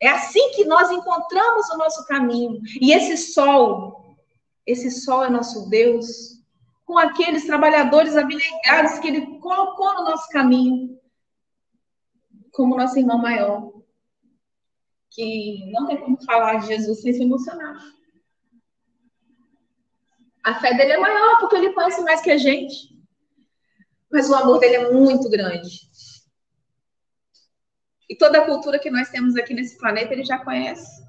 É 0.00 0.08
assim 0.08 0.50
que 0.52 0.64
nós 0.64 0.90
encontramos 0.90 1.68
o 1.70 1.78
nosso 1.78 2.06
caminho. 2.06 2.60
E 2.80 2.92
esse 2.92 3.16
sol, 3.16 4.16
esse 4.66 4.90
sol 4.90 5.24
é 5.24 5.30
nosso 5.30 5.68
Deus, 5.70 6.42
com 6.84 6.98
aqueles 6.98 7.46
trabalhadores 7.46 8.16
abnegados 8.16 8.98
que 8.98 9.08
ele 9.08 9.38
colocou 9.38 9.94
no 9.94 10.04
nosso 10.04 10.28
caminho, 10.28 11.00
como 12.52 12.76
nosso 12.76 12.98
irmão 12.98 13.18
maior, 13.18 13.72
que 15.10 15.70
não 15.72 15.86
tem 15.86 15.96
como 15.96 16.22
falar 16.24 16.56
de 16.56 16.68
Jesus 16.68 17.00
sem 17.00 17.12
se 17.12 17.22
emocionar. 17.22 17.76
A 20.44 20.60
fé 20.60 20.74
dele 20.74 20.92
é 20.92 20.98
maior 20.98 21.40
porque 21.40 21.56
ele 21.56 21.72
conhece 21.72 22.02
mais 22.02 22.20
que 22.20 22.30
a 22.30 22.38
gente. 22.38 22.96
Mas 24.10 24.30
o 24.30 24.34
amor 24.34 24.60
dele 24.60 24.76
é 24.76 24.92
muito 24.92 25.28
grande. 25.28 25.85
E 28.08 28.16
toda 28.16 28.38
a 28.38 28.46
cultura 28.46 28.78
que 28.78 28.90
nós 28.90 29.08
temos 29.08 29.36
aqui 29.36 29.52
nesse 29.52 29.76
planeta 29.78 30.12
ele 30.12 30.24
já 30.24 30.38
conhece. 30.38 31.04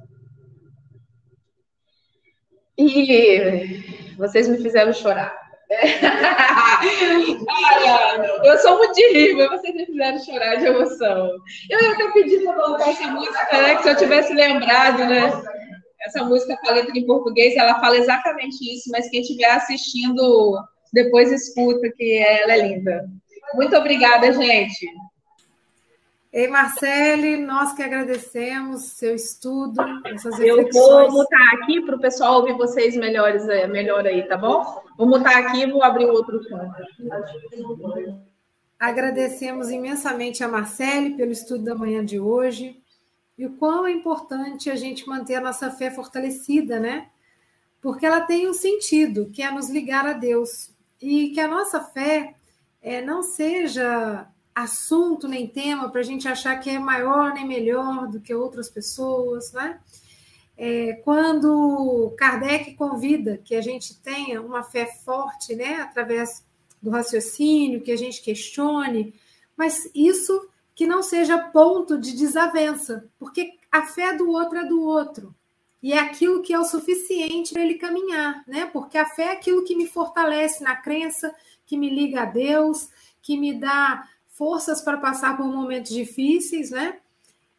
E 2.77 4.15
vocês 4.17 4.47
me 4.47 4.57
fizeram 4.57 4.93
chorar. 4.93 5.47
eu 8.43 8.57
sou 8.59 8.77
muito 8.77 8.97
mas 9.35 9.49
vocês 9.49 9.75
me 9.75 9.85
fizeram 9.85 10.17
chorar 10.19 10.55
de 10.55 10.65
emoção. 10.65 11.31
Eu 11.69 11.81
ia 11.81 11.91
até 11.91 12.09
pedir 12.11 12.43
para 12.43 12.53
colocar 12.53 12.89
essa 12.89 13.07
música, 13.07 13.61
né? 13.61 13.75
Que 13.75 13.83
se 13.83 13.89
eu 13.89 13.97
tivesse 13.97 14.33
lembrado, 14.33 14.99
né? 14.99 15.29
Essa 16.01 16.23
música 16.23 16.57
com 16.57 16.69
a 16.69 16.73
letra 16.73 16.97
em 16.97 17.05
português, 17.05 17.55
ela 17.57 17.79
fala 17.79 17.97
exatamente 17.97 18.57
isso, 18.73 18.89
mas 18.91 19.09
quem 19.09 19.21
estiver 19.21 19.51
assistindo 19.51 20.57
depois 20.93 21.31
escuta, 21.31 21.91
que 21.95 22.17
ela 22.17 22.53
é 22.53 22.67
linda. 22.67 23.05
Muito 23.55 23.75
obrigada, 23.75 24.31
gente. 24.31 24.87
Ei, 26.37 26.47
Marcele, 26.47 27.37
nós 27.37 27.73
que 27.73 27.81
agradecemos 27.81 28.83
seu 28.89 29.15
estudo, 29.15 29.81
essas. 30.05 30.39
Eu 30.39 30.69
vou 30.71 31.11
mutar 31.11 31.55
aqui 31.55 31.81
para 31.81 31.95
o 31.95 31.99
pessoal 31.99 32.35
ouvir 32.35 32.53
vocês 32.53 32.95
melhores, 32.95 33.49
é, 33.49 33.65
melhor 33.65 34.05
aí, 34.05 34.21
tá 34.21 34.37
bom? 34.37 34.83
Vou 34.95 35.07
mutar 35.07 35.35
aqui 35.35 35.63
e 35.63 35.71
vou 35.71 35.81
abrir 35.81 36.05
o 36.05 36.13
outro 36.13 36.39
som. 36.43 36.71
Agradecemos 38.79 39.71
imensamente 39.71 40.43
a 40.43 40.47
Marcele 40.47 41.15
pelo 41.15 41.31
estudo 41.31 41.63
da 41.63 41.73
manhã 41.73 42.05
de 42.05 42.19
hoje 42.19 42.83
e 43.35 43.47
o 43.47 43.53
quão 43.53 43.87
é 43.87 43.91
importante 43.91 44.69
a 44.69 44.75
gente 44.75 45.09
manter 45.09 45.37
a 45.37 45.41
nossa 45.41 45.71
fé 45.71 45.89
fortalecida, 45.89 46.79
né? 46.79 47.09
Porque 47.81 48.05
ela 48.05 48.21
tem 48.21 48.47
um 48.47 48.53
sentido, 48.53 49.31
que 49.33 49.41
é 49.41 49.49
nos 49.49 49.71
ligar 49.71 50.05
a 50.05 50.13
Deus. 50.13 50.69
E 51.01 51.29
que 51.29 51.39
a 51.39 51.47
nossa 51.47 51.81
fé 51.81 52.35
é, 52.79 53.01
não 53.01 53.23
seja 53.23 54.27
assunto 54.63 55.27
nem 55.27 55.47
tema 55.47 55.87
para 55.89 56.01
a 56.01 56.03
gente 56.03 56.27
achar 56.27 56.55
que 56.59 56.67
é 56.67 56.79
maior 56.79 57.31
nem 57.31 57.47
melhor 57.47 58.07
do 58.07 58.19
que 58.19 58.33
outras 58.33 58.67
pessoas, 58.69 59.51
né? 59.53 59.79
É, 60.57 60.93
quando 61.03 62.15
Kardec 62.17 62.73
convida 62.73 63.37
que 63.37 63.53
a 63.53 63.61
gente 63.61 64.01
tenha 64.01 64.41
uma 64.41 64.63
fé 64.63 64.87
forte, 65.05 65.55
né, 65.55 65.75
através 65.81 66.43
do 66.81 66.89
raciocínio, 66.89 67.83
que 67.83 67.91
a 67.91 67.95
gente 67.95 68.23
questione, 68.23 69.13
mas 69.55 69.87
isso 69.93 70.49
que 70.73 70.87
não 70.87 71.03
seja 71.03 71.37
ponto 71.37 71.99
de 71.99 72.13
desavença, 72.13 73.07
porque 73.19 73.53
a 73.71 73.83
fé 73.83 74.15
do 74.15 74.27
outro 74.31 74.57
é 74.57 74.65
do 74.65 74.81
outro. 74.81 75.35
E 75.83 75.93
é 75.93 75.99
aquilo 75.99 76.41
que 76.41 76.51
é 76.51 76.59
o 76.59 76.65
suficiente 76.65 77.53
para 77.53 77.61
ele 77.61 77.75
caminhar, 77.75 78.43
né? 78.47 78.65
Porque 78.65 78.97
a 78.97 79.05
fé 79.05 79.25
é 79.25 79.31
aquilo 79.33 79.63
que 79.63 79.75
me 79.75 79.85
fortalece 79.85 80.63
na 80.63 80.75
crença, 80.75 81.31
que 81.63 81.77
me 81.77 81.87
liga 81.91 82.23
a 82.23 82.25
Deus, 82.25 82.89
que 83.21 83.37
me 83.37 83.59
dá 83.59 84.07
forças 84.37 84.81
para 84.81 84.97
passar 84.97 85.35
por 85.35 85.47
momentos 85.47 85.91
difíceis, 85.91 86.69
né? 86.69 86.99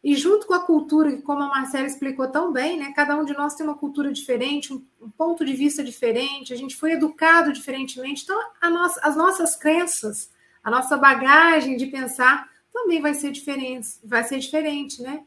E 0.01 0.15
junto 0.15 0.47
com 0.47 0.53
a 0.53 0.65
cultura, 0.65 1.11
que 1.11 1.21
como 1.21 1.43
a 1.43 1.49
Marcela 1.49 1.85
explicou 1.85 2.25
tão 2.29 2.53
bem, 2.53 2.79
né? 2.79 2.93
Cada 2.95 3.17
um 3.17 3.25
de 3.25 3.33
nós 3.33 3.53
tem 3.53 3.65
uma 3.65 3.77
cultura 3.77 4.13
diferente, 4.13 4.73
um, 4.73 4.81
ponto 5.17 5.43
de 5.43 5.53
vista 5.53 5.83
diferente, 5.83 6.53
a 6.53 6.55
gente 6.55 6.77
foi 6.77 6.93
educado 6.93 7.51
diferentemente. 7.51 8.23
Então, 8.23 8.41
nossa, 8.71 8.99
as 9.03 9.17
nossas 9.17 9.57
crenças, 9.57 10.31
a 10.63 10.71
nossa 10.71 10.95
bagagem 10.95 11.75
de 11.75 11.85
pensar 11.87 12.49
também 12.71 13.01
vai 13.01 13.13
ser 13.13 13.31
diferente, 13.31 13.89
vai 14.01 14.23
ser 14.23 14.39
diferente, 14.39 15.01
né? 15.01 15.23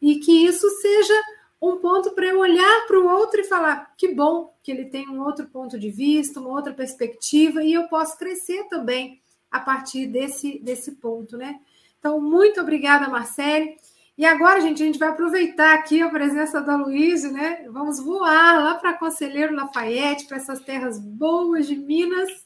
E 0.00 0.20
que 0.20 0.46
isso 0.46 0.68
seja 0.80 1.14
um 1.60 1.78
ponto 1.78 2.12
para 2.12 2.26
eu 2.26 2.38
olhar 2.38 2.86
para 2.86 3.00
o 3.00 3.08
outro 3.08 3.40
e 3.40 3.44
falar 3.44 3.94
que 3.96 4.14
bom 4.14 4.54
que 4.62 4.70
ele 4.70 4.84
tem 4.84 5.08
um 5.08 5.22
outro 5.22 5.46
ponto 5.46 5.76
de 5.76 5.90
vista, 5.90 6.38
uma 6.38 6.50
outra 6.50 6.72
perspectiva, 6.72 7.64
e 7.64 7.72
eu 7.72 7.88
posso 7.88 8.16
crescer 8.16 8.68
também 8.68 9.20
a 9.54 9.60
partir 9.60 10.08
desse, 10.08 10.58
desse 10.58 10.96
ponto, 10.96 11.36
né? 11.36 11.60
Então, 11.96 12.20
muito 12.20 12.60
obrigada, 12.60 13.08
Marcele. 13.08 13.76
E 14.18 14.24
agora, 14.24 14.60
gente, 14.60 14.82
a 14.82 14.86
gente 14.86 14.98
vai 14.98 15.10
aproveitar 15.10 15.74
aqui 15.74 16.02
a 16.02 16.10
presença 16.10 16.60
da 16.60 16.74
Luísa, 16.74 17.30
né? 17.30 17.64
Vamos 17.70 18.00
voar 18.00 18.58
lá 18.58 18.74
para 18.74 18.98
Conselheiro 18.98 19.54
Lafayette, 19.54 20.26
para 20.26 20.38
essas 20.38 20.58
terras 20.58 20.98
boas 20.98 21.68
de 21.68 21.76
Minas. 21.76 22.44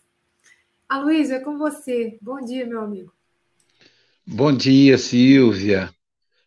A 0.86 0.98
Luísa, 0.98 1.36
é 1.36 1.40
com 1.40 1.56
você. 1.56 2.18
Bom 2.20 2.44
dia, 2.44 2.66
meu 2.66 2.82
amigo. 2.82 3.10
Bom 4.26 4.52
dia, 4.52 4.98
Silvia. 4.98 5.88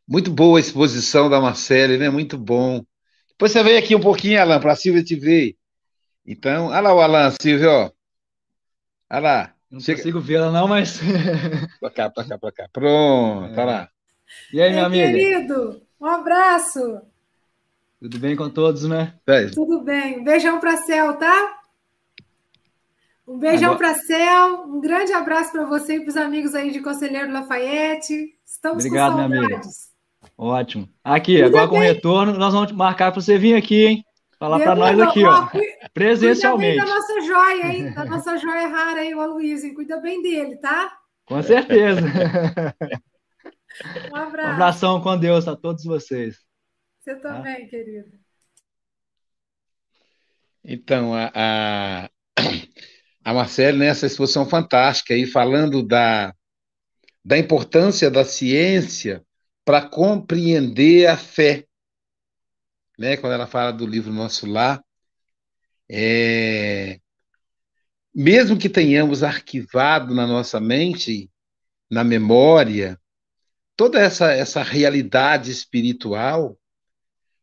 Muito 0.07 0.29
boa 0.29 0.59
a 0.59 0.61
exposição 0.61 1.27
da 1.27 1.41
Marcele, 1.41 1.97
né? 1.97 2.07
Muito 2.11 2.37
bom. 2.37 2.85
Depois 3.31 3.51
você 3.51 3.63
vem 3.63 3.77
aqui 3.77 3.95
um 3.95 3.99
pouquinho, 3.99 4.39
Alan, 4.39 4.59
para 4.59 4.73
a 4.73 4.75
Silvia 4.75 5.03
te 5.03 5.15
ver. 5.15 5.55
Então, 6.23 6.67
olha 6.67 6.81
lá 6.81 6.93
o 6.93 7.01
Alan, 7.01 7.33
Silvia, 7.41 7.71
ó. 7.71 7.91
Olha 9.09 9.19
lá. 9.19 9.50
Não 9.71 9.79
Chega... 9.79 9.99
consigo 9.99 10.19
vê-la, 10.19 10.51
não, 10.51 10.67
mas. 10.67 10.99
pra 11.79 11.89
cá, 11.89 12.09
pra 12.09 12.25
cá, 12.25 12.37
pra 12.37 12.51
cá. 12.51 12.67
Pronto, 12.73 13.51
é. 13.51 13.55
tá 13.55 13.63
lá. 13.63 13.89
E 14.51 14.61
aí, 14.61 14.71
minha 14.71 14.85
amiga? 14.85 15.07
Querido, 15.07 15.81
um 15.99 16.05
abraço. 16.05 17.01
Tudo 17.99 18.19
bem 18.19 18.35
com 18.35 18.49
todos, 18.49 18.83
né? 18.83 19.13
É. 19.27 19.45
Tudo 19.47 19.81
bem. 19.81 20.19
Um 20.19 20.23
beijão 20.23 20.59
para 20.59 20.75
Céu, 20.77 21.13
tá? 21.13 21.59
Um 23.25 23.37
beijão 23.37 23.77
para 23.77 23.93
Céu, 23.93 24.65
um 24.67 24.81
grande 24.81 25.13
abraço 25.13 25.53
para 25.53 25.63
você 25.63 25.95
e 25.95 25.99
para 26.01 26.09
os 26.09 26.17
amigos 26.17 26.53
aí 26.53 26.71
de 26.71 26.81
Conselheiro 26.81 27.31
Lafayette. 27.31 28.35
Estamos 28.45 28.83
Obrigado, 28.83 29.13
com 29.13 29.19
saudades. 29.19 29.39
minha 29.39 29.55
amiga. 29.55 29.69
Ótimo. 30.37 30.89
Aqui, 31.03 31.33
Cuida 31.33 31.47
agora 31.47 31.67
bem. 31.67 31.69
com 31.69 31.77
o 31.77 31.79
retorno, 31.79 32.33
nós 32.33 32.53
vamos 32.53 32.71
marcar 32.73 33.11
para 33.11 33.21
você 33.21 33.37
vir 33.37 33.55
aqui, 33.55 33.85
hein? 33.85 34.05
Falar 34.41 34.59
para 34.59 34.75
nós 34.75 34.99
aqui, 34.99 35.23
ó. 35.23 35.47
Presencialmente. 35.93 36.79
Cuida 36.79 36.83
bem 36.83 36.95
da 36.95 36.99
nossa 36.99 37.21
joia, 37.21 37.65
hein? 37.67 37.93
Da 37.93 38.05
nossa 38.09 38.37
joia 38.39 38.67
rara 38.69 39.01
aí, 39.01 39.13
o 39.13 39.21
Aloysio. 39.21 39.75
Cuida 39.75 40.01
bem 40.01 40.19
dele, 40.23 40.55
tá? 40.55 40.91
Com 41.27 41.43
certeza. 41.43 42.01
Um 44.11 44.15
abraço. 44.15 44.49
Um 44.49 44.51
abração 44.51 45.01
com 45.01 45.15
Deus 45.15 45.47
a 45.47 45.55
todos 45.55 45.83
vocês. 45.83 46.39
Você 46.99 47.15
também, 47.17 47.65
tá? 47.65 47.69
querido. 47.69 48.09
Então, 50.65 51.13
a, 51.13 51.31
a, 51.35 52.09
a 53.23 53.33
Marcele, 53.35 53.77
nessa 53.77 54.07
né, 54.07 54.11
exposição 54.11 54.49
fantástica 54.49 55.13
aí, 55.13 55.27
falando 55.27 55.85
da, 55.85 56.33
da 57.23 57.37
importância 57.37 58.09
da 58.09 58.25
ciência 58.25 59.23
para 59.63 59.87
compreender 59.87 61.05
a 61.05 61.15
fé. 61.15 61.67
Né, 63.01 63.17
quando 63.17 63.33
ela 63.33 63.47
fala 63.47 63.73
do 63.73 63.87
livro 63.87 64.13
Nosso 64.13 64.45
Lar, 64.45 64.79
é, 65.89 66.99
mesmo 68.13 68.59
que 68.59 68.69
tenhamos 68.69 69.23
arquivado 69.23 70.13
na 70.13 70.27
nossa 70.27 70.59
mente, 70.59 71.27
na 71.89 72.03
memória, 72.03 72.99
toda 73.75 73.99
essa, 73.99 74.31
essa 74.31 74.61
realidade 74.61 75.49
espiritual, 75.49 76.55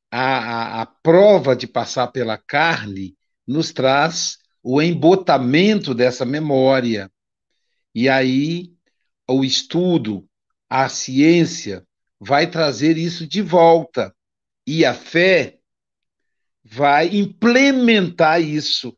a, 0.09 0.21
a, 0.21 0.83
a 0.83 0.87
prova 0.87 1.57
de 1.57 1.67
passar 1.67 2.07
pela 2.07 2.39
carne 2.39 3.17
nos 3.45 3.73
traz 3.73 4.39
o 4.63 4.81
embotamento 4.81 5.93
dessa 5.93 6.25
memória. 6.25 7.11
E 7.93 8.09
aí 8.09 8.73
o 9.29 9.45
estudo, 9.45 10.25
a 10.71 10.89
ciência, 10.89 11.85
vai 12.21 12.49
trazer 12.49 12.97
isso 12.97 13.27
de 13.27 13.43
volta. 13.43 14.15
E 14.71 14.85
a 14.85 14.93
fé 14.93 15.61
vai 16.63 17.09
implementar 17.17 18.39
isso. 18.43 18.95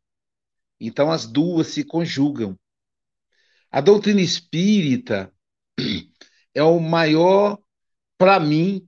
Então 0.80 1.12
as 1.12 1.26
duas 1.26 1.68
se 1.68 1.84
conjugam. 1.84 2.58
A 3.70 3.80
doutrina 3.80 4.20
espírita 4.20 5.32
é 6.52 6.60
o 6.60 6.80
maior, 6.80 7.56
para 8.18 8.40
mim, 8.40 8.84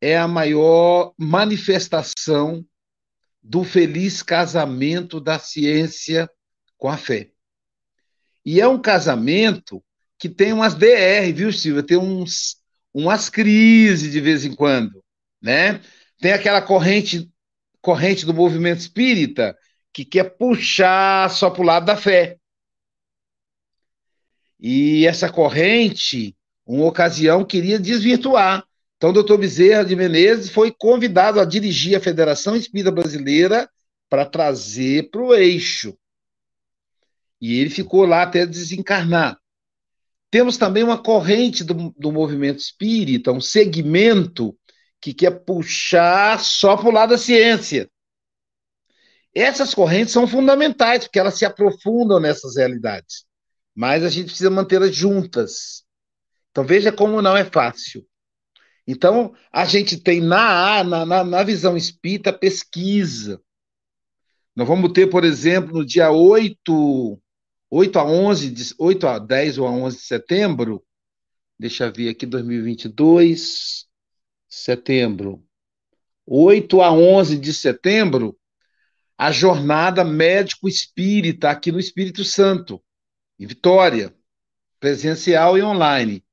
é 0.00 0.18
a 0.18 0.26
maior 0.26 1.14
manifestação 1.16 2.66
do 3.40 3.62
feliz 3.62 4.20
casamento 4.20 5.20
da 5.20 5.38
ciência 5.38 6.28
com 6.76 6.88
a 6.88 6.96
fé. 6.96 7.30
E 8.44 8.60
é 8.60 8.66
um 8.66 8.82
casamento 8.82 9.80
que 10.18 10.28
tem 10.28 10.52
umas 10.52 10.74
DR, 10.74 11.32
viu, 11.32 11.52
Silvia? 11.52 11.84
Tem 11.84 11.96
uns, 11.96 12.56
umas 12.92 13.30
crises 13.30 14.10
de 14.10 14.20
vez 14.20 14.44
em 14.44 14.56
quando, 14.56 15.04
né? 15.40 15.80
Tem 16.18 16.32
aquela 16.32 16.62
corrente 16.62 17.30
corrente 17.86 18.26
do 18.26 18.34
movimento 18.34 18.80
espírita 18.80 19.56
que 19.92 20.04
quer 20.04 20.24
puxar 20.36 21.30
só 21.30 21.48
para 21.48 21.62
o 21.62 21.64
lado 21.64 21.86
da 21.86 21.96
fé. 21.96 22.36
E 24.58 25.06
essa 25.06 25.30
corrente, 25.30 26.36
uma 26.66 26.86
ocasião, 26.86 27.44
queria 27.44 27.78
desvirtuar. 27.78 28.66
Então, 28.96 29.10
o 29.10 29.12
doutor 29.12 29.38
Bezerra 29.38 29.84
de 29.84 29.94
Menezes 29.94 30.50
foi 30.50 30.72
convidado 30.72 31.38
a 31.38 31.44
dirigir 31.44 31.96
a 31.96 32.00
Federação 32.00 32.56
Espírita 32.56 32.90
Brasileira 32.90 33.70
para 34.08 34.26
trazer 34.26 35.08
para 35.10 35.22
o 35.22 35.32
eixo. 35.32 35.96
E 37.40 37.60
ele 37.60 37.70
ficou 37.70 38.04
lá 38.04 38.22
até 38.22 38.44
desencarnar. 38.44 39.38
Temos 40.28 40.56
também 40.56 40.82
uma 40.82 40.98
corrente 40.98 41.62
do, 41.62 41.94
do 41.96 42.10
movimento 42.10 42.58
espírita, 42.58 43.30
um 43.30 43.40
segmento 43.40 44.58
que 45.00 45.14
quer 45.14 45.30
puxar 45.44 46.40
só 46.40 46.76
para 46.76 46.88
o 46.88 46.92
lado 46.92 47.10
da 47.10 47.18
ciência. 47.18 47.90
Essas 49.34 49.74
correntes 49.74 50.12
são 50.12 50.26
fundamentais, 50.26 51.04
porque 51.04 51.18
elas 51.18 51.34
se 51.34 51.44
aprofundam 51.44 52.18
nessas 52.18 52.56
realidades. 52.56 53.26
Mas 53.74 54.02
a 54.02 54.08
gente 54.08 54.26
precisa 54.26 54.50
mantê-las 54.50 54.94
juntas. 54.94 55.84
Então 56.50 56.64
veja 56.64 56.90
como 56.90 57.20
não 57.20 57.36
é 57.36 57.44
fácil. 57.44 58.06
Então, 58.86 59.34
a 59.52 59.64
gente 59.64 59.98
tem 59.98 60.20
na, 60.20 60.84
na, 60.84 61.24
na 61.24 61.42
visão 61.42 61.76
espírita 61.76 62.32
pesquisa. 62.32 63.40
Nós 64.54 64.66
vamos 64.66 64.92
ter, 64.92 65.08
por 65.08 65.24
exemplo, 65.24 65.78
no 65.78 65.84
dia 65.84 66.10
8, 66.10 67.20
8 67.70 67.98
a 67.98 68.04
11, 68.04 68.74
8 68.78 69.06
a 69.06 69.18
10 69.18 69.58
ou 69.58 69.66
a 69.66 69.70
11 69.70 69.96
de 69.98 70.02
setembro, 70.04 70.84
deixa 71.58 71.84
eu 71.86 71.92
ver 71.92 72.08
aqui, 72.08 72.24
2022, 72.24 73.86
setembro, 74.48 75.44
8 76.26 76.80
a 76.82 76.92
11 76.92 77.38
de 77.38 77.54
setembro, 77.54 78.36
a 79.16 79.30
jornada 79.30 80.04
médico 80.04 80.68
espírita 80.68 81.50
aqui 81.50 81.72
no 81.72 81.80
Espírito 81.80 82.24
Santo, 82.24 82.82
em 83.38 83.46
Vitória, 83.46 84.14
presencial 84.78 85.56
e 85.56 85.62
online. 85.62 86.24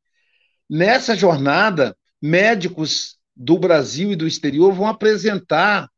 Nessa 0.70 1.16
jornada, 1.16 1.98
médicos 2.22 3.18
do 3.36 3.58
Brasil 3.58 4.12
e 4.12 4.16
do 4.16 4.28
exterior 4.28 4.74
vão 4.74 4.88
apresentar 4.88 5.90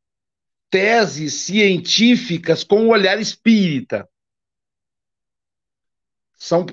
teses 0.70 1.34
científicas 1.34 2.63
com 2.63 2.88
o 2.88 2.89
olhar 2.89 3.20
espírita. 3.20 4.07
São, 6.36 6.66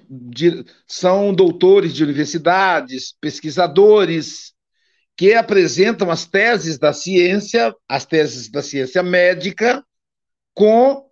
são 0.87 1.33
doutores 1.33 1.95
de 1.95 2.03
universidades, 2.03 3.15
pesquisadores, 3.21 4.52
que 5.17 5.35
apresentam 5.35 6.11
as 6.11 6.27
teses 6.27 6.79
da 6.79 6.93
ciência, 6.93 7.75
as 7.89 8.05
teses 8.05 8.51
da 8.51 8.63
ciência 8.63 9.03
médica, 9.03 9.85
com 10.55 11.09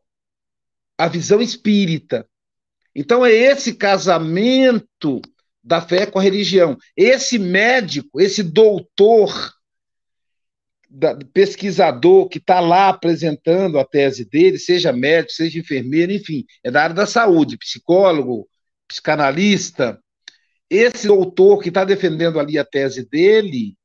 a 0.99 1.09
visão 1.09 1.41
espírita. 1.41 2.27
Então, 2.95 3.25
é 3.25 3.33
esse 3.33 3.75
casamento 3.75 5.21
da 5.63 5.81
fé 5.81 6.07
com 6.07 6.19
a 6.19 6.23
religião. 6.23 6.77
Esse 6.97 7.39
médico, 7.39 8.21
esse 8.21 8.43
doutor, 8.43 9.55
pesquisador 11.33 12.29
que 12.29 12.39
está 12.39 12.59
lá 12.61 12.89
apresentando 12.89 13.79
a 13.79 13.85
tese 13.85 14.25
dele, 14.25 14.59
seja 14.59 14.93
médico, 14.93 15.33
seja 15.33 15.59
enfermeiro, 15.59 16.13
enfim, 16.13 16.45
é 16.65 16.71
da 16.71 16.83
área 16.83 16.95
da 16.95 17.07
saúde, 17.07 17.57
psicólogo, 17.57 18.49
psicanalista. 18.89 20.01
Esse 20.69 21.07
doutor 21.07 21.63
que 21.63 21.69
está 21.69 21.85
defendendo 21.85 22.41
ali 22.41 22.59
a 22.59 22.65
tese 22.65 23.09
dele, 23.09 23.77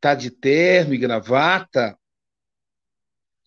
está 0.00 0.14
de 0.14 0.30
terno 0.30 0.94
e 0.94 0.98
gravata, 0.98 1.96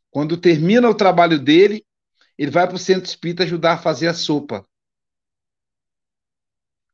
quando 0.09 0.37
termina 0.37 0.89
o 0.89 0.95
trabalho 0.95 1.39
dele, 1.39 1.85
ele 2.37 2.51
vai 2.51 2.67
para 2.67 2.75
o 2.75 2.79
centro 2.79 3.09
espírita 3.09 3.43
ajudar 3.43 3.73
a 3.73 3.77
fazer 3.77 4.07
a 4.07 4.13
sopa 4.13 4.65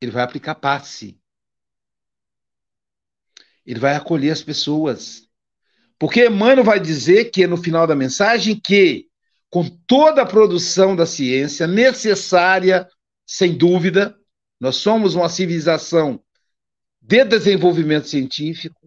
ele 0.01 0.11
vai 0.11 0.23
aplicar 0.23 0.55
passe. 0.55 1.19
Ele 3.65 3.79
vai 3.79 3.95
acolher 3.95 4.31
as 4.31 4.41
pessoas. 4.41 5.27
Porque 5.97 6.25
Emmanuel 6.25 6.63
vai 6.63 6.79
dizer 6.79 7.25
que 7.25 7.45
no 7.45 7.57
final 7.57 7.85
da 7.85 7.95
mensagem 7.95 8.59
que 8.59 9.07
com 9.49 9.67
toda 9.67 10.21
a 10.21 10.25
produção 10.25 10.95
da 10.95 11.05
ciência 11.05 11.67
necessária, 11.67 12.87
sem 13.25 13.57
dúvida, 13.57 14.17
nós 14.59 14.77
somos 14.77 15.15
uma 15.15 15.27
civilização 15.27 16.23
de 17.01 17.25
desenvolvimento 17.25 18.07
científico, 18.07 18.78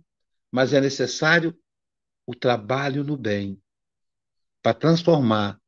mas 0.53 0.75
é 0.75 0.81
necessário 0.81 1.59
o 2.27 2.35
trabalho 2.35 3.03
no 3.03 3.17
bem 3.17 3.61
para 4.63 4.75
transformar 4.75 5.61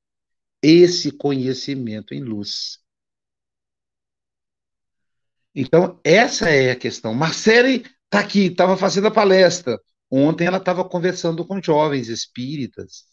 esse 0.62 1.10
conhecimento 1.10 2.14
em 2.14 2.22
luz. 2.22 2.78
Então, 5.54 6.00
essa 6.04 6.50
é 6.50 6.70
a 6.70 6.76
questão. 6.76 7.14
Marcele 7.14 7.84
está 8.04 8.20
aqui, 8.20 8.46
estava 8.46 8.76
fazendo 8.76 9.08
a 9.08 9.10
palestra. 9.10 9.80
Ontem 10.10 10.46
ela 10.46 10.58
estava 10.58 10.88
conversando 10.88 11.44
com 11.46 11.62
jovens 11.62 12.08
espíritas. 12.08 13.04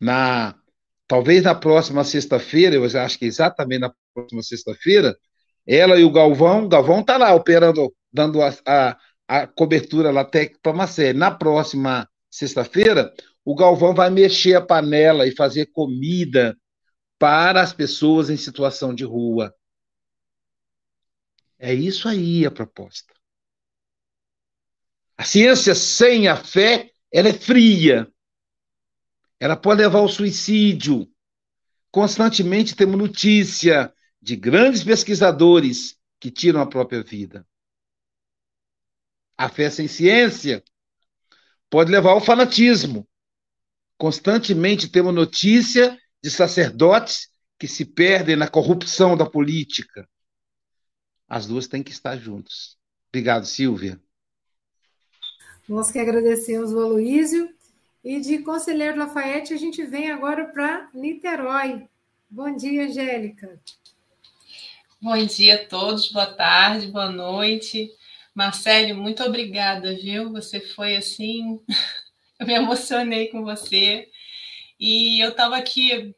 Na, 0.00 0.54
talvez 1.06 1.42
na 1.42 1.54
próxima 1.54 2.04
sexta-feira, 2.04 2.76
eu 2.76 2.84
acho 2.84 3.18
que 3.18 3.24
exatamente 3.24 3.80
na 3.80 3.94
próxima 4.14 4.42
sexta-feira, 4.42 5.16
ela 5.66 5.98
e 5.98 6.04
o 6.04 6.12
Galvão, 6.12 6.68
Galvão 6.68 7.00
está 7.00 7.16
lá 7.16 7.34
operando, 7.34 7.94
dando 8.12 8.40
a, 8.42 8.54
a, 8.66 8.98
a 9.28 9.46
cobertura 9.46 10.10
lá 10.10 10.24
técnica 10.24 10.72
Marcele. 10.72 11.18
Na 11.18 11.30
próxima 11.30 12.08
sexta-feira, 12.30 13.12
o 13.44 13.54
Galvão 13.54 13.94
vai 13.94 14.08
mexer 14.08 14.54
a 14.54 14.64
panela 14.64 15.26
e 15.26 15.36
fazer 15.36 15.66
comida 15.66 16.56
para 17.18 17.60
as 17.60 17.72
pessoas 17.72 18.30
em 18.30 18.36
situação 18.36 18.94
de 18.94 19.04
rua. 19.04 19.54
É 21.58 21.74
isso 21.74 22.08
aí 22.08 22.46
a 22.46 22.50
proposta. 22.50 23.12
A 25.16 25.24
ciência 25.24 25.74
sem 25.74 26.28
a 26.28 26.36
fé, 26.36 26.90
ela 27.12 27.28
é 27.28 27.32
fria. 27.32 28.10
Ela 29.40 29.56
pode 29.56 29.82
levar 29.82 29.98
ao 29.98 30.08
suicídio. 30.08 31.08
Constantemente 31.90 32.76
temos 32.76 32.96
notícia 32.96 33.92
de 34.22 34.36
grandes 34.36 34.84
pesquisadores 34.84 35.96
que 36.20 36.30
tiram 36.30 36.60
a 36.60 36.66
própria 36.66 37.02
vida. 37.02 37.44
A 39.38 39.48
fé 39.48 39.70
sem 39.70 39.86
ciência 39.86 40.64
pode 41.70 41.92
levar 41.92 42.10
ao 42.10 42.20
fanatismo. 42.20 43.08
Constantemente 43.96 44.88
temos 44.88 45.14
notícia 45.14 45.96
de 46.20 46.28
sacerdotes 46.28 47.30
que 47.56 47.68
se 47.68 47.84
perdem 47.84 48.34
na 48.34 48.48
corrupção 48.48 49.16
da 49.16 49.24
política. 49.24 50.08
As 51.28 51.46
duas 51.46 51.68
têm 51.68 51.84
que 51.84 51.92
estar 51.92 52.16
juntas. 52.16 52.76
Obrigado, 53.08 53.46
Silvia. 53.46 54.00
Nós 55.68 55.92
que 55.92 55.98
agradecemos 55.98 56.72
o 56.72 56.80
Aloísio. 56.80 57.56
E 58.02 58.20
de 58.20 58.38
Conselheiro 58.38 58.96
Lafayette, 58.96 59.52
a 59.52 59.56
gente 59.56 59.84
vem 59.84 60.10
agora 60.10 60.46
para 60.46 60.88
Niterói. 60.94 61.88
Bom 62.30 62.56
dia, 62.56 62.86
Angélica. 62.86 63.60
Bom 65.00 65.16
dia 65.26 65.56
a 65.56 65.66
todos, 65.66 66.10
boa 66.10 66.26
tarde, 66.26 66.86
boa 66.86 67.10
noite. 67.10 67.90
Marcelo, 68.38 68.94
muito 68.94 69.24
obrigada, 69.24 69.96
viu? 69.96 70.30
Você 70.30 70.60
foi 70.60 70.94
assim 70.94 71.60
Eu 72.38 72.46
me 72.46 72.54
emocionei 72.54 73.26
com 73.26 73.42
você. 73.42 74.08
E 74.78 75.18
eu 75.20 75.30
estava 75.30 75.56
aqui 75.56 76.14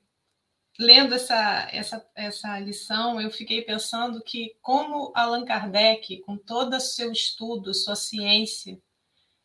lendo 0.79 1.15
essa, 1.15 1.67
essa, 1.73 2.11
essa 2.15 2.61
lição, 2.61 3.19
eu 3.19 3.31
fiquei 3.31 3.63
pensando 3.63 4.23
que, 4.23 4.55
como 4.61 5.11
Allan 5.15 5.47
Kardec, 5.47 6.19
com 6.21 6.37
todo 6.37 6.77
o 6.77 6.81
seu 6.81 7.11
estudo, 7.11 7.73
sua 7.73 7.97
ciência, 7.97 8.79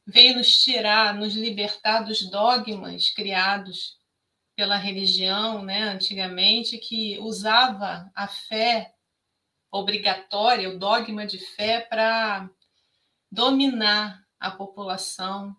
veio 0.06 0.36
nos 0.36 0.62
tirar, 0.62 1.16
nos 1.16 1.34
libertar 1.34 2.02
dos 2.02 2.30
dogmas 2.30 3.10
criados 3.10 3.98
pela 4.54 4.76
religião, 4.76 5.64
né, 5.64 5.84
antigamente, 5.84 6.78
que 6.78 7.18
usava 7.20 8.12
a 8.14 8.28
fé 8.28 8.94
obrigatória, 9.72 10.70
o 10.70 10.78
dogma 10.78 11.26
de 11.26 11.40
fé, 11.40 11.80
para 11.80 12.50
dominar 13.32 14.24
a 14.40 14.52
população, 14.52 15.56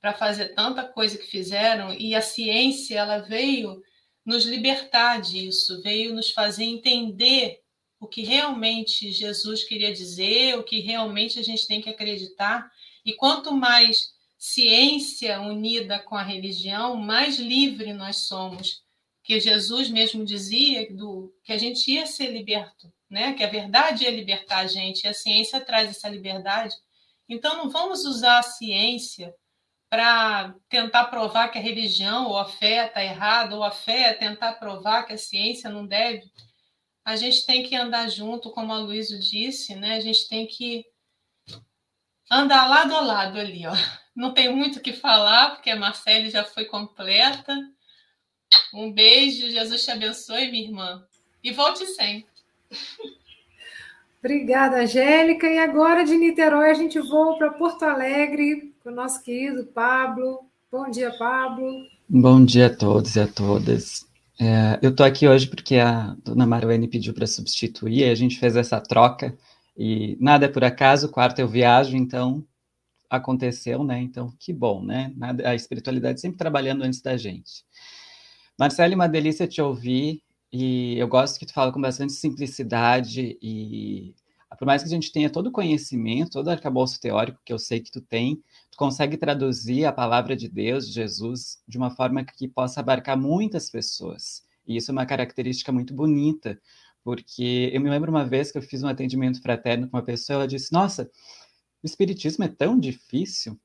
para 0.00 0.14
fazer 0.14 0.54
tanta 0.54 0.84
coisa 0.84 1.18
que 1.18 1.26
fizeram, 1.26 1.92
e 1.92 2.14
a 2.14 2.22
ciência 2.22 2.98
ela 2.98 3.18
veio 3.18 3.82
nos 4.24 4.44
libertar 4.44 5.20
disso, 5.20 5.82
veio 5.82 6.14
nos 6.14 6.30
fazer 6.30 6.64
entender 6.64 7.60
o 7.98 8.06
que 8.06 8.22
realmente 8.22 9.12
Jesus 9.12 9.64
queria 9.64 9.92
dizer, 9.92 10.56
o 10.56 10.64
que 10.64 10.80
realmente 10.80 11.38
a 11.38 11.42
gente 11.42 11.66
tem 11.66 11.82
que 11.82 11.90
acreditar. 11.90 12.70
E 13.04 13.12
quanto 13.12 13.52
mais 13.52 14.12
ciência 14.38 15.38
unida 15.40 15.98
com 15.98 16.16
a 16.16 16.22
religião, 16.22 16.96
mais 16.96 17.38
livre 17.38 17.92
nós 17.92 18.26
somos. 18.26 18.82
Que 19.22 19.38
Jesus 19.38 19.90
mesmo 19.90 20.24
dizia 20.24 20.90
do, 20.94 21.32
que 21.44 21.52
a 21.52 21.58
gente 21.58 21.90
ia 21.92 22.06
ser 22.06 22.32
liberto, 22.32 22.90
né? 23.08 23.34
que 23.34 23.44
a 23.44 23.50
verdade 23.50 24.04
ia 24.04 24.10
libertar 24.10 24.60
a 24.60 24.66
gente, 24.66 25.04
e 25.04 25.08
a 25.08 25.14
ciência 25.14 25.60
traz 25.60 25.90
essa 25.90 26.08
liberdade. 26.08 26.74
Então, 27.30 27.56
não 27.56 27.70
vamos 27.70 28.04
usar 28.04 28.40
a 28.40 28.42
ciência 28.42 29.32
para 29.88 30.52
tentar 30.68 31.04
provar 31.06 31.48
que 31.48 31.58
a 31.58 31.62
religião 31.62 32.26
ou 32.26 32.36
a 32.36 32.44
fé 32.44 32.86
está 32.86 33.04
errada, 33.04 33.54
ou 33.54 33.62
a 33.62 33.70
fé 33.70 34.08
é 34.08 34.12
tentar 34.12 34.54
provar 34.54 35.04
que 35.04 35.12
a 35.12 35.18
ciência 35.18 35.70
não 35.70 35.86
deve. 35.86 36.28
A 37.04 37.14
gente 37.14 37.46
tem 37.46 37.62
que 37.62 37.76
andar 37.76 38.08
junto, 38.08 38.50
como 38.50 38.72
a 38.72 38.78
Luísa 38.78 39.16
disse, 39.16 39.76
né? 39.76 39.94
A 39.94 40.00
gente 40.00 40.28
tem 40.28 40.44
que 40.44 40.84
andar 42.28 42.68
lado 42.68 42.96
a 42.96 43.00
lado 43.00 43.38
ali, 43.38 43.64
ó. 43.64 43.72
Não 44.14 44.34
tem 44.34 44.52
muito 44.54 44.80
o 44.80 44.82
que 44.82 44.92
falar, 44.92 45.52
porque 45.52 45.70
a 45.70 45.76
Marcele 45.76 46.30
já 46.30 46.44
foi 46.44 46.64
completa. 46.64 47.56
Um 48.74 48.92
beijo, 48.92 49.50
Jesus 49.50 49.84
te 49.84 49.90
abençoe, 49.92 50.50
minha 50.50 50.64
irmã. 50.64 51.06
E 51.44 51.52
volte 51.52 51.86
sempre. 51.86 52.28
Obrigada, 54.22 54.82
Angélica. 54.82 55.46
E 55.46 55.58
agora 55.58 56.04
de 56.04 56.14
Niterói 56.14 56.70
a 56.70 56.74
gente 56.74 56.98
voa 57.00 57.38
para 57.38 57.52
Porto 57.52 57.84
Alegre 57.84 58.74
com 58.82 58.90
o 58.90 58.94
nosso 58.94 59.22
querido 59.22 59.64
Pablo. 59.66 60.40
Bom 60.70 60.90
dia, 60.90 61.10
Pablo. 61.18 61.66
Bom 62.06 62.44
dia 62.44 62.66
a 62.66 62.76
todos 62.76 63.16
e 63.16 63.20
a 63.20 63.26
todas. 63.26 64.06
É, 64.38 64.78
eu 64.82 64.90
estou 64.90 65.06
aqui 65.06 65.26
hoje 65.26 65.46
porque 65.46 65.76
a 65.76 66.14
dona 66.22 66.46
Marlene 66.46 66.86
pediu 66.86 67.14
para 67.14 67.26
substituir, 67.26 68.06
e 68.06 68.10
a 68.10 68.14
gente 68.14 68.38
fez 68.38 68.56
essa 68.56 68.80
troca, 68.80 69.36
e 69.76 70.16
nada 70.20 70.46
é 70.46 70.48
por 70.48 70.64
acaso, 70.64 71.10
quarta 71.10 71.40
eu 71.40 71.48
viajo, 71.48 71.96
então 71.96 72.44
aconteceu, 73.08 73.82
né? 73.82 74.00
Então, 74.00 74.32
que 74.38 74.52
bom, 74.52 74.82
né? 74.84 75.12
Nada, 75.16 75.48
a 75.48 75.54
espiritualidade 75.54 76.20
sempre 76.20 76.38
trabalhando 76.38 76.82
antes 76.84 77.00
da 77.00 77.16
gente. 77.16 77.64
Marcelo, 78.58 78.94
uma 78.94 79.08
delícia 79.08 79.46
te 79.46 79.60
ouvir, 79.60 80.22
e 80.52 80.98
eu 80.98 81.08
gosto 81.08 81.38
que 81.38 81.46
tu 81.46 81.52
fala 81.52 81.72
com 81.72 81.80
bastante 81.80 82.12
simplicidade 82.12 83.38
e 83.40 84.14
por 84.58 84.66
mais 84.66 84.82
que 84.82 84.88
a 84.88 84.90
gente 84.90 85.12
tenha 85.12 85.30
todo 85.30 85.46
o 85.46 85.52
conhecimento, 85.52 86.32
todo 86.32 86.48
o 86.48 86.50
arcabouço 86.50 87.00
teórico 87.00 87.40
que 87.44 87.52
eu 87.52 87.58
sei 87.58 87.80
que 87.80 87.90
tu 87.90 88.00
tem, 88.00 88.42
tu 88.70 88.76
consegue 88.76 89.16
traduzir 89.16 89.84
a 89.84 89.92
palavra 89.92 90.36
de 90.36 90.48
Deus, 90.48 90.88
de 90.88 90.94
Jesus, 90.94 91.62
de 91.68 91.78
uma 91.78 91.90
forma 91.90 92.24
que 92.24 92.48
possa 92.48 92.80
abarcar 92.80 93.16
muitas 93.16 93.70
pessoas. 93.70 94.42
E 94.66 94.76
isso 94.76 94.90
é 94.90 94.92
uma 94.92 95.06
característica 95.06 95.70
muito 95.72 95.94
bonita, 95.94 96.60
porque 97.04 97.70
eu 97.72 97.80
me 97.80 97.88
lembro 97.88 98.10
uma 98.10 98.26
vez 98.26 98.50
que 98.50 98.58
eu 98.58 98.62
fiz 98.62 98.82
um 98.82 98.88
atendimento 98.88 99.40
fraterno 99.40 99.88
com 99.88 99.96
uma 99.96 100.02
pessoa, 100.02 100.38
ela 100.38 100.48
disse: 100.48 100.72
"Nossa, 100.72 101.08
o 101.82 101.86
espiritismo 101.86 102.44
é 102.44 102.48
tão 102.48 102.78
difícil, 102.78 103.58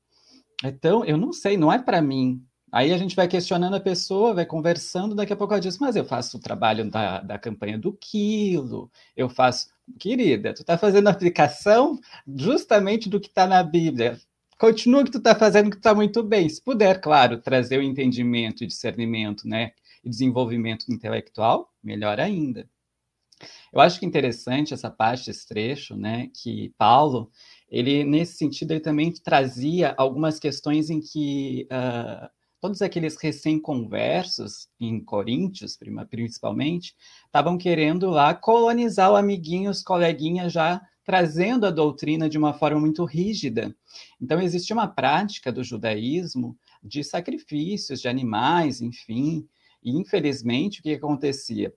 é 0.64 0.70
tão, 0.72 1.04
eu 1.04 1.16
não 1.16 1.32
sei, 1.32 1.56
não 1.56 1.72
é 1.72 1.78
para 1.78 2.00
mim. 2.00 2.42
Aí 2.72 2.92
a 2.92 2.98
gente 2.98 3.14
vai 3.14 3.28
questionando 3.28 3.74
a 3.74 3.80
pessoa, 3.80 4.34
vai 4.34 4.44
conversando, 4.44 5.14
daqui 5.14 5.32
a 5.32 5.36
pouco 5.36 5.54
ela 5.54 5.60
diz, 5.60 5.78
mas 5.78 5.94
eu 5.94 6.04
faço 6.04 6.36
o 6.36 6.40
trabalho 6.40 6.90
da, 6.90 7.20
da 7.20 7.38
campanha 7.38 7.78
do 7.78 7.92
quilo, 7.92 8.90
eu 9.16 9.28
faço. 9.28 9.68
Querida, 10.00 10.52
tu 10.52 10.62
está 10.62 10.76
fazendo 10.76 11.06
aplicação 11.08 11.96
justamente 12.36 13.08
do 13.08 13.20
que 13.20 13.28
está 13.28 13.46
na 13.46 13.62
Bíblia. 13.62 14.18
Continua 14.58 15.02
o 15.02 15.04
que 15.04 15.12
tu 15.12 15.18
está 15.18 15.34
fazendo, 15.34 15.70
que 15.70 15.76
está 15.76 15.94
muito 15.94 16.22
bem. 16.24 16.48
Se 16.48 16.60
puder, 16.60 17.00
claro, 17.00 17.40
trazer 17.40 17.78
o 17.78 17.82
entendimento 17.82 18.64
e 18.64 18.66
discernimento, 18.66 19.46
né? 19.46 19.72
E 20.02 20.10
desenvolvimento 20.10 20.86
intelectual, 20.90 21.72
melhor 21.82 22.18
ainda. 22.18 22.68
Eu 23.72 23.80
acho 23.80 24.00
que 24.00 24.06
interessante 24.06 24.74
essa 24.74 24.90
parte, 24.90 25.30
esse 25.30 25.46
trecho, 25.46 25.94
né? 25.94 26.30
Que 26.42 26.74
Paulo, 26.78 27.30
ele, 27.68 28.02
nesse 28.02 28.38
sentido, 28.38 28.72
ele 28.72 28.80
também 28.80 29.12
trazia 29.12 29.94
algumas 29.96 30.38
questões 30.38 30.90
em 30.90 31.00
que 31.00 31.68
uh, 31.70 32.28
todos 32.66 32.82
aqueles 32.82 33.16
recém-conversos, 33.16 34.68
em 34.80 34.98
Coríntios, 34.98 35.78
principalmente, 36.10 36.96
estavam 37.24 37.56
querendo 37.56 38.10
lá 38.10 38.34
colonizar 38.34 39.12
o 39.12 39.14
amiguinho, 39.14 39.70
os 39.70 39.84
coleguinhas 39.84 40.52
já 40.52 40.82
trazendo 41.04 41.64
a 41.64 41.70
doutrina 41.70 42.28
de 42.28 42.36
uma 42.36 42.52
forma 42.52 42.80
muito 42.80 43.04
rígida. 43.04 43.72
Então, 44.20 44.40
existia 44.40 44.74
uma 44.74 44.88
prática 44.88 45.52
do 45.52 45.62
judaísmo 45.62 46.58
de 46.82 47.04
sacrifícios 47.04 48.00
de 48.00 48.08
animais, 48.08 48.80
enfim, 48.80 49.46
e 49.80 49.92
infelizmente 49.92 50.80
o 50.80 50.82
que 50.82 50.94
acontecia? 50.94 51.72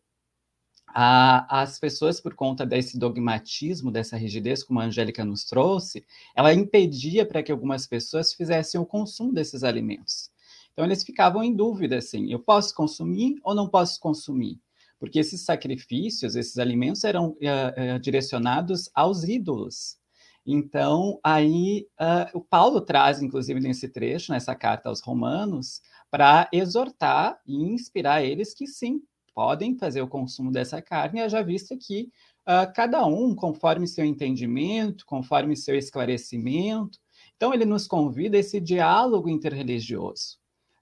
A, 0.87 1.61
as 1.61 1.79
pessoas, 1.79 2.19
por 2.19 2.33
conta 2.33 2.65
desse 2.65 2.97
dogmatismo, 2.97 3.91
dessa 3.91 4.17
rigidez, 4.17 4.63
como 4.63 4.79
a 4.79 4.85
Angélica 4.85 5.23
nos 5.23 5.43
trouxe, 5.43 6.03
ela 6.35 6.51
impedia 6.51 7.27
para 7.27 7.43
que 7.43 7.51
algumas 7.51 7.85
pessoas 7.85 8.33
fizessem 8.33 8.81
o 8.81 8.85
consumo 8.87 9.31
desses 9.31 9.63
alimentos. 9.63 10.31
Então 10.73 10.85
eles 10.85 11.03
ficavam 11.03 11.43
em 11.43 11.55
dúvida 11.55 11.97
assim: 11.97 12.31
eu 12.31 12.39
posso 12.39 12.73
consumir 12.73 13.35
ou 13.43 13.53
não 13.53 13.67
posso 13.67 13.99
consumir? 13.99 14.59
Porque 14.99 15.19
esses 15.19 15.41
sacrifícios, 15.41 16.35
esses 16.35 16.57
alimentos 16.57 17.03
eram 17.03 17.29
uh, 17.29 17.95
uh, 17.95 17.99
direcionados 17.99 18.89
aos 18.93 19.23
ídolos. 19.23 19.97
Então, 20.45 21.19
aí 21.23 21.87
uh, 21.99 22.37
o 22.37 22.41
Paulo 22.41 22.81
traz, 22.81 23.21
inclusive, 23.21 23.59
nesse 23.59 23.87
trecho, 23.87 24.31
nessa 24.31 24.55
carta 24.55 24.89
aos 24.89 24.99
Romanos, 24.99 25.81
para 26.09 26.49
exortar 26.51 27.39
e 27.45 27.55
inspirar 27.55 28.23
eles 28.23 28.53
que 28.53 28.65
sim, 28.65 29.01
podem 29.33 29.77
fazer 29.77 30.01
o 30.01 30.07
consumo 30.07 30.51
dessa 30.51 30.81
carne, 30.81 31.29
já 31.29 31.41
visto 31.41 31.77
que 31.77 32.09
uh, 32.47 32.73
cada 32.73 33.05
um, 33.05 33.35
conforme 33.35 33.87
seu 33.87 34.03
entendimento, 34.03 35.05
conforme 35.05 35.55
seu 35.55 35.75
esclarecimento. 35.77 36.97
Então, 37.35 37.53
ele 37.53 37.63
nos 37.63 37.87
convida 37.87 38.35
a 38.35 38.39
esse 38.39 38.59
diálogo 38.59 39.29
interreligioso 39.29 40.38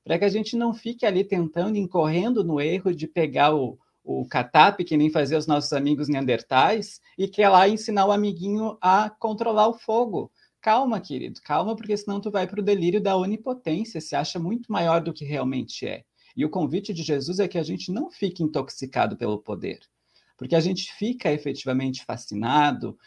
para 0.07 0.17
que 0.17 0.23
a 0.23 0.29
gente 0.29 0.55
não 0.55 0.73
fique 0.73 1.05
ali 1.05 1.21
tentando, 1.21 1.77
incorrendo 1.77 2.41
no 2.41 2.61
erro 2.61 2.95
de 2.95 3.05
pegar 3.05 3.53
o, 3.53 3.77
o 4.01 4.25
catap, 4.25 4.81
que 4.85 4.95
nem 4.95 5.09
fazia 5.09 5.37
os 5.37 5.45
nossos 5.45 5.73
amigos 5.73 6.07
neandertais, 6.07 7.01
e 7.17 7.27
que 7.27 7.43
é 7.43 7.49
lá 7.49 7.67
ensinar 7.67 8.05
o 8.05 8.13
amiguinho 8.13 8.77
a 8.79 9.09
controlar 9.09 9.67
o 9.67 9.73
fogo. 9.73 10.31
Calma, 10.61 11.01
querido, 11.01 11.41
calma, 11.43 11.75
porque 11.75 11.97
senão 11.97 12.21
tu 12.21 12.31
vai 12.31 12.47
para 12.47 12.61
o 12.61 12.63
delírio 12.63 13.01
da 13.01 13.17
onipotência, 13.17 13.99
se 13.99 14.15
acha 14.15 14.39
muito 14.39 14.71
maior 14.71 15.01
do 15.01 15.11
que 15.11 15.25
realmente 15.25 15.85
é. 15.85 16.05
E 16.37 16.45
o 16.45 16.49
convite 16.49 16.93
de 16.93 17.03
Jesus 17.03 17.39
é 17.39 17.47
que 17.47 17.57
a 17.57 17.63
gente 17.63 17.91
não 17.91 18.09
fique 18.09 18.41
intoxicado 18.41 19.17
pelo 19.17 19.39
poder, 19.39 19.79
porque 20.37 20.55
a 20.55 20.61
gente 20.61 20.93
fica 20.93 21.33
efetivamente 21.33 22.05
fascinado, 22.05 22.97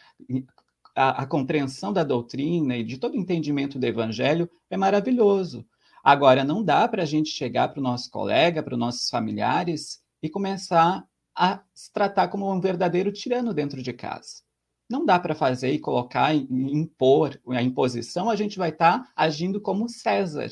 a, 0.95 1.23
a 1.23 1.27
compreensão 1.27 1.95
da 1.95 2.05
doutrina 2.05 2.77
e 2.77 2.85
de 2.85 2.99
todo 2.99 3.15
o 3.15 3.19
entendimento 3.19 3.79
do 3.79 3.87
evangelho 3.87 4.51
é 4.69 4.77
maravilhoso, 4.77 5.65
Agora, 6.03 6.45
não 6.45 6.63
dá 6.63 6.89
para 6.89 7.03
a 7.03 7.07
gente 7.07 7.31
chegar 7.31 7.69
para 7.69 7.81
o 7.81 7.83
nosso 7.83 8.11
colega, 8.11 8.63
para 8.63 8.75
os 8.75 8.81
nossos 8.81 9.09
familiares 9.11 10.03
e 10.23 10.29
começar 10.29 11.05
a 11.35 11.63
se 11.75 11.93
tratar 11.93 12.29
como 12.29 12.51
um 12.51 12.61
verdadeiro 12.61 13.13
tirano 13.13 13.55
dentro 13.55 13.83
de 13.83 13.93
casa. 13.93 14.43
Não 14.89 15.05
dá 15.07 15.19
para 15.21 15.35
fazer 15.35 15.73
e 15.73 15.79
colocar, 15.79 16.35
impor 16.35 17.41
a 17.49 17.63
imposição, 17.63 18.29
a 18.29 18.37
gente 18.37 18.59
vai 18.59 18.71
estar 18.71 19.05
tá 19.05 19.13
agindo 19.15 19.61
como 19.61 19.89
César. 19.89 20.51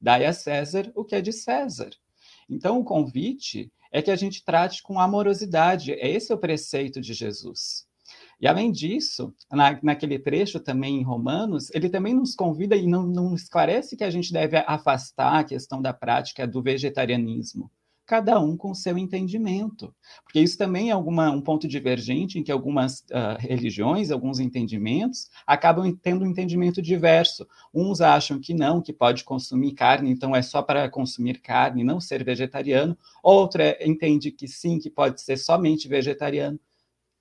Dai 0.00 0.24
a 0.24 0.32
César 0.32 0.90
o 0.94 1.04
que 1.04 1.14
é 1.14 1.20
de 1.20 1.32
César. 1.32 1.90
Então, 2.48 2.80
o 2.80 2.84
convite 2.84 3.70
é 3.92 4.02
que 4.02 4.10
a 4.10 4.16
gente 4.16 4.44
trate 4.44 4.82
com 4.82 4.98
amorosidade. 4.98 5.92
Esse 5.92 6.32
é 6.32 6.34
o 6.34 6.38
preceito 6.38 7.00
de 7.00 7.14
Jesus. 7.14 7.86
E 8.44 8.46
além 8.46 8.70
disso, 8.70 9.34
na, 9.50 9.80
naquele 9.82 10.18
trecho 10.18 10.60
também 10.60 10.98
em 10.98 11.02
Romanos, 11.02 11.70
ele 11.74 11.88
também 11.88 12.12
nos 12.12 12.34
convida 12.34 12.76
e 12.76 12.86
não, 12.86 13.06
não 13.06 13.34
esclarece 13.34 13.96
que 13.96 14.04
a 14.04 14.10
gente 14.10 14.30
deve 14.30 14.58
afastar 14.66 15.38
a 15.38 15.44
questão 15.44 15.80
da 15.80 15.94
prática 15.94 16.46
do 16.46 16.62
vegetarianismo. 16.62 17.70
cada 18.04 18.38
um 18.38 18.54
com 18.54 18.74
seu 18.74 18.98
entendimento. 18.98 19.94
Porque 20.22 20.40
isso 20.40 20.58
também 20.58 20.90
é 20.90 20.92
alguma, 20.92 21.30
um 21.30 21.40
ponto 21.40 21.66
divergente 21.66 22.38
em 22.38 22.42
que 22.42 22.52
algumas 22.52 23.00
uh, 23.04 23.38
religiões, 23.38 24.10
alguns 24.10 24.38
entendimentos, 24.38 25.30
acabam 25.46 25.90
tendo 26.02 26.22
um 26.22 26.28
entendimento 26.28 26.82
diverso. 26.82 27.48
Uns 27.72 28.02
acham 28.02 28.38
que 28.38 28.52
não, 28.52 28.82
que 28.82 28.92
pode 28.92 29.24
consumir 29.24 29.72
carne, 29.72 30.10
então 30.10 30.36
é 30.36 30.42
só 30.42 30.60
para 30.60 30.86
consumir 30.90 31.40
carne, 31.40 31.82
não 31.82 31.98
ser 31.98 32.22
vegetariano. 32.22 32.94
Outro 33.22 33.62
é, 33.62 33.78
entende 33.86 34.30
que 34.30 34.46
sim, 34.46 34.78
que 34.78 34.90
pode 34.90 35.22
ser 35.22 35.38
somente 35.38 35.88
vegetariano. 35.88 36.60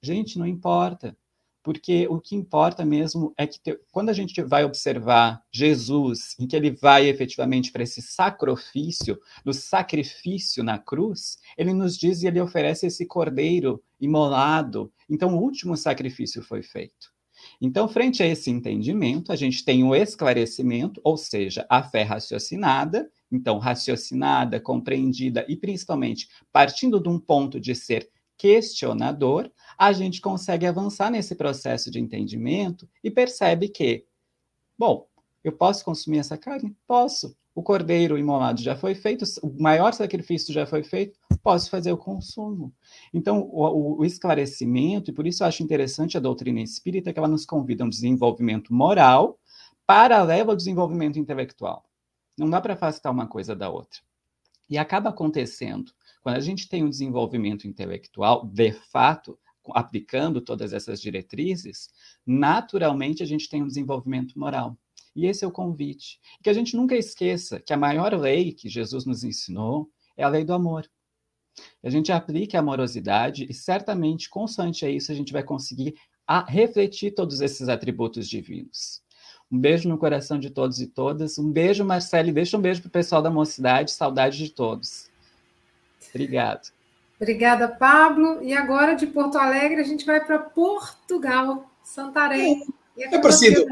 Gente, 0.04 0.38
não 0.38 0.46
importa 0.46 1.18
porque 1.64 2.06
o 2.10 2.20
que 2.20 2.36
importa 2.36 2.84
mesmo 2.84 3.34
é 3.38 3.48
que 3.48 3.58
te, 3.60 3.80
quando 3.90 4.10
a 4.10 4.14
gente 4.14 4.42
vai 4.44 4.66
observar 4.66 5.42
Jesus, 5.50 6.36
em 6.38 6.46
que 6.46 6.56
ele 6.58 6.70
vai 6.70 7.08
efetivamente 7.08 7.72
para 7.72 7.84
esse 7.84 8.02
sacrifício, 8.02 9.18
no 9.46 9.54
sacrifício 9.54 10.62
na 10.62 10.78
cruz, 10.78 11.38
ele 11.58 11.74
nos 11.74 11.98
diz 11.98 12.22
e 12.22 12.28
ele 12.28 12.42
oferece 12.42 12.86
esse 12.86 13.06
cordeiro 13.06 13.82
imolado. 14.00 14.92
Então, 15.10 15.36
o 15.36 15.42
último 15.42 15.78
sacrifício 15.78 16.44
foi 16.44 16.62
feito. 16.62 17.14
Então, 17.62 17.88
frente 17.88 18.22
a 18.22 18.28
esse 18.28 18.52
entendimento, 18.52 19.32
a 19.32 19.36
gente 19.36 19.64
tem 19.64 19.84
o 19.84 19.96
esclarecimento, 19.96 21.00
ou 21.04 21.18
seja, 21.18 21.66
a 21.70 21.82
fé 21.82 22.04
raciocinada, 22.04 23.10
então, 23.32 23.58
raciocinada, 23.58 24.60
compreendida 24.60 25.46
e 25.48 25.56
principalmente 25.56 26.28
partindo 26.52 27.02
de 27.02 27.10
um 27.10 27.20
ponto 27.20 27.60
de 27.60 27.74
ser 27.74 28.10
questionador, 28.38 29.52
a 29.78 29.92
gente 29.94 30.22
consegue 30.22 30.66
avançar 30.66 31.10
nesse 31.10 31.36
processo 31.36 31.90
de 31.90 32.00
entendimento 32.00 32.90
e 33.04 33.10
percebe 33.10 33.70
que, 33.70 34.06
bom, 34.78 35.08
eu 35.44 35.52
posso 35.52 35.84
consumir 35.84 36.20
essa 36.20 36.38
carne? 36.38 36.76
Posso. 36.88 37.36
O 37.56 37.62
cordeiro 37.62 38.18
imolado 38.18 38.62
já 38.62 38.76
foi 38.76 38.96
feito, 38.96 39.24
o 39.44 39.62
maior 39.62 39.94
sacrifício 39.94 40.52
já 40.52 40.66
foi 40.66 40.82
feito, 40.82 41.20
posso 41.44 41.70
fazer 41.70 41.92
o 41.92 41.98
consumo. 41.98 42.74
Então, 43.14 43.42
o, 43.42 44.00
o, 44.00 44.06
esclarecimento, 44.06 45.12
e 45.12 45.14
por 45.14 45.28
isso 45.28 45.44
eu 45.44 45.48
acho 45.48 45.62
interessante 45.62 46.18
a 46.18 46.20
doutrina 46.20 46.62
espírita, 46.62 47.14
que 47.14 47.20
ela 47.20 47.28
nos 47.28 47.46
convida 47.46 47.84
a 47.84 47.86
um 47.86 47.90
desenvolvimento 47.90 48.74
moral 48.74 49.40
paralelo 49.86 50.52
ao 50.52 50.56
desenvolvimento 50.56 51.20
intelectual. 51.20 51.84
Não 52.38 52.50
dá 52.50 52.60
para 52.60 52.74
afastar 52.74 53.12
uma 53.12 53.28
coisa 53.28 53.56
da 53.56 53.70
outra. 53.70 54.00
E 54.70 54.78
acaba 54.78 55.10
acontecendo, 55.10 55.92
quando 56.24 56.38
a 56.38 56.40
gente 56.40 56.70
tem 56.70 56.84
um 56.84 56.90
desenvolvimento 56.90 57.68
intelectual, 57.68 58.46
de 58.46 58.72
fato, 58.72 59.38
aplicando 59.72 60.42
todas 60.42 60.72
essas 60.72 61.02
diretrizes, 61.02 61.90
naturalmente 62.26 63.22
a 63.22 63.26
gente 63.26 63.50
tem 63.50 63.62
um 63.62 63.68
desenvolvimento 63.68 64.40
moral. 64.40 64.78
E 65.14 65.28
esse 65.28 65.44
é 65.44 65.48
o 65.48 65.52
convite. 65.52 66.20
Que 66.42 66.50
a 66.50 66.54
gente 66.54 66.76
nunca 66.76 66.96
esqueça 66.96 67.60
que 67.60 67.74
a 67.74 67.78
maior 67.78 68.14
lei 68.14 68.54
que 68.54 68.70
Jesus 68.70 69.06
nos 69.06 69.24
ensinou 69.24 69.90
é 70.18 70.24
a 70.24 70.30
lei 70.30 70.44
do 70.46 70.54
amor. 70.54 70.90
A 71.84 71.90
gente 71.90 72.12
aplique 72.12 72.58
a 72.58 72.62
amorosidade 72.62 73.46
e 73.48 73.54
certamente, 73.54 74.30
consoante 74.30 74.86
a 74.86 74.90
isso, 74.90 75.12
a 75.12 75.16
gente 75.16 75.34
vai 75.34 75.44
conseguir 75.44 75.94
refletir 76.48 77.14
todos 77.14 77.42
esses 77.42 77.68
atributos 77.68 78.28
divinos. 78.28 79.04
Um 79.52 79.60
beijo 79.60 79.88
no 79.88 79.98
coração 79.98 80.40
de 80.40 80.50
todos 80.50 80.80
e 80.80 80.88
todas. 80.88 81.38
Um 81.38 81.52
beijo, 81.52 81.86
Marcelo, 81.86 82.30
e 82.30 82.34
deixa 82.34 82.58
um 82.58 82.62
beijo 82.62 82.82
para 82.82 82.88
o 82.88 82.92
pessoal 82.92 83.22
da 83.22 83.30
mocidade. 83.30 83.92
Saudade 83.92 84.38
de 84.38 84.50
todos. 84.50 85.13
Obrigado. 86.14 86.72
Obrigada, 87.20 87.68
Pablo. 87.68 88.44
E 88.44 88.54
agora 88.54 88.96
de 88.96 89.08
Porto 89.08 89.38
Alegre 89.38 89.82
a 89.82 89.86
gente 89.86 90.06
vai 90.06 90.24
para 90.24 90.40
Portugal, 90.40 91.70
Santarém. 91.84 92.64
É, 92.98 93.16
é 93.16 93.20
parecido. 93.20 93.66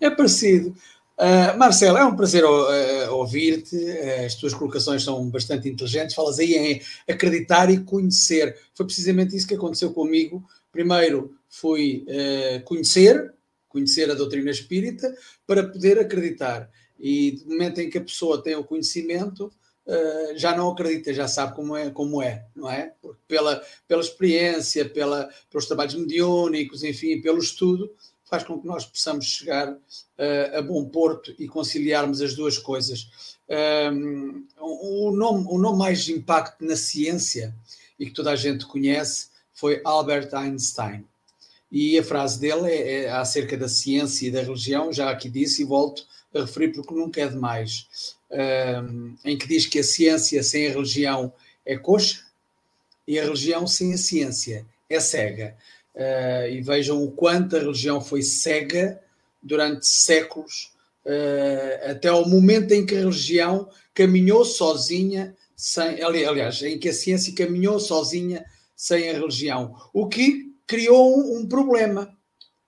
É 0.00 0.10
parecido. 0.10 0.74
Uh, 1.18 1.56
Marcelo, 1.56 1.98
é 1.98 2.04
um 2.04 2.16
prazer 2.16 2.44
uh, 2.44 3.14
ouvir-te. 3.14 3.76
Uh, 3.76 4.26
as 4.26 4.34
tuas 4.34 4.54
colocações 4.54 5.04
são 5.04 5.28
bastante 5.28 5.68
inteligentes. 5.68 6.14
Falas 6.14 6.38
aí 6.38 6.54
em 6.54 6.82
acreditar 7.08 7.70
e 7.70 7.78
conhecer. 7.78 8.58
Foi 8.74 8.86
precisamente 8.86 9.36
isso 9.36 9.46
que 9.46 9.54
aconteceu 9.54 9.92
comigo. 9.92 10.42
Primeiro 10.72 11.36
fui 11.48 12.06
conhecer, 12.64 13.34
conhecer 13.68 14.10
a 14.10 14.14
doutrina 14.14 14.50
espírita, 14.50 15.14
para 15.46 15.62
poder 15.62 15.98
acreditar. 15.98 16.70
E 16.98 17.42
no 17.44 17.52
momento 17.52 17.78
em 17.78 17.90
que 17.90 17.98
a 17.98 18.02
pessoa 18.02 18.42
tem 18.42 18.56
o 18.56 18.64
conhecimento, 18.64 19.52
uh, 19.86 20.36
já 20.36 20.56
não 20.56 20.70
acredita, 20.70 21.12
já 21.12 21.28
sabe 21.28 21.54
como 21.54 21.76
é, 21.76 21.90
como 21.90 22.22
é 22.22 22.46
não 22.54 22.70
é? 22.70 22.92
Porque 23.00 23.20
pela, 23.26 23.62
pela 23.86 24.00
experiência, 24.00 24.88
pela, 24.88 25.28
pelos 25.50 25.66
trabalhos 25.66 25.94
mediúnicos, 25.94 26.82
enfim, 26.82 27.20
pelo 27.20 27.38
estudo, 27.38 27.90
faz 28.24 28.44
com 28.44 28.58
que 28.58 28.66
nós 28.66 28.86
possamos 28.86 29.26
chegar 29.26 29.70
uh, 29.72 30.56
a 30.56 30.62
bom 30.62 30.86
porto 30.86 31.34
e 31.38 31.46
conciliarmos 31.46 32.22
as 32.22 32.34
duas 32.34 32.56
coisas. 32.56 33.36
Um, 33.92 34.46
o, 34.58 35.10
nome, 35.10 35.46
o 35.50 35.58
nome 35.58 35.78
mais 35.78 36.02
de 36.04 36.12
impacto 36.12 36.64
na 36.64 36.74
ciência 36.74 37.54
e 37.98 38.06
que 38.06 38.12
toda 38.12 38.30
a 38.30 38.36
gente 38.36 38.64
conhece 38.64 39.28
foi 39.52 39.82
Albert 39.84 40.30
Einstein. 40.32 41.04
E 41.70 41.98
a 41.98 42.02
frase 42.02 42.40
dele 42.40 42.70
é, 42.70 43.04
é 43.04 43.10
acerca 43.10 43.56
da 43.56 43.68
ciência 43.68 44.28
e 44.28 44.30
da 44.30 44.40
religião, 44.40 44.92
já 44.92 45.10
aqui 45.10 45.28
disse 45.28 45.60
e 45.60 45.66
volto 45.66 46.06
a 46.34 46.40
referir 46.40 46.72
porque 46.72 46.94
nunca 46.94 47.20
é 47.20 47.28
demais 47.28 48.16
em 49.24 49.36
que 49.36 49.46
diz 49.46 49.66
que 49.66 49.78
a 49.78 49.84
ciência 49.84 50.42
sem 50.42 50.66
a 50.66 50.70
religião 50.70 51.32
é 51.66 51.76
coxa 51.76 52.24
e 53.06 53.18
a 53.18 53.22
religião 53.22 53.66
sem 53.66 53.92
a 53.92 53.98
ciência 53.98 54.66
é 54.88 55.00
cega. 55.00 55.56
Uh, 55.94 56.48
e 56.50 56.62
vejam 56.62 57.02
o 57.02 57.10
quanto 57.10 57.54
a 57.54 57.58
religião 57.58 58.00
foi 58.00 58.22
cega 58.22 59.02
durante 59.42 59.86
séculos, 59.86 60.72
uh, 61.04 61.90
até 61.90 62.08
ao 62.08 62.26
momento 62.26 62.72
em 62.72 62.86
que 62.86 62.94
a 62.94 63.00
religião 63.00 63.68
caminhou 63.92 64.44
sozinha, 64.44 65.36
sem, 65.54 66.02
aliás, 66.02 66.62
em 66.62 66.78
que 66.78 66.88
a 66.88 66.92
ciência 66.94 67.34
caminhou 67.34 67.78
sozinha 67.78 68.44
sem 68.74 69.10
a 69.10 69.12
religião, 69.12 69.76
o 69.92 70.08
que 70.08 70.50
criou 70.66 71.36
um 71.36 71.46
problema. 71.46 72.16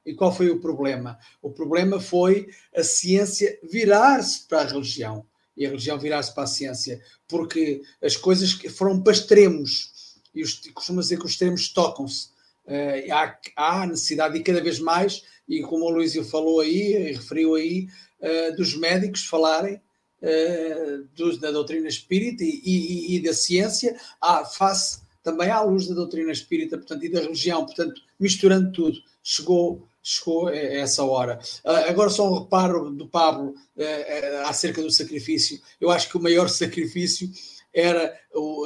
E 0.05 0.13
qual 0.13 0.35
foi 0.35 0.51
o 0.51 0.61
problema? 0.61 1.19
O 1.41 1.51
problema 1.51 1.99
foi 1.99 2.47
a 2.77 2.83
ciência 2.83 3.59
virar-se 3.63 4.47
para 4.47 4.61
a 4.61 4.67
religião 4.67 5.25
e 5.57 5.65
a 5.65 5.69
religião 5.69 5.99
virar-se 5.99 6.35
para 6.35 6.45
a 6.45 6.49
ciência, 6.49 7.01
porque 7.29 7.83
as 8.03 8.17
coisas 8.17 8.53
foram 8.77 9.03
para 9.03 9.13
extremos, 9.13 9.93
e 10.35 10.43
os, 10.43 10.61
costuma 10.73 11.01
dizer 11.01 11.19
que 11.19 11.25
os 11.25 11.33
extremos 11.33 11.69
tocam-se. 11.69 12.29
Uh, 12.67 13.13
há, 13.13 13.39
há, 13.57 13.87
necessidade, 13.87 14.39
e 14.39 14.43
cada 14.43 14.63
vez 14.63 14.79
mais, 14.79 15.23
e 15.49 15.61
como 15.63 15.85
o 15.85 15.91
Luísio 15.91 16.25
falou 16.25 16.61
aí, 16.61 16.95
e 16.95 17.13
referiu 17.13 17.55
aí, 17.55 17.89
uh, 18.21 18.57
dos 18.57 18.77
médicos 18.77 19.25
falarem 19.25 19.75
uh, 19.75 21.05
dos, 21.15 21.39
da 21.39 21.51
doutrina 21.51 21.87
espírita 21.87 22.43
e, 22.43 22.61
e, 22.65 23.17
e, 23.17 23.23
da 23.23 23.35
ciência, 23.35 23.97
à 24.21 24.45
face 24.45 25.05
também 25.23 25.51
à 25.51 25.63
luz 25.63 25.89
da 25.89 25.95
doutrina 25.95 26.31
espírita, 26.31 26.77
portanto, 26.77 27.05
e 27.05 27.09
da 27.09 27.21
religião, 27.21 27.65
portanto, 27.65 28.01
misturando 28.21 28.71
tudo. 28.73 28.99
Chegou 29.23 29.89
chegou 30.05 30.49
a 30.49 30.55
essa 30.55 31.03
hora. 31.03 31.41
Uh, 31.65 31.89
agora, 31.89 32.11
só 32.11 32.31
um 32.31 32.41
reparo 32.41 32.91
do 32.91 33.09
Pablo 33.09 33.55
uh, 33.77 34.47
acerca 34.47 34.83
do 34.83 34.91
sacrifício. 34.91 35.59
Eu 35.81 35.91
acho 35.91 36.11
que 36.11 36.19
o 36.19 36.23
maior 36.23 36.47
sacrifício 36.51 37.31
era 37.73 38.17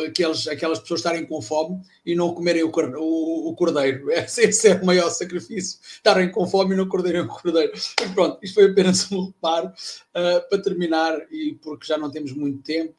aqueles, 0.06 0.46
aquelas 0.48 0.80
pessoas 0.80 1.00
estarem 1.00 1.24
com 1.24 1.40
fome 1.40 1.80
e 2.04 2.14
não 2.14 2.34
comerem 2.34 2.64
o, 2.64 2.70
o, 2.70 3.48
o 3.48 3.54
cordeiro. 3.54 4.10
Esse, 4.12 4.68
é 4.68 4.74
o 4.74 4.84
maior 4.84 5.08
sacrifício. 5.10 5.78
Estarem 5.80 6.30
com 6.30 6.46
fome 6.46 6.74
e 6.74 6.76
não 6.76 6.88
comerem 6.88 7.22
o 7.22 7.28
cordeiro. 7.28 7.72
E 8.02 8.08
pronto, 8.08 8.38
isto 8.42 8.54
foi 8.54 8.66
apenas 8.66 9.10
um 9.12 9.26
reparo 9.26 9.68
uh, 9.68 10.48
para 10.48 10.62
terminar, 10.62 11.16
e 11.30 11.54
porque 11.62 11.86
já 11.86 11.96
não 11.96 12.10
temos 12.10 12.32
muito 12.32 12.62
tempo. 12.62 12.94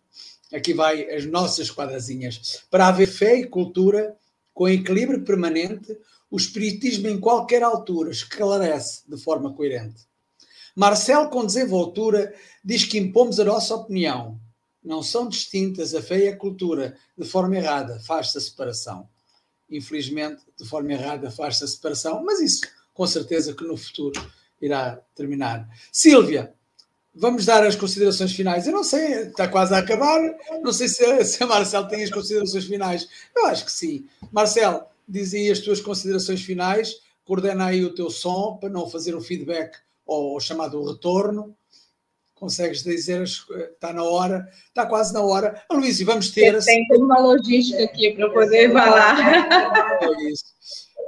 Aqui 0.52 0.74
vai 0.74 1.04
as 1.12 1.26
nossas 1.26 1.70
quadrazinhas. 1.70 2.64
Para 2.72 2.88
haver 2.88 3.08
fé 3.08 3.36
e 3.38 3.46
cultura 3.46 4.16
com 4.52 4.68
equilíbrio 4.68 5.24
permanente, 5.24 5.96
o 6.32 6.38
espiritismo 6.38 7.07
em 7.07 7.19
qualquer 7.19 7.63
altura 7.63 8.11
esclarece 8.11 9.03
de 9.07 9.17
forma 9.17 9.53
coerente. 9.53 10.07
Marcel, 10.75 11.30
com 11.30 11.45
desenvoltura, 11.45 12.34
diz 12.63 12.86
que 12.86 12.97
impomos 12.97 13.39
a 13.39 13.43
nossa 13.45 13.75
opinião. 13.75 14.39
Não 14.84 15.03
são 15.03 15.27
distintas 15.27 15.93
a 15.93 16.01
fé 16.01 16.25
e 16.25 16.27
a 16.30 16.38
cultura. 16.38 16.95
De 17.17 17.27
forma 17.27 17.57
errada, 17.57 17.99
faz-se 17.99 18.38
a 18.38 18.41
separação. 18.41 19.09
Infelizmente, 19.69 20.41
de 20.57 20.65
forma 20.67 20.93
errada, 20.93 21.30
faz-se 21.30 21.63
a 21.63 21.67
separação, 21.67 22.23
mas 22.23 22.39
isso, 22.39 22.61
com 22.93 23.05
certeza, 23.05 23.53
que 23.53 23.63
no 23.63 23.75
futuro 23.75 24.25
irá 24.61 24.99
terminar. 25.15 25.67
Sílvia, 25.91 26.53
vamos 27.13 27.45
dar 27.45 27.65
as 27.65 27.75
considerações 27.75 28.32
finais. 28.34 28.65
Eu 28.65 28.73
não 28.73 28.84
sei, 28.84 29.27
está 29.27 29.47
quase 29.47 29.73
a 29.73 29.80
acabar. 29.80 30.21
Não 30.61 30.71
sei 30.71 30.88
se, 30.88 31.25
se 31.25 31.43
a 31.43 31.47
Marcel 31.47 31.88
tem 31.88 32.03
as 32.03 32.09
considerações 32.09 32.65
finais. 32.65 33.07
Eu 33.36 33.47
acho 33.47 33.65
que 33.65 33.71
sim. 33.71 34.07
Marcel, 34.32 34.89
dizia 35.10 35.51
as 35.51 35.60
tuas 35.60 35.82
considerações 35.82 36.41
finais, 36.41 36.95
coordena 37.26 37.66
aí 37.66 37.84
o 37.84 37.93
teu 37.93 38.10
som 38.10 38.57
para 38.57 38.70
não 38.70 38.88
fazer 38.88 39.16
o 39.16 39.22
feedback 39.22 39.76
ou 40.05 40.39
chamado 40.39 40.84
retorno. 40.84 41.55
Consegues 42.36 42.84
dizer, 42.84 43.24
está 43.24 43.91
na 43.91 44.03
hora, 44.03 44.47
está 44.68 44.86
quase 44.86 45.14
na 45.14 45.22
hora. 45.22 45.62
Ah, 45.70 45.76
Luís, 45.76 46.01
vamos 46.01 46.30
ter. 46.30 46.57
Tem 46.64 46.88
toda 46.88 47.03
uma 47.03 47.20
logística 47.20 47.84
aqui 47.84 48.12
para 48.14 48.30
poder 48.30 48.72
falar. 48.72 49.20
É 50.01 50.24
isso. 50.32 50.45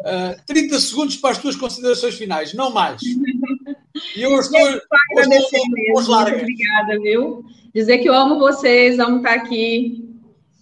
Uh, 0.01 0.35
ah, 0.35 0.43
30 0.45 0.79
segundos 0.79 1.15
para 1.15 1.31
as 1.31 1.37
tuas 1.37 1.55
considerações 1.55 2.15
finais, 2.15 2.53
não 2.53 2.71
mais. 2.71 3.01
E 4.15 4.21
eu 4.21 4.37
estou. 4.37 4.59
Eu 4.59 5.29
mesmo. 5.29 5.47
Muito 5.93 6.11
obrigada, 6.11 6.99
viu? 7.01 7.45
Dizer 7.73 7.99
que 7.99 8.09
eu 8.09 8.13
amo 8.13 8.37
vocês, 8.37 8.99
amo 8.99 9.17
estar 9.17 9.33
aqui 9.33 10.03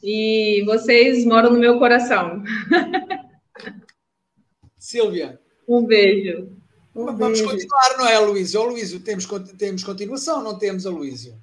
E 0.04 0.64
vocês 0.66 1.26
moram 1.26 1.52
no 1.52 1.60
meu 1.60 1.80
coração. 1.80 2.44
Silvia. 4.90 5.40
Um 5.68 5.86
beijo. 5.86 6.50
Um 6.96 7.06
Vamos 7.06 7.40
beijo. 7.40 7.46
continuar, 7.46 7.98
não 8.00 8.08
é, 8.08 8.18
Luísio? 8.18 8.60
Ô, 8.60 8.64
Luísio, 8.64 9.00
temos, 9.00 9.28
temos 9.56 9.84
continuação, 9.84 10.44
não 10.44 10.58
temos, 10.58 10.88
a 10.88 10.90
Luísio? 10.90 11.36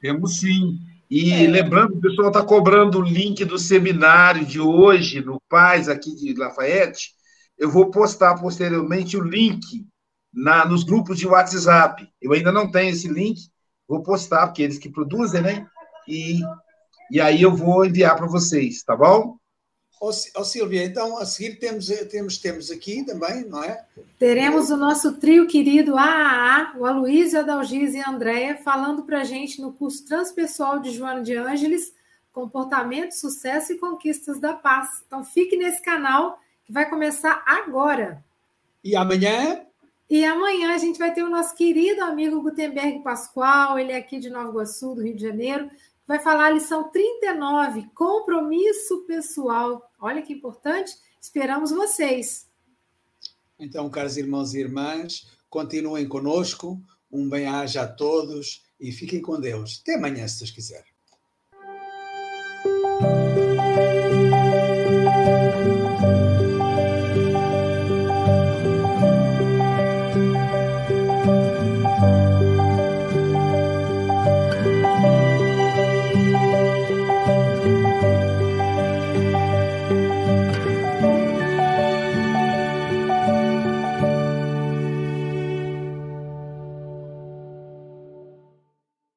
Temos 0.00 0.38
sim. 0.38 0.78
E 1.10 1.32
é. 1.32 1.48
lembrando, 1.48 1.96
o 1.96 2.00
pessoal 2.00 2.28
está 2.28 2.44
cobrando 2.44 3.00
o 3.00 3.02
link 3.02 3.44
do 3.44 3.58
seminário 3.58 4.46
de 4.46 4.60
hoje 4.60 5.20
no 5.20 5.40
Paz, 5.48 5.88
aqui 5.88 6.14
de 6.14 6.32
Lafayette. 6.34 7.10
Eu 7.58 7.68
vou 7.68 7.90
postar 7.90 8.36
posteriormente 8.36 9.16
o 9.16 9.24
link 9.24 9.84
na, 10.32 10.64
nos 10.64 10.84
grupos 10.84 11.18
de 11.18 11.26
WhatsApp. 11.26 12.08
Eu 12.22 12.32
ainda 12.32 12.52
não 12.52 12.70
tenho 12.70 12.90
esse 12.90 13.08
link, 13.08 13.40
vou 13.88 14.00
postar, 14.00 14.46
porque 14.46 14.62
eles 14.62 14.78
que 14.78 14.88
produzem, 14.88 15.42
né? 15.42 15.66
E, 16.06 16.40
e 17.10 17.20
aí 17.20 17.42
eu 17.42 17.52
vou 17.52 17.84
enviar 17.84 18.14
para 18.14 18.28
vocês, 18.28 18.84
tá 18.84 18.94
bom? 18.94 19.39
Ó 20.02 20.08
oh, 20.08 20.44
Silvia, 20.44 20.82
então 20.82 21.18
a 21.18 21.26
seguir 21.26 21.56
temos, 21.56 21.88
temos, 22.10 22.38
temos 22.38 22.70
aqui 22.70 23.04
também, 23.04 23.44
não 23.44 23.62
é? 23.62 23.84
Teremos 24.18 24.70
o 24.70 24.76
nosso 24.76 25.18
trio 25.18 25.46
querido 25.46 25.94
AAA, 25.94 26.72
o 26.78 26.86
Aloysio, 26.86 27.40
Adalgise 27.40 27.98
e 27.98 28.00
a 28.00 28.08
Andréia, 28.08 28.56
falando 28.56 29.02
para 29.02 29.20
a 29.20 29.24
gente 29.24 29.60
no 29.60 29.74
curso 29.74 30.06
transpessoal 30.06 30.78
de 30.78 30.90
Joana 30.90 31.22
de 31.22 31.36
Ângeles, 31.36 31.92
Comportamento, 32.32 33.12
Sucesso 33.12 33.74
e 33.74 33.78
Conquistas 33.78 34.40
da 34.40 34.54
Paz. 34.54 35.02
Então 35.06 35.22
fique 35.22 35.54
nesse 35.54 35.82
canal 35.82 36.40
que 36.64 36.72
vai 36.72 36.88
começar 36.88 37.44
agora. 37.46 38.24
E 38.82 38.96
amanhã? 38.96 39.66
E 40.08 40.24
amanhã 40.24 40.74
a 40.74 40.78
gente 40.78 40.98
vai 40.98 41.12
ter 41.12 41.22
o 41.22 41.30
nosso 41.30 41.54
querido 41.54 42.02
amigo 42.02 42.40
Gutenberg 42.40 43.00
Pascoal, 43.00 43.78
ele 43.78 43.92
é 43.92 43.96
aqui 43.96 44.18
de 44.18 44.30
Nova 44.30 44.48
Iguaçu, 44.48 44.94
do 44.94 45.02
Rio 45.02 45.14
de 45.14 45.22
Janeiro, 45.22 45.70
vai 46.10 46.18
falar 46.18 46.46
a 46.46 46.50
lição 46.50 46.90
39, 46.90 47.88
compromisso 47.94 49.04
pessoal. 49.06 49.88
Olha 50.00 50.20
que 50.20 50.32
importante, 50.32 50.92
esperamos 51.20 51.70
vocês. 51.70 52.48
Então, 53.56 53.88
caros 53.88 54.16
irmãos 54.16 54.52
e 54.52 54.58
irmãs, 54.58 55.28
continuem 55.48 56.08
conosco, 56.08 56.82
um 57.12 57.30
bem-aja 57.30 57.82
a 57.82 57.86
todos 57.86 58.64
e 58.80 58.90
fiquem 58.90 59.22
com 59.22 59.40
Deus. 59.40 59.78
Até 59.82 59.94
amanhã, 59.94 60.26
se 60.26 60.40
Deus 60.40 60.50
quiser. 60.50 60.84